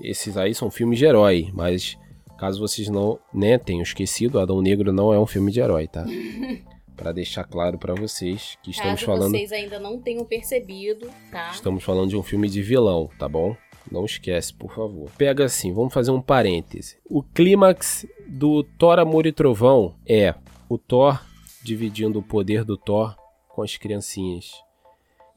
Esses 0.00 0.36
aí 0.36 0.54
são 0.54 0.70
filmes 0.70 0.98
de 0.98 1.04
herói, 1.04 1.50
mas 1.52 1.98
caso 2.38 2.60
vocês 2.60 2.88
não 2.88 3.18
né, 3.34 3.58
tenham 3.58 3.82
esquecido, 3.82 4.38
Adão 4.38 4.62
Negro 4.62 4.92
não 4.92 5.12
é 5.12 5.18
um 5.18 5.26
filme 5.26 5.50
de 5.50 5.60
herói, 5.60 5.86
tá? 5.86 6.04
Pra 6.96 7.12
deixar 7.12 7.44
claro 7.44 7.78
pra 7.78 7.94
vocês 7.94 8.58
que 8.60 8.72
estamos 8.72 8.94
Caso 8.94 9.06
falando 9.06 9.30
vocês 9.30 9.52
ainda 9.52 9.78
não 9.78 10.00
tenham 10.00 10.24
percebido, 10.24 11.08
tá? 11.30 11.50
Estamos 11.52 11.84
falando 11.84 12.08
de 12.10 12.16
um 12.16 12.24
filme 12.24 12.48
de 12.48 12.60
vilão, 12.60 13.08
tá 13.16 13.28
bom? 13.28 13.56
Não 13.88 14.04
esquece, 14.04 14.52
por 14.52 14.74
favor. 14.74 15.08
Pega 15.16 15.44
assim, 15.44 15.72
vamos 15.72 15.94
fazer 15.94 16.10
um 16.10 16.20
parêntese. 16.20 16.98
O 17.08 17.22
clímax 17.22 18.04
do 18.26 18.64
Thor 18.64 18.98
Amor 18.98 19.26
e 19.26 19.32
Trovão 19.32 19.94
é 20.04 20.34
o 20.68 20.76
Thor 20.76 21.24
dividindo 21.62 22.18
o 22.18 22.22
poder 22.22 22.64
do 22.64 22.76
Thor 22.76 23.16
com 23.48 23.62
as 23.62 23.76
criancinhas. 23.76 24.52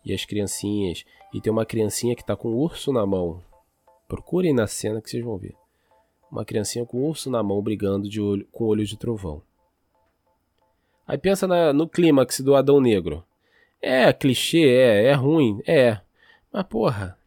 E 0.04 0.14
as 0.14 0.26
criancinhas. 0.26 1.06
E 1.32 1.40
tem 1.40 1.54
uma 1.54 1.66
criancinha 1.66 2.16
que 2.16 2.26
tá 2.26 2.36
com 2.36 2.50
um 2.50 2.56
urso 2.56 2.92
na 2.92 3.06
mão. 3.06 3.40
Procurem 4.08 4.52
na 4.52 4.66
cena 4.66 5.00
que 5.00 5.12
vocês 5.12 5.24
vão 5.24 5.38
ver. 5.38 5.61
Uma 6.32 6.46
criancinha 6.46 6.86
com 6.86 7.02
um 7.02 7.08
urso 7.08 7.30
na 7.30 7.44
mão 7.44 7.62
brigando 7.62 8.08
de 8.10 8.22
olho, 8.22 8.48
com 8.52 8.64
olho 8.66 8.86
de 8.86 8.98
trovão. 8.98 9.42
Aí 11.06 11.18
pensa 11.18 11.46
na- 11.48 11.74
no 11.74 11.88
clímax 11.88 12.40
do 12.40 12.56
Adão 12.56 12.80
Negro. 12.80 13.24
É 13.82 14.14
clichê, 14.14 14.62
é, 14.70 15.06
é 15.08 15.14
ruim, 15.14 15.62
é. 15.68 16.00
Mas 16.54 16.64
porra, 16.64 17.18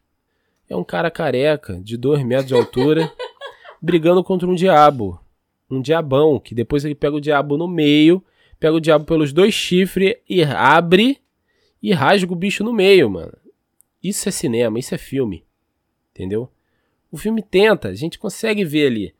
é 0.69 0.75
um 0.75 0.83
cara 0.83 1.11
careca, 1.11 1.79
de 1.81 1.97
2 1.97 2.23
metros 2.23 2.47
de 2.47 2.55
altura, 2.55 3.11
brigando 3.81 4.23
contra 4.23 4.47
um 4.47 4.55
diabo. 4.55 5.19
Um 5.69 5.81
diabão, 5.81 6.39
que 6.39 6.55
depois 6.55 6.83
ele 6.85 6.95
pega 6.95 7.15
o 7.15 7.21
diabo 7.21 7.57
no 7.57 7.67
meio, 7.67 8.23
pega 8.59 8.73
o 8.75 8.79
diabo 8.81 9.05
pelos 9.05 9.31
dois 9.33 9.53
chifres 9.53 10.15
e 10.27 10.43
abre 10.43 11.19
e 11.81 11.91
rasga 11.93 12.31
o 12.31 12.35
bicho 12.35 12.63
no 12.63 12.73
meio, 12.73 13.09
mano. 13.09 13.33
Isso 14.01 14.27
é 14.29 14.31
cinema, 14.31 14.79
isso 14.79 14.95
é 14.95 14.97
filme. 14.97 15.43
Entendeu? 16.11 16.49
O 17.15 17.17
filme 17.17 17.41
tenta, 17.41 17.87
a 17.87 17.93
gente 17.93 18.19
consegue 18.19 18.65
ver 18.65 18.87
ali. 18.87 19.15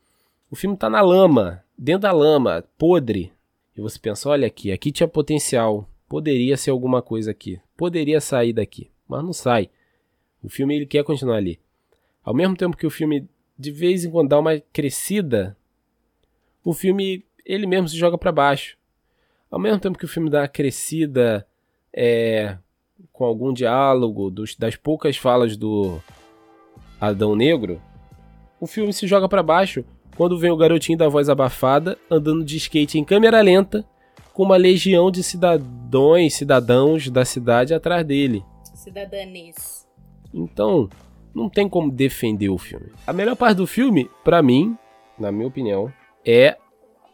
O 0.50 0.54
filme 0.54 0.76
tá 0.76 0.90
na 0.90 1.00
lama, 1.00 1.64
dentro 1.78 2.02
da 2.02 2.12
lama, 2.12 2.62
podre. 2.76 3.32
E 3.74 3.80
você 3.80 3.98
pensa, 3.98 4.28
olha 4.28 4.46
aqui, 4.46 4.70
aqui 4.70 4.92
tinha 4.92 5.08
potencial. 5.08 5.88
Poderia 6.06 6.58
ser 6.58 6.72
alguma 6.72 7.00
coisa 7.00 7.30
aqui. 7.30 7.58
Poderia 7.74 8.20
sair 8.20 8.52
daqui. 8.52 8.90
Mas 9.08 9.24
não 9.24 9.32
sai. 9.32 9.70
O 10.42 10.48
filme 10.50 10.76
ele 10.76 10.84
quer 10.84 11.04
continuar 11.04 11.36
ali. 11.36 11.58
Ao 12.22 12.34
mesmo 12.34 12.54
tempo 12.54 12.76
que 12.76 12.86
o 12.86 12.90
filme 12.90 13.26
de 13.58 13.70
vez 13.70 14.04
em 14.04 14.10
quando 14.10 14.28
dá 14.28 14.38
uma 14.38 14.60
crescida, 14.74 15.56
o 16.62 16.74
filme 16.74 17.24
ele 17.46 17.66
mesmo 17.66 17.88
se 17.88 17.96
joga 17.96 18.18
para 18.18 18.30
baixo. 18.30 18.76
Ao 19.50 19.58
mesmo 19.58 19.80
tempo 19.80 19.96
que 19.96 20.04
o 20.04 20.08
filme 20.08 20.28
dá 20.28 20.42
uma 20.42 20.48
crescida 20.48 21.46
é, 21.94 22.58
com 23.10 23.24
algum 23.24 23.54
diálogo 23.54 24.30
dos, 24.30 24.54
das 24.54 24.76
poucas 24.76 25.16
falas 25.16 25.56
do 25.56 25.98
Adão 27.00 27.34
Negro, 27.36 27.80
o 28.60 28.66
filme 28.66 28.92
se 28.92 29.06
joga 29.06 29.28
para 29.28 29.42
baixo 29.42 29.84
quando 30.16 30.38
vem 30.38 30.50
o 30.50 30.56
garotinho 30.56 30.96
da 30.96 31.08
voz 31.08 31.28
abafada 31.28 31.98
andando 32.10 32.44
de 32.44 32.56
skate 32.56 32.98
em 32.98 33.04
câmera 33.04 33.40
lenta 33.42 33.84
com 34.32 34.42
uma 34.42 34.56
legião 34.56 35.10
de 35.10 35.22
cidadãos, 35.22 36.34
cidadãos 36.34 37.08
da 37.08 37.24
cidade 37.24 37.74
atrás 37.74 38.04
dele. 38.04 38.44
Cidadanês. 38.74 39.86
Então, 40.32 40.88
não 41.34 41.48
tem 41.48 41.68
como 41.68 41.90
defender 41.90 42.48
o 42.48 42.58
filme. 42.58 42.92
A 43.06 43.12
melhor 43.12 43.36
parte 43.36 43.56
do 43.56 43.66
filme, 43.66 44.10
pra 44.24 44.42
mim, 44.42 44.76
na 45.18 45.32
minha 45.32 45.48
opinião, 45.48 45.92
é 46.24 46.56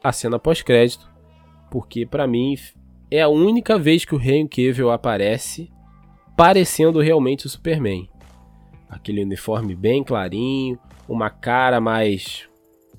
a 0.02 0.12
cena 0.12 0.38
pós-crédito, 0.38 1.10
porque 1.70 2.04
pra 2.06 2.26
mim 2.26 2.56
é 3.10 3.20
a 3.20 3.28
única 3.28 3.78
vez 3.78 4.04
que 4.04 4.14
o 4.14 4.20
Henry 4.20 4.48
Cavill 4.48 4.90
aparece 4.90 5.70
parecendo 6.36 7.00
realmente 7.00 7.46
o 7.46 7.48
Superman. 7.48 8.08
Aquele 8.92 9.24
uniforme 9.24 9.74
bem 9.74 10.04
clarinho, 10.04 10.78
uma 11.08 11.30
cara 11.30 11.80
mais 11.80 12.46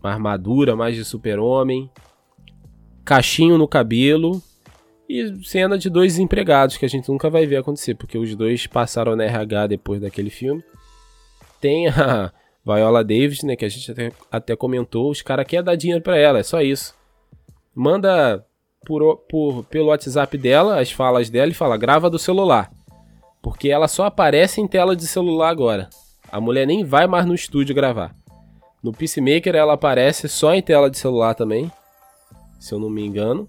uma 0.03 0.11
armadura 0.11 0.75
mais 0.75 0.95
de 0.95 1.05
super-homem, 1.05 1.89
cachinho 3.05 3.57
no 3.57 3.67
cabelo 3.67 4.41
e 5.07 5.45
cena 5.45 5.77
de 5.77 5.89
dois 5.89 6.17
empregados 6.17 6.75
que 6.75 6.85
a 6.85 6.89
gente 6.89 7.07
nunca 7.09 7.29
vai 7.29 7.45
ver 7.45 7.57
acontecer, 7.57 7.95
porque 7.95 8.17
os 8.17 8.35
dois 8.35 8.67
passaram 8.67 9.15
na 9.15 9.23
RH 9.23 9.67
depois 9.67 10.01
daquele 10.01 10.29
filme. 10.29 10.63
Tem 11.61 11.87
a 11.87 12.33
Viola 12.65 13.03
Davis, 13.03 13.43
né, 13.43 13.55
que 13.55 13.65
a 13.65 13.69
gente 13.69 13.91
até, 13.91 14.11
até 14.31 14.55
comentou, 14.55 15.11
os 15.11 15.21
caras 15.21 15.45
querem 15.45 15.63
dar 15.63 15.75
dinheiro 15.75 16.01
pra 16.01 16.17
ela, 16.17 16.39
é 16.39 16.43
só 16.43 16.61
isso. 16.61 16.95
Manda 17.75 18.45
por, 18.85 19.17
por, 19.29 19.63
pelo 19.65 19.87
WhatsApp 19.87 20.37
dela 20.37 20.79
as 20.79 20.91
falas 20.91 21.29
dela 21.29 21.51
e 21.51 21.55
fala, 21.55 21.77
grava 21.77 22.09
do 22.09 22.19
celular. 22.19 22.71
Porque 23.43 23.69
ela 23.69 23.89
só 23.89 24.05
aparece 24.05 24.61
em 24.61 24.67
tela 24.67 24.95
de 24.95 25.05
celular 25.05 25.49
agora. 25.49 25.89
A 26.31 26.39
mulher 26.39 26.65
nem 26.65 26.85
vai 26.85 27.05
mais 27.05 27.25
no 27.25 27.35
estúdio 27.35 27.75
gravar. 27.75 28.15
No 28.81 28.93
Peacemaker 28.93 29.53
ela 29.53 29.73
aparece 29.73 30.29
só 30.29 30.53
em 30.53 30.61
tela 30.61 30.89
de 30.89 30.97
celular 30.97 31.35
também, 31.35 31.69
se 32.57 32.73
eu 32.73 32.79
não 32.79 32.89
me 32.89 33.05
engano. 33.05 33.47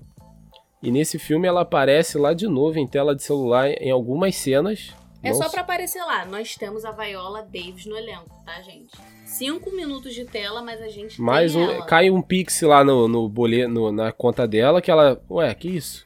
E 0.83 0.91
nesse 0.91 1.17
filme 1.17 1.47
ela 1.47 1.61
aparece 1.61 2.19
lá 2.19 2.35
de 2.35 2.49
novo 2.49 2.77
em 2.77 2.87
tela 2.89 3.15
de 3.15 3.23
celular 3.23 3.71
em 3.71 3.91
algumas 3.93 4.35
cenas. 4.35 4.93
É 5.23 5.29
Não 5.29 5.37
só 5.37 5.49
pra 5.49 5.61
aparecer 5.61 6.03
lá. 6.03 6.27
Nós 6.27 6.57
temos 6.57 6.85
a 6.85 6.91
Viola 6.91 7.43
Davis 7.43 7.87
no 7.87 7.97
elenco, 7.97 8.29
tá, 8.45 8.61
gente? 8.63 8.93
Cinco 9.25 9.71
minutos 9.71 10.13
de 10.13 10.25
tela, 10.25 10.61
mas 10.61 10.83
a 10.83 10.89
gente 10.89 11.23
Mais 11.23 11.53
tem 11.53 11.63
um, 11.63 11.71
ela. 11.71 11.87
cai 11.87 12.11
um 12.11 12.21
pix 12.21 12.61
lá 12.63 12.85
no, 12.85 13.07
no 13.07 13.29
boleto, 13.29 13.93
na 13.93 14.11
conta 14.11 14.47
dela 14.47 14.83
que 14.83 14.91
ela. 14.91 15.23
Ué, 15.31 15.55
que 15.55 15.69
isso? 15.69 16.05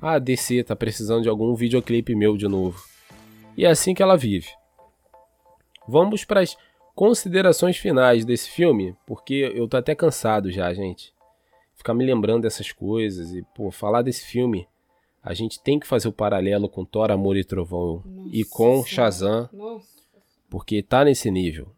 Ah, 0.00 0.18
DC 0.18 0.64
tá 0.64 0.76
precisando 0.76 1.22
de 1.22 1.30
algum 1.30 1.54
videoclipe 1.54 2.14
meu 2.14 2.36
de 2.36 2.46
novo. 2.46 2.91
E 3.56 3.64
é 3.64 3.70
assim 3.70 3.94
que 3.94 4.02
ela 4.02 4.16
vive. 4.16 4.48
Vamos 5.86 6.24
para 6.24 6.40
as 6.40 6.56
considerações 6.94 7.76
finais 7.76 8.24
desse 8.24 8.50
filme, 8.50 8.96
porque 9.06 9.52
eu 9.54 9.66
tô 9.68 9.76
até 9.76 9.94
cansado 9.94 10.50
já, 10.50 10.72
gente. 10.72 11.12
Ficar 11.74 11.94
me 11.94 12.04
lembrando 12.04 12.42
dessas 12.42 12.70
coisas 12.70 13.32
e, 13.32 13.42
pô, 13.54 13.70
falar 13.70 14.02
desse 14.02 14.24
filme. 14.24 14.68
A 15.22 15.34
gente 15.34 15.60
tem 15.62 15.78
que 15.78 15.86
fazer 15.86 16.08
o 16.08 16.12
paralelo 16.12 16.68
com 16.68 16.84
Thor, 16.84 17.10
Amor 17.10 17.36
e 17.36 17.44
Trovão 17.44 18.02
e 18.32 18.40
Nossa 18.40 18.50
com 18.50 18.64
Senhora. 18.70 18.88
Shazam, 18.88 19.48
Nossa. 19.52 19.86
porque 20.50 20.82
tá 20.82 21.04
nesse 21.04 21.30
nível. 21.30 21.68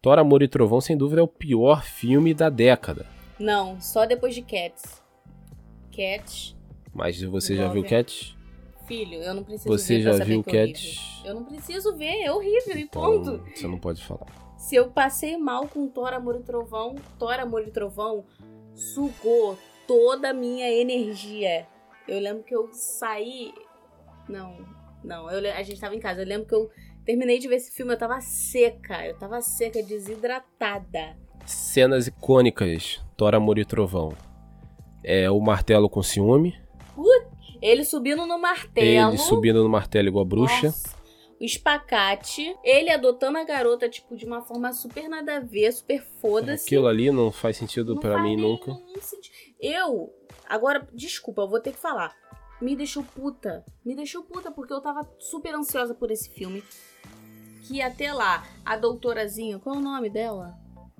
Thor, 0.00 0.18
Amor 0.18 0.42
e 0.42 0.48
Trovão, 0.48 0.80
sem 0.80 0.96
dúvida, 0.96 1.20
é 1.20 1.24
o 1.24 1.28
pior 1.28 1.82
filme 1.82 2.32
da 2.32 2.48
década. 2.48 3.06
Não, 3.38 3.80
só 3.80 4.04
depois 4.06 4.34
de 4.34 4.42
Cats. 4.42 5.02
Cats, 5.90 6.56
Mas 6.92 7.20
você 7.22 7.56
já 7.56 7.68
viu. 7.68 7.84
Cats? 7.84 8.36
Filho, 8.88 9.22
eu 9.22 9.34
não 9.34 9.44
preciso 9.44 9.68
Você 9.68 9.98
ver 9.98 10.02
pra 10.02 10.12
já 10.12 10.18
saber 10.18 10.30
viu 10.30 10.42
que 10.42 10.56
é. 10.56 10.66
Cats? 10.66 11.22
Eu 11.24 11.34
não 11.34 11.44
preciso 11.44 11.94
ver, 11.94 12.22
é 12.22 12.32
horrível 12.32 12.76
e 12.76 12.86
ponto. 12.86 13.34
Então, 13.34 13.54
você 13.54 13.66
não 13.68 13.78
pode 13.78 14.04
falar. 14.04 14.26
Se 14.56 14.74
eu 14.74 14.88
passei 14.90 15.36
mal 15.36 15.68
com 15.68 15.86
Thor, 15.86 16.12
Amor 16.14 16.36
e 16.36 16.42
Trovão, 16.42 16.96
Thor, 17.18 17.38
Amor 17.38 17.62
e 17.62 17.70
Trovão 17.70 18.24
sugou 18.74 19.56
toda 19.86 20.30
a 20.30 20.34
minha 20.34 20.68
energia. 20.68 21.66
Eu 22.08 22.18
lembro 22.18 22.42
que 22.42 22.56
eu 22.56 22.68
saí. 22.72 23.52
Não, 24.28 24.56
não, 25.04 25.30
eu 25.30 25.54
a 25.54 25.62
gente 25.62 25.80
tava 25.80 25.94
em 25.94 26.00
casa. 26.00 26.22
Eu 26.22 26.26
lembro 26.26 26.46
que 26.48 26.54
eu 26.54 26.70
terminei 27.04 27.38
de 27.38 27.46
ver 27.46 27.56
esse 27.56 27.70
filme, 27.70 27.92
eu 27.92 27.98
tava 27.98 28.20
seca. 28.20 29.06
Eu 29.06 29.16
tava 29.16 29.40
seca, 29.40 29.82
desidratada. 29.82 31.16
Cenas 31.46 32.06
icônicas, 32.06 33.00
Thor, 33.16 33.34
Amor 33.34 33.58
e 33.58 33.64
Trovão. 33.64 34.12
É 35.04 35.30
o 35.30 35.40
martelo 35.40 35.88
com 35.88 36.02
ciúme, 36.02 36.54
Ele 37.60 37.84
subindo 37.84 38.26
no 38.26 38.38
martelo. 38.38 39.10
ele 39.10 39.18
subindo 39.18 39.62
no 39.62 39.68
martelo 39.68 40.08
igual 40.08 40.24
a 40.24 40.28
bruxa. 40.28 40.66
Nossa. 40.66 40.98
O 41.40 41.44
espacate, 41.44 42.56
ele 42.64 42.90
adotando 42.90 43.38
a 43.38 43.44
garota, 43.44 43.88
tipo, 43.88 44.16
de 44.16 44.26
uma 44.26 44.42
forma 44.42 44.72
super 44.72 45.08
nada 45.08 45.36
a 45.36 45.40
ver, 45.40 45.72
super 45.72 46.04
foda-se. 46.20 46.66
Aquilo 46.66 46.88
ali 46.88 47.12
não 47.12 47.30
faz 47.30 47.56
sentido 47.56 47.94
faz 48.00 48.20
mim 48.20 48.36
nunca. 48.36 48.76
Eu, 49.60 50.12
agora, 50.48 50.88
desculpa, 50.92 51.42
eu 51.42 51.48
vou 51.48 51.60
ter 51.60 51.72
que 51.72 51.78
falar. 51.78 52.12
Me 52.60 52.74
deixou 52.74 53.04
puta. 53.04 53.64
Me 53.84 53.94
deixou 53.94 54.24
puta 54.24 54.50
porque 54.50 54.72
eu 54.72 54.80
tava 54.80 55.08
super 55.20 55.54
ansiosa 55.54 55.94
por 55.94 56.10
esse 56.10 56.28
filme. 56.28 56.62
Que 57.68 57.80
até 57.80 58.12
lá, 58.12 58.44
a 58.64 58.76
doutorazinha, 58.76 59.60
qual 59.60 59.76
é 59.76 59.78
o 59.78 59.82
nome 59.82 60.10
dela? 60.10 60.56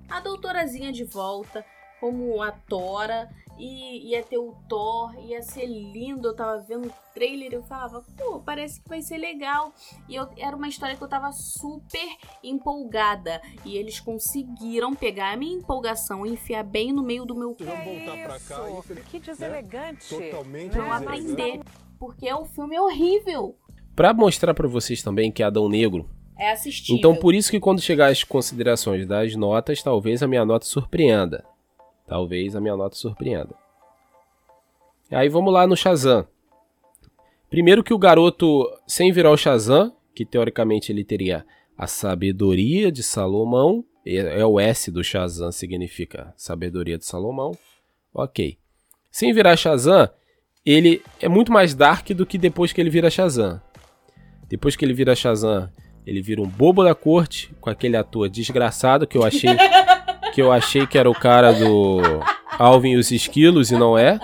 A 0.09 0.21
doutorazinha 0.21 0.91
de 0.93 1.03
volta, 1.03 1.65
como 1.99 2.41
a 2.41 2.51
Tora, 2.51 3.29
e 3.59 4.11
ia 4.11 4.23
ter 4.23 4.37
o 4.37 4.55
Thor, 4.67 5.13
ia 5.19 5.41
ser 5.41 5.65
lindo. 5.65 6.29
Eu 6.29 6.35
tava 6.35 6.61
vendo 6.61 6.87
o 6.87 6.93
trailer 7.13 7.51
e 7.51 7.55
eu 7.55 7.63
falava, 7.63 8.01
pô, 8.17 8.39
parece 8.39 8.81
que 8.81 8.87
vai 8.87 9.01
ser 9.01 9.17
legal. 9.17 9.73
E 10.07 10.15
eu, 10.15 10.27
era 10.37 10.55
uma 10.55 10.69
história 10.69 10.95
que 10.95 11.03
eu 11.03 11.07
tava 11.09 11.31
super 11.33 12.07
empolgada. 12.41 13.41
E 13.65 13.75
eles 13.75 13.99
conseguiram 13.99 14.95
pegar 14.95 15.33
a 15.33 15.37
minha 15.37 15.57
empolgação 15.57 16.25
e 16.25 16.29
enfiar 16.29 16.63
bem 16.63 16.93
no 16.93 17.03
meio 17.03 17.25
do 17.25 17.35
meu 17.35 17.53
cu 17.53 17.65
Que 19.11 19.19
deselegante. 19.19 20.07
Totalmente 20.07 20.71
pra 20.71 20.85
eu 20.85 20.93
aprender. 20.93 21.59
Porque 21.99 22.31
o 22.31 22.45
filme 22.45 22.77
é 22.77 22.81
horrível. 22.81 23.57
Pra 23.93 24.13
mostrar 24.13 24.53
pra 24.53 24.67
vocês 24.69 25.03
também 25.03 25.29
que 25.29 25.43
é 25.43 25.45
Adão 25.45 25.67
Negro. 25.67 26.09
É 26.37 26.51
assistível. 26.51 26.95
Então, 26.95 27.13
por 27.13 27.35
isso 27.35 27.51
que 27.51 27.59
quando 27.59 27.81
chegar 27.81 28.07
as 28.07 28.23
considerações 28.23 29.05
das 29.05 29.35
notas, 29.35 29.83
talvez 29.83 30.23
a 30.23 30.27
minha 30.27 30.45
nota 30.45 30.65
surpreenda. 30.65 31.43
Talvez 32.09 32.55
a 32.55 32.59
minha 32.59 32.75
nota 32.75 32.95
surpreenda. 32.95 33.55
Aí 35.11 35.29
vamos 35.29 35.53
lá 35.53 35.67
no 35.67 35.77
Shazam. 35.77 36.27
Primeiro 37.51 37.83
que 37.83 37.93
o 37.93 37.99
garoto, 37.99 38.67
sem 38.87 39.11
virar 39.11 39.31
o 39.31 39.37
Shazam, 39.37 39.93
que 40.15 40.25
teoricamente 40.25 40.91
ele 40.91 41.03
teria 41.03 41.45
a 41.77 41.85
sabedoria 41.85 42.91
de 42.91 43.03
Salomão, 43.03 43.85
é 44.03 44.43
o 44.43 44.59
S 44.59 44.89
do 44.89 45.03
Shazam, 45.03 45.51
significa 45.51 46.33
sabedoria 46.35 46.97
de 46.97 47.05
Salomão. 47.05 47.55
Ok. 48.11 48.57
Sem 49.11 49.31
virar 49.31 49.55
Shazam, 49.55 50.09
ele 50.65 51.03
é 51.21 51.29
muito 51.29 51.51
mais 51.51 51.75
dark 51.75 52.09
do 52.09 52.25
que 52.25 52.39
depois 52.39 52.73
que 52.73 52.81
ele 52.81 52.89
vira 52.89 53.11
Shazam. 53.11 53.61
Depois 54.47 54.75
que 54.75 54.83
ele 54.83 54.93
vira 54.93 55.15
Shazam, 55.15 55.69
ele 56.07 56.23
vira 56.23 56.41
um 56.41 56.47
bobo 56.47 56.83
da 56.83 56.95
corte 56.95 57.53
com 57.61 57.69
aquele 57.69 57.95
ator 57.95 58.27
desgraçado 58.29 59.05
que 59.05 59.15
eu 59.15 59.23
achei 59.23 59.51
que 60.39 60.43
eu 60.43 60.53
achei 60.53 60.87
que 60.87 60.97
era 60.97 61.09
o 61.09 61.13
cara 61.13 61.51
do 61.51 61.99
Alvin 62.57 62.91
e 62.91 62.95
os 62.95 63.11
Esquilos 63.11 63.71
e 63.71 63.75
não 63.75 63.97
é. 63.97 64.17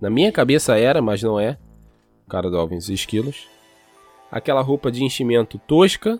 Na 0.00 0.08
minha 0.08 0.32
cabeça 0.32 0.78
era, 0.78 1.02
mas 1.02 1.22
não 1.22 1.38
é. 1.38 1.58
O 2.26 2.30
cara 2.30 2.48
do 2.48 2.56
Alvin 2.56 2.76
e 2.76 2.78
os 2.78 2.88
Esquilos. 2.88 3.46
Aquela 4.32 4.62
roupa 4.62 4.90
de 4.90 5.04
enchimento 5.04 5.58
tosca. 5.58 6.18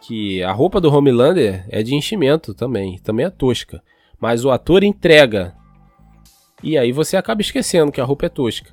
Que 0.00 0.42
a 0.42 0.50
roupa 0.50 0.80
do 0.80 0.90
Homelander 0.90 1.66
é 1.68 1.82
de 1.82 1.94
enchimento 1.94 2.54
também. 2.54 2.96
Também 3.00 3.26
é 3.26 3.30
tosca. 3.30 3.82
Mas 4.18 4.46
o 4.46 4.50
ator 4.50 4.82
entrega. 4.82 5.54
E 6.62 6.78
aí 6.78 6.92
você 6.92 7.18
acaba 7.18 7.42
esquecendo 7.42 7.92
que 7.92 8.00
a 8.00 8.04
roupa 8.04 8.24
é 8.24 8.30
tosca. 8.30 8.70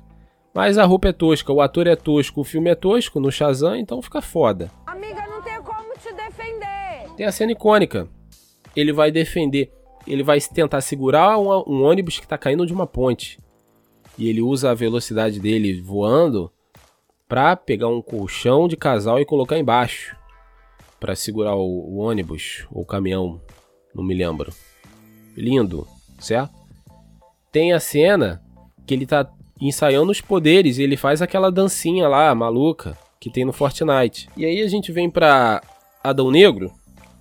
Mas 0.54 0.78
a 0.78 0.86
roupa 0.86 1.08
é 1.08 1.12
tosca, 1.12 1.52
o 1.52 1.60
ator 1.60 1.86
é 1.86 1.96
tosco, 1.96 2.40
o 2.40 2.44
filme 2.44 2.70
é 2.70 2.74
tosco 2.74 3.20
no 3.20 3.30
Shazam, 3.30 3.76
então 3.76 4.00
fica 4.00 4.22
foda. 4.22 4.70
Amiga, 4.86 5.22
não 5.26 5.42
tenho 5.42 5.62
como 5.62 5.92
te 5.98 6.14
defender. 6.14 7.14
Tem 7.14 7.26
a 7.26 7.32
cena 7.32 7.52
icônica. 7.52 8.08
Ele 8.78 8.92
vai 8.92 9.10
defender, 9.10 9.72
ele 10.06 10.22
vai 10.22 10.40
tentar 10.40 10.80
segurar 10.80 11.36
um, 11.38 11.48
um 11.66 11.82
ônibus 11.82 12.20
que 12.20 12.28
tá 12.28 12.38
caindo 12.38 12.64
de 12.64 12.72
uma 12.72 12.86
ponte. 12.86 13.40
E 14.16 14.28
ele 14.28 14.40
usa 14.40 14.70
a 14.70 14.74
velocidade 14.74 15.40
dele 15.40 15.80
voando 15.80 16.52
pra 17.28 17.56
pegar 17.56 17.88
um 17.88 18.00
colchão 18.00 18.68
de 18.68 18.76
casal 18.76 19.18
e 19.20 19.24
colocar 19.24 19.58
embaixo. 19.58 20.16
Pra 21.00 21.16
segurar 21.16 21.56
o, 21.56 21.60
o 21.60 21.96
ônibus 21.96 22.66
ou 22.70 22.84
caminhão, 22.84 23.40
não 23.92 24.04
me 24.04 24.14
lembro. 24.14 24.52
Lindo, 25.36 25.86
certo? 26.20 26.54
Tem 27.50 27.72
a 27.72 27.80
cena 27.80 28.42
que 28.86 28.94
ele 28.94 29.06
tá 29.06 29.28
ensaiando 29.60 30.12
os 30.12 30.20
poderes 30.20 30.78
e 30.78 30.82
ele 30.84 30.96
faz 30.96 31.20
aquela 31.20 31.50
dancinha 31.50 32.06
lá, 32.06 32.32
maluca, 32.32 32.96
que 33.18 33.30
tem 33.30 33.44
no 33.44 33.52
Fortnite. 33.52 34.28
E 34.36 34.44
aí 34.44 34.62
a 34.62 34.68
gente 34.68 34.92
vem 34.92 35.10
pra 35.10 35.62
Adão 36.02 36.30
Negro, 36.30 36.72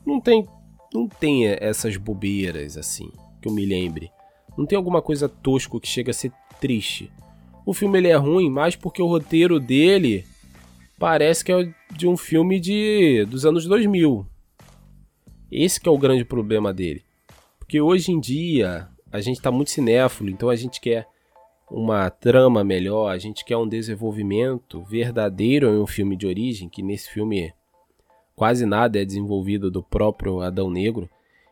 não 0.05 0.21
tem 0.21 0.47
não 0.93 1.07
tem 1.07 1.47
essas 1.47 1.97
bobeiras 1.97 2.77
assim, 2.77 3.11
que 3.41 3.47
eu 3.47 3.53
me 3.53 3.65
lembre. 3.65 4.11
Não 4.57 4.65
tem 4.65 4.75
alguma 4.75 5.01
coisa 5.01 5.29
tosco 5.29 5.79
que 5.79 5.87
chega 5.87 6.11
a 6.11 6.13
ser 6.13 6.31
triste. 6.59 7.11
O 7.65 7.73
filme 7.73 7.97
ele 7.99 8.07
é 8.07 8.15
ruim, 8.15 8.49
mais 8.49 8.75
porque 8.75 9.01
o 9.01 9.07
roteiro 9.07 9.59
dele 9.59 10.25
parece 10.97 11.43
que 11.43 11.51
é 11.51 11.73
de 11.95 12.07
um 12.07 12.17
filme 12.17 12.59
de 12.59 13.25
dos 13.25 13.45
anos 13.45 13.65
2000. 13.65 14.25
Esse 15.51 15.79
que 15.79 15.87
é 15.87 15.91
o 15.91 15.97
grande 15.97 16.25
problema 16.25 16.73
dele. 16.73 17.03
Porque 17.59 17.79
hoje 17.79 18.11
em 18.11 18.19
dia 18.19 18.87
a 19.11 19.19
gente 19.19 19.41
tá 19.41 19.51
muito 19.51 19.71
cinéfilo, 19.71 20.29
então 20.29 20.49
a 20.49 20.55
gente 20.55 20.81
quer 20.81 21.07
uma 21.69 22.09
trama 22.09 22.63
melhor, 22.63 23.09
a 23.09 23.17
gente 23.17 23.43
quer 23.43 23.57
um 23.57 23.67
desenvolvimento 23.67 24.81
verdadeiro 24.83 25.67
em 25.67 25.79
um 25.79 25.87
filme 25.87 26.15
de 26.15 26.25
origem, 26.25 26.69
que 26.69 26.81
nesse 26.81 27.09
filme 27.09 27.53
quase 28.37 28.67
nada 28.67 29.01
é 29.01 29.03
desenvolvido 29.03 29.71
do 29.71 29.81
próprio 29.81 30.41
Adão 30.41 30.69
Negro. 30.69 31.09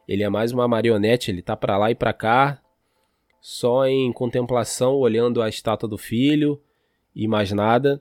Ele 0.08 0.22
é 0.22 0.30
mais 0.30 0.52
uma 0.52 0.68
marionete, 0.68 1.32
ele 1.32 1.42
tá 1.42 1.58
para 1.58 1.80
lá 1.80 1.90
e 1.90 1.96
para 1.96 2.14
cá, 2.14 2.62
só 3.42 3.88
em 3.88 4.14
contemplação, 4.14 4.94
olhando 4.94 5.42
a 5.42 5.50
estátua 5.50 5.90
do 5.90 5.98
filho 5.98 6.62
e 7.16 7.28
mais 7.28 7.52
nada. 7.52 8.00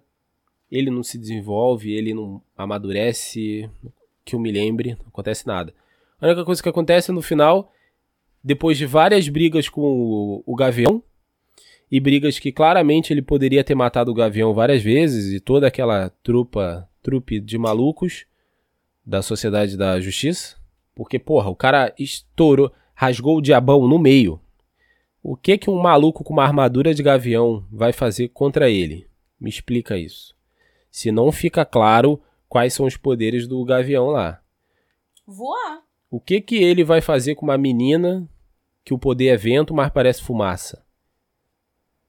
Ele 0.70 0.90
não 0.90 1.02
se 1.02 1.16
desenvolve, 1.16 1.94
ele 1.94 2.12
não 2.12 2.42
amadurece, 2.54 3.70
que 4.22 4.34
eu 4.34 4.38
me 4.38 4.52
lembre, 4.52 4.90
não 5.00 5.08
acontece 5.08 5.46
nada. 5.46 5.72
A 6.20 6.26
única 6.26 6.44
coisa 6.44 6.62
que 6.62 6.68
acontece 6.68 7.10
no 7.10 7.22
final, 7.22 7.72
depois 8.42 8.76
de 8.76 8.84
várias 8.84 9.26
brigas 9.30 9.66
com 9.66 9.80
o, 9.80 10.42
o 10.44 10.54
Gavião, 10.54 11.02
e 11.90 11.98
brigas 11.98 12.38
que 12.38 12.52
claramente 12.52 13.14
ele 13.14 13.22
poderia 13.22 13.64
ter 13.64 13.74
matado 13.74 14.10
o 14.10 14.14
Gavião 14.14 14.52
várias 14.52 14.82
vezes 14.82 15.32
e 15.32 15.40
toda 15.40 15.66
aquela 15.66 16.10
trupa, 16.22 16.86
trupe 17.02 17.40
de 17.40 17.56
malucos 17.56 18.26
da 19.04 19.22
Sociedade 19.22 19.76
da 19.76 20.00
Justiça, 20.00 20.56
porque 20.94 21.18
porra, 21.18 21.50
o 21.50 21.56
cara 21.56 21.92
estourou, 21.98 22.72
rasgou 22.94 23.38
o 23.38 23.42
diabão 23.42 23.86
no 23.86 23.98
meio. 23.98 24.40
O 25.22 25.36
que 25.36 25.58
que 25.58 25.70
um 25.70 25.80
maluco 25.80 26.22
com 26.22 26.32
uma 26.32 26.44
armadura 26.44 26.94
de 26.94 27.02
gavião 27.02 27.66
vai 27.70 27.92
fazer 27.92 28.28
contra 28.28 28.70
ele? 28.70 29.08
Me 29.40 29.50
explica 29.50 29.96
isso. 29.96 30.34
Se 30.90 31.10
não 31.10 31.32
fica 31.32 31.64
claro 31.64 32.20
quais 32.48 32.72
são 32.72 32.86
os 32.86 32.96
poderes 32.96 33.46
do 33.46 33.64
gavião 33.64 34.06
lá. 34.08 34.40
Voar. 35.26 35.82
O 36.10 36.20
que 36.20 36.40
que 36.40 36.62
ele 36.62 36.84
vai 36.84 37.00
fazer 37.00 37.34
com 37.34 37.44
uma 37.44 37.58
menina 37.58 38.28
que 38.84 38.94
o 38.94 38.98
poder 38.98 39.28
é 39.28 39.36
vento, 39.36 39.74
mas 39.74 39.90
parece 39.90 40.22
fumaça? 40.22 40.84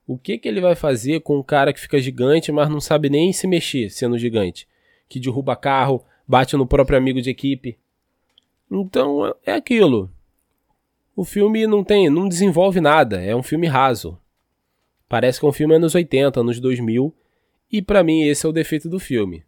O 0.05 0.17
que 0.17 0.37
que 0.37 0.47
ele 0.47 0.61
vai 0.61 0.75
fazer 0.75 1.21
com 1.21 1.39
um 1.39 1.43
cara 1.43 1.73
que 1.73 1.79
fica 1.79 1.99
gigante, 1.99 2.51
mas 2.51 2.69
não 2.69 2.79
sabe 2.79 3.09
nem 3.09 3.33
se 3.33 3.47
mexer 3.47 3.89
sendo 3.89 4.19
gigante? 4.19 4.67
Que 5.09 5.19
derruba 5.19 5.55
carro, 5.55 6.05
bate 6.27 6.55
no 6.55 6.67
próprio 6.67 6.97
amigo 6.97 7.21
de 7.21 7.29
equipe. 7.29 7.77
Então 8.69 9.35
é 9.45 9.53
aquilo. 9.53 10.11
O 11.15 11.23
filme 11.23 11.65
não 11.65 11.83
tem, 11.83 12.09
não 12.09 12.27
desenvolve 12.27 12.81
nada, 12.81 13.21
é 13.21 13.35
um 13.35 13.43
filme 13.43 13.67
raso. 13.67 14.19
Parece 15.07 15.39
que 15.39 15.45
é 15.45 15.49
um 15.49 15.53
filme 15.53 15.75
anos 15.75 15.95
80, 15.95 16.39
anos 16.39 16.59
2000, 16.59 17.15
e 17.71 17.81
para 17.81 18.03
mim 18.03 18.23
esse 18.23 18.45
é 18.45 18.49
o 18.49 18.53
defeito 18.53 18.89
do 18.89 18.99
filme. 18.99 19.43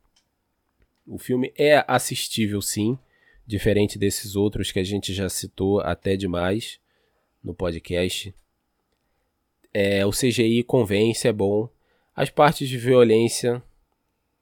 O 1.05 1.17
filme 1.17 1.51
é 1.57 1.83
assistível 1.87 2.61
sim, 2.61 2.97
diferente 3.45 3.97
desses 3.97 4.35
outros 4.35 4.71
que 4.71 4.79
a 4.79 4.83
gente 4.83 5.13
já 5.13 5.27
citou 5.29 5.79
até 5.81 6.15
demais 6.15 6.79
no 7.43 7.53
podcast. 7.53 8.33
É, 9.73 10.05
o 10.05 10.11
CGI 10.11 10.63
convence, 10.63 11.27
é 11.27 11.33
bom. 11.33 11.69
As 12.15 12.29
partes 12.29 12.67
de 12.67 12.77
violência 12.77 13.61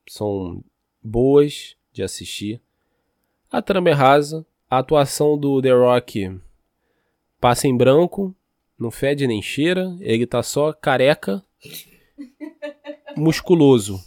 são 0.08 0.64
boas 1.04 1.75
de 1.96 2.04
assistir. 2.04 2.62
A 3.50 3.62
trama 3.62 3.90
é 3.90 3.94
rasa. 3.94 4.46
A 4.70 4.80
atuação 4.80 5.38
do 5.38 5.62
The 5.62 5.72
Rock 5.72 6.40
passa 7.40 7.68
em 7.68 7.76
branco, 7.76 8.36
não 8.78 8.92
fede 8.92 9.26
nem 9.26 9.42
cheira. 9.42 9.96
Ele 10.02 10.28
tá 10.28 10.44
só 10.44 10.74
careca, 10.74 11.42
musculoso. 13.16 14.00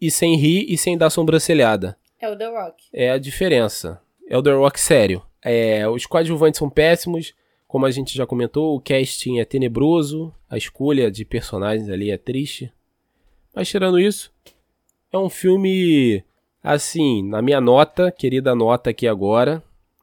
E 0.00 0.10
sem 0.10 0.36
rir 0.36 0.66
e 0.68 0.78
sem 0.78 0.96
dar 0.96 1.10
sobrancelhada. 1.10 1.96
É 2.18 2.28
o 2.30 2.36
The 2.36 2.46
Rock. 2.46 2.84
É 2.92 3.10
a 3.10 3.18
diferença. 3.18 4.00
É 4.28 4.36
o 4.36 4.42
The 4.42 4.52
Rock 4.52 4.80
sério. 4.80 5.22
É, 5.42 5.86
os 5.88 6.06
coadjuvantes 6.06 6.58
são 6.58 6.70
péssimos. 6.70 7.34
Como 7.68 7.84
a 7.84 7.90
gente 7.90 8.16
já 8.16 8.26
comentou, 8.26 8.76
o 8.76 8.80
casting 8.80 9.38
é 9.38 9.44
tenebroso, 9.44 10.32
a 10.48 10.56
escolha 10.56 11.10
de 11.10 11.24
personagens 11.24 11.88
ali 11.88 12.10
é 12.10 12.16
triste. 12.16 12.72
Mas 13.54 13.68
tirando 13.68 13.98
isso, 13.98 14.32
é 15.12 15.18
um 15.18 15.28
filme 15.28 16.22
assim, 16.66 17.22
na 17.22 17.40
minha 17.40 17.60
nota, 17.60 18.10
querida 18.10 18.54
nota 18.54 18.90
aqui 18.90 19.06
agora, 19.06 19.62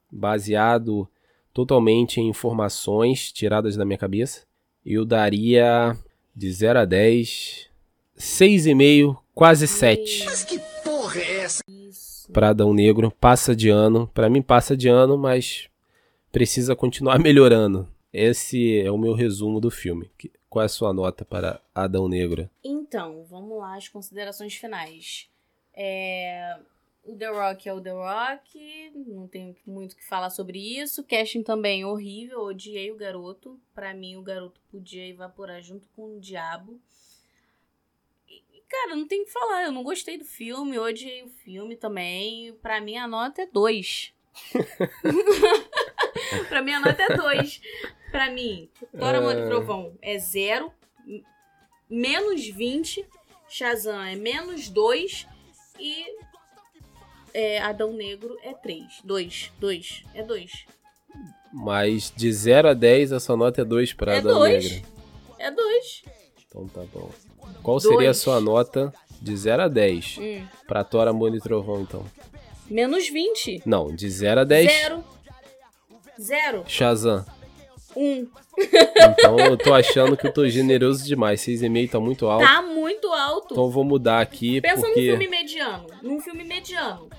baseado 0.09 1.07
totalmente 1.53 2.21
em 2.21 2.29
informações 2.29 3.31
tiradas 3.31 3.75
da 3.75 3.85
minha 3.85 3.97
cabeça, 3.97 4.45
eu 4.85 5.05
daria 5.05 5.95
de 6.35 6.51
0 6.51 6.79
a 6.79 6.85
10, 6.85 7.69
6,5, 8.17 9.17
quase 9.35 9.67
7. 9.67 10.25
Mas 10.25 10.43
que 10.43 10.59
porra 10.83 11.19
é 11.19 11.41
essa? 11.41 11.63
Pra 12.31 12.49
Adão 12.49 12.73
Negro, 12.73 13.11
passa 13.11 13.55
de 13.55 13.69
ano. 13.69 14.09
Pra 14.13 14.29
mim 14.29 14.41
passa 14.41 14.75
de 14.75 14.87
ano, 14.87 15.17
mas 15.17 15.69
precisa 16.31 16.75
continuar 16.75 17.19
melhorando. 17.21 17.87
Esse 18.11 18.79
é 18.79 18.89
o 18.89 18.97
meu 18.97 19.13
resumo 19.13 19.59
do 19.59 19.69
filme. 19.69 20.09
Qual 20.49 20.61
é 20.61 20.65
a 20.65 20.69
sua 20.69 20.93
nota 20.93 21.25
para 21.25 21.59
Adão 21.73 22.07
Negro? 22.07 22.49
Então, 22.63 23.23
vamos 23.29 23.57
lá, 23.57 23.75
as 23.75 23.87
considerações 23.87 24.53
finais. 24.53 25.27
É, 25.73 26.59
O 27.03 27.17
The 27.17 27.27
Rock 27.27 27.67
é 27.67 27.73
o 27.73 27.81
The 27.81 27.91
Rock, 27.91 28.91
não 28.95 29.27
tem 29.27 29.55
muito 29.65 29.93
o 29.93 29.95
que 29.95 30.07
falar 30.07 30.29
sobre 30.29 30.57
isso. 30.57 31.03
Casting 31.03 31.43
também 31.43 31.83
horrível, 31.83 32.41
odiei 32.41 32.91
o 32.91 32.95
garoto. 32.95 33.59
Pra 33.73 33.93
mim, 33.93 34.15
o 34.15 34.21
garoto 34.21 34.61
podia 34.71 35.05
evaporar 35.07 35.61
junto 35.61 35.89
com 35.89 36.15
o 36.15 36.19
diabo. 36.19 36.79
E, 38.29 38.63
cara, 38.69 38.95
não 38.95 39.05
tem 39.05 39.21
o 39.21 39.25
que 39.25 39.31
falar, 39.31 39.63
eu 39.63 39.71
não 39.71 39.83
gostei 39.83 40.17
do 40.17 40.23
filme, 40.23 40.79
odiei 40.79 41.23
o 41.23 41.29
filme 41.29 41.75
também. 41.75 42.53
Pra 42.61 42.79
mim, 42.79 42.97
a 42.97 43.07
nota 43.07 43.41
é 43.41 43.47
2. 43.47 44.13
pra 46.47 46.61
mim, 46.61 46.71
a 46.71 46.79
nota 46.79 47.03
é 47.03 47.17
2. 47.17 47.61
Pra 48.11 48.29
mim, 48.29 48.69
Thor, 48.97 49.15
Amor 49.15 49.35
e 49.35 49.45
Trovão 49.45 49.97
é 50.01 50.17
0 50.19 50.71
menos 51.89 52.47
20, 52.47 53.05
Shazam 53.49 54.01
é 54.03 54.15
menos 54.15 54.69
2 54.69 55.27
e 55.83 56.05
é, 57.33 57.59
Adão 57.61 57.91
Negro 57.93 58.37
é 58.43 58.53
3. 58.53 59.01
2, 59.03 59.51
2, 59.59 60.03
é 60.13 60.23
2. 60.23 60.51
Mas 61.51 62.11
de 62.15 62.31
0 62.31 62.69
a 62.69 62.73
10, 62.73 63.11
essa 63.11 63.35
nota 63.35 63.61
é 63.61 63.65
2 63.65 63.93
para 63.93 64.15
É 64.15 64.17
Adão 64.19 64.39
dois. 64.39 64.71
Negro. 64.71 64.87
É 65.37 65.51
2. 65.51 66.03
Então 66.47 66.67
tá 66.67 66.81
bom. 66.93 67.11
Qual 67.61 67.79
seria 67.79 67.97
a 67.97 68.03
Dois. 68.13 68.17
sua 68.17 68.39
nota 68.39 68.93
de 69.21 69.35
0 69.35 69.63
a 69.63 69.67
10 69.67 70.17
Hum. 70.19 70.47
para 70.67 70.83
Thor, 70.83 71.07
Amor 71.07 71.35
e 71.35 71.39
Trovão, 71.39 71.81
então? 71.81 72.05
Menos 72.69 73.07
20. 73.09 73.61
Não, 73.65 73.93
de 73.93 74.09
0 74.09 74.41
a 74.41 74.43
10, 74.43 74.71
0. 74.71 75.03
0. 76.19 76.63
Shazam. 76.67 77.25
1. 77.95 78.27
Então 78.57 79.39
eu 79.39 79.57
tô 79.57 79.73
achando 79.73 80.15
que 80.17 80.27
eu 80.27 80.33
tô 80.33 80.47
generoso 80.47 81.05
demais. 81.05 81.41
6,5 81.41 81.89
tá 81.91 81.99
muito 81.99 82.27
alto. 82.27 82.45
Tá 82.45 82.61
muito 82.61 83.07
alto. 83.07 83.53
Então 83.53 83.63
eu 83.65 83.69
vou 83.71 83.83
mudar 83.83 84.19
aqui 84.21 84.61
Pensa 84.61 84.75
num 84.77 84.81
porque 84.83 85.01
filme 85.01 85.27
mediano. 85.27 85.87
Num 86.01 86.19
filme 86.19 86.43
mediano. 86.43 87.09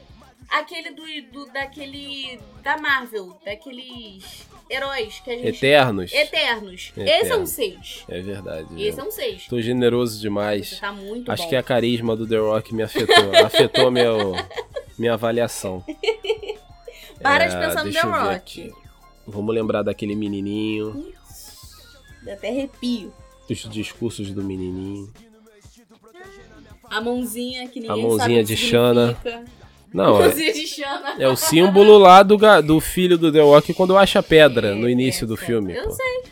Aquele 0.51 0.91
do, 0.91 1.03
do. 1.33 1.53
daquele. 1.53 2.39
da 2.63 2.77
Marvel, 2.77 3.37
daqueles 3.45 4.47
heróis 4.71 5.21
que 5.25 5.31
a 5.31 5.35
gente. 5.37 5.49
Eternos. 5.49 6.13
Eternos. 6.13 6.93
Esse 6.97 7.01
é 7.01 7.37
um 7.37 7.45
Eternos. 7.45 7.51
6. 7.51 8.05
É 8.09 8.21
verdade. 8.21 8.83
Esse 8.83 9.01
é 9.01 9.03
um 9.03 9.11
6. 9.11 9.47
Tô 9.49 9.61
generoso 9.61 10.21
demais. 10.21 10.79
Tá 10.79 10.93
muito 10.93 11.33
Acho 11.33 11.45
bom. 11.45 11.49
que 11.49 11.57
a 11.57 11.63
carisma 11.63 12.15
do 12.15 12.27
The 12.27 12.37
Rock 12.37 12.75
me 12.75 12.83
afetou. 12.83 13.35
afetou 13.45 13.91
meu, 13.91 14.33
minha 14.99 15.15
avaliação. 15.15 15.83
Para 17.21 17.47
de 17.47 17.57
É, 17.57 17.61
pensar 17.61 17.85
no 17.85 17.93
The 17.93 18.01
Rock. 18.01 18.35
aqui. 18.35 18.73
Vamos 19.27 19.55
lembrar 19.55 19.83
daquele 19.83 20.15
menininho, 20.15 21.13
Dá 22.23 22.35
até 22.35 22.49
arrepio. 22.51 23.13
dos 23.49 23.69
discursos 23.71 24.31
do 24.33 24.43
menininho. 24.43 25.13
A 26.91 27.01
mãozinha 27.01 27.67
que 27.69 27.81
ninguém 27.81 27.91
A 27.91 27.97
mãozinha 27.97 28.19
sabe 28.19 28.41
o 28.41 28.45
de 28.45 28.57
Xana. 28.57 29.19
Não, 29.93 30.21
é, 30.21 30.27
Mãozinha 30.27 30.53
é 31.19 31.29
o 31.29 31.37
símbolo 31.37 31.99
lá 31.99 32.23
do, 32.23 32.37
do 32.63 32.81
filho 32.81 33.17
do 33.17 33.31
The 33.33 33.41
Rock 33.41 33.73
quando 33.75 33.97
acha 33.97 34.23
pedra 34.23 34.75
no 34.75 34.89
início 34.89 35.27
do 35.27 35.37
filme. 35.37 35.75
Eu 35.75 35.85
pô. 35.85 35.91
sei. 35.93 36.25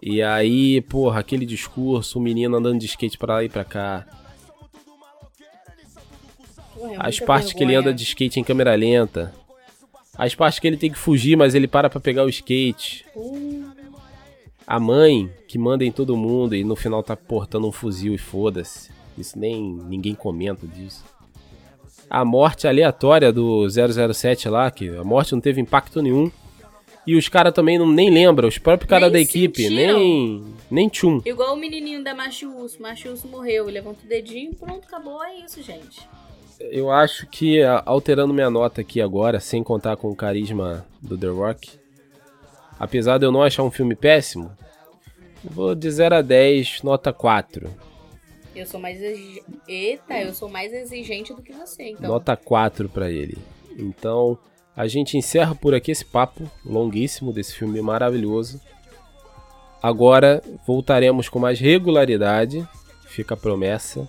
E 0.00 0.22
aí, 0.22 0.80
porra, 0.82 1.20
aquele 1.20 1.44
discurso, 1.44 2.18
o 2.18 2.22
menino 2.22 2.56
andando 2.56 2.78
de 2.78 2.86
skate 2.86 3.18
pra 3.18 3.34
lá 3.34 3.44
e 3.44 3.48
pra 3.48 3.64
cá. 3.64 4.06
É 6.80 6.96
As 6.98 7.18
partes 7.18 7.52
que 7.52 7.62
ele 7.64 7.74
anda 7.74 7.92
de 7.92 8.04
skate 8.04 8.38
em 8.38 8.44
câmera 8.44 8.74
lenta. 8.74 9.34
As 10.18 10.34
partes 10.34 10.58
que 10.58 10.66
ele 10.66 10.76
tem 10.76 10.90
que 10.90 10.98
fugir, 10.98 11.36
mas 11.36 11.54
ele 11.54 11.68
para 11.68 11.88
pra 11.88 12.00
pegar 12.00 12.24
o 12.24 12.28
skate. 12.28 13.06
A 14.66 14.80
mãe 14.80 15.30
que 15.46 15.56
manda 15.56 15.84
em 15.84 15.92
todo 15.92 16.16
mundo 16.16 16.56
e 16.56 16.64
no 16.64 16.74
final 16.74 17.04
tá 17.04 17.16
portando 17.16 17.68
um 17.68 17.72
fuzil 17.72 18.12
e 18.12 18.18
foda-se. 18.18 18.90
Isso 19.16 19.38
nem 19.38 19.62
ninguém 19.88 20.16
comenta 20.16 20.66
disso. 20.66 21.04
A 22.10 22.24
morte 22.24 22.66
aleatória 22.66 23.32
do 23.32 23.66
007 23.68 24.48
lá, 24.48 24.70
que 24.70 24.88
a 24.88 25.04
morte 25.04 25.32
não 25.32 25.40
teve 25.40 25.60
impacto 25.60 26.02
nenhum. 26.02 26.30
E 27.06 27.14
os 27.14 27.28
caras 27.28 27.54
também 27.54 27.78
não, 27.78 27.86
nem 27.90 28.10
lembram, 28.10 28.48
os 28.48 28.58
próprios 28.58 28.90
caras 28.90 29.10
da 29.10 29.18
equipe, 29.18 29.62
sentiram. 29.62 29.98
nem 29.98 30.44
nem 30.70 30.88
tchum. 30.88 31.22
Igual 31.24 31.54
o 31.54 31.56
menininho 31.56 32.04
da 32.04 32.14
Macho 32.14 32.50
Urso. 32.50 32.82
Macho 32.82 33.08
Urso 33.08 33.26
morreu. 33.28 33.66
Levanta 33.66 34.00
o 34.04 34.08
dedinho 34.08 34.54
pronto, 34.54 34.84
acabou. 34.86 35.22
É 35.24 35.36
isso, 35.36 35.62
gente. 35.62 36.06
Eu 36.60 36.90
acho 36.90 37.26
que, 37.26 37.62
alterando 37.84 38.34
minha 38.34 38.50
nota 38.50 38.80
aqui 38.80 39.00
agora, 39.00 39.38
sem 39.38 39.62
contar 39.62 39.96
com 39.96 40.10
o 40.10 40.16
carisma 40.16 40.84
do 41.00 41.16
The 41.16 41.28
Rock, 41.28 41.70
apesar 42.78 43.18
de 43.18 43.26
eu 43.26 43.32
não 43.32 43.42
achar 43.42 43.62
um 43.62 43.70
filme 43.70 43.94
péssimo, 43.94 44.50
vou 45.44 45.74
de 45.74 45.90
0 45.90 46.16
a 46.16 46.22
10, 46.22 46.82
nota 46.82 47.12
4. 47.12 47.70
Eu 48.56 48.66
sou 48.66 48.80
mais 48.80 49.00
exigente. 49.00 49.44
Eita, 49.68 50.20
eu 50.20 50.34
sou 50.34 50.48
mais 50.48 50.72
exigente 50.72 51.32
do 51.32 51.42
que 51.42 51.52
você, 51.52 51.90
então. 51.90 52.10
Nota 52.10 52.36
4 52.36 52.88
pra 52.88 53.08
ele. 53.08 53.38
Então, 53.78 54.36
a 54.76 54.88
gente 54.88 55.16
encerra 55.16 55.54
por 55.54 55.74
aqui 55.74 55.92
esse 55.92 56.04
papo 56.04 56.50
longuíssimo 56.64 57.32
desse 57.32 57.54
filme 57.54 57.80
maravilhoso. 57.80 58.60
Agora 59.80 60.42
voltaremos 60.66 61.28
com 61.28 61.38
mais 61.38 61.60
regularidade, 61.60 62.66
fica 63.06 63.34
a 63.34 63.36
promessa. 63.36 64.08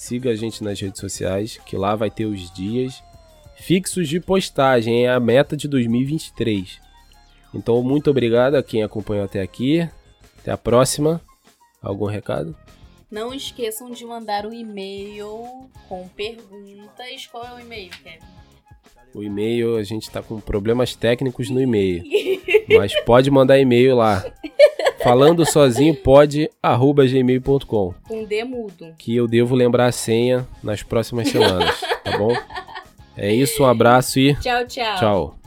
Siga 0.00 0.30
a 0.30 0.34
gente 0.34 0.64
nas 0.64 0.80
redes 0.80 0.98
sociais, 0.98 1.60
que 1.66 1.76
lá 1.76 1.94
vai 1.94 2.10
ter 2.10 2.24
os 2.24 2.50
dias 2.52 3.02
fixos 3.54 4.08
de 4.08 4.18
postagem, 4.18 5.04
é 5.04 5.10
a 5.10 5.20
meta 5.20 5.54
de 5.54 5.68
2023. 5.68 6.80
Então, 7.54 7.82
muito 7.82 8.08
obrigado 8.08 8.54
a 8.54 8.62
quem 8.62 8.82
acompanhou 8.82 9.26
até 9.26 9.42
aqui. 9.42 9.86
Até 10.38 10.52
a 10.52 10.56
próxima. 10.56 11.20
Algum 11.82 12.06
recado? 12.06 12.56
Não 13.10 13.34
esqueçam 13.34 13.90
de 13.90 14.06
mandar 14.06 14.46
o 14.46 14.54
e-mail 14.54 15.68
com 15.86 16.08
perguntas. 16.08 17.26
Qual 17.26 17.44
é 17.44 17.52
o 17.56 17.60
e-mail, 17.60 17.90
Kevin? 18.02 18.39
O 19.14 19.22
e-mail, 19.22 19.76
a 19.76 19.82
gente 19.82 20.10
tá 20.10 20.22
com 20.22 20.38
problemas 20.40 20.94
técnicos 20.94 21.50
no 21.50 21.60
e-mail. 21.60 22.02
mas 22.76 22.98
pode 23.02 23.30
mandar 23.30 23.58
e-mail 23.58 23.96
lá. 23.96 24.24
Falando 25.02 25.44
sozinho 25.46 25.94
pode 25.94 26.50
arroba 26.62 27.06
gmail.com. 27.06 27.94
Com 28.06 28.24
D 28.24 28.44
mudo. 28.44 28.94
Que 28.98 29.16
eu 29.16 29.26
devo 29.26 29.54
lembrar 29.54 29.86
a 29.86 29.92
senha 29.92 30.46
nas 30.62 30.82
próximas 30.82 31.28
semanas, 31.28 31.80
tá 32.04 32.18
bom? 32.18 32.34
É 33.16 33.32
isso, 33.32 33.62
um 33.62 33.66
abraço 33.66 34.18
e 34.18 34.34
Tchau, 34.36 34.64
tchau. 34.66 34.96
tchau. 34.98 35.39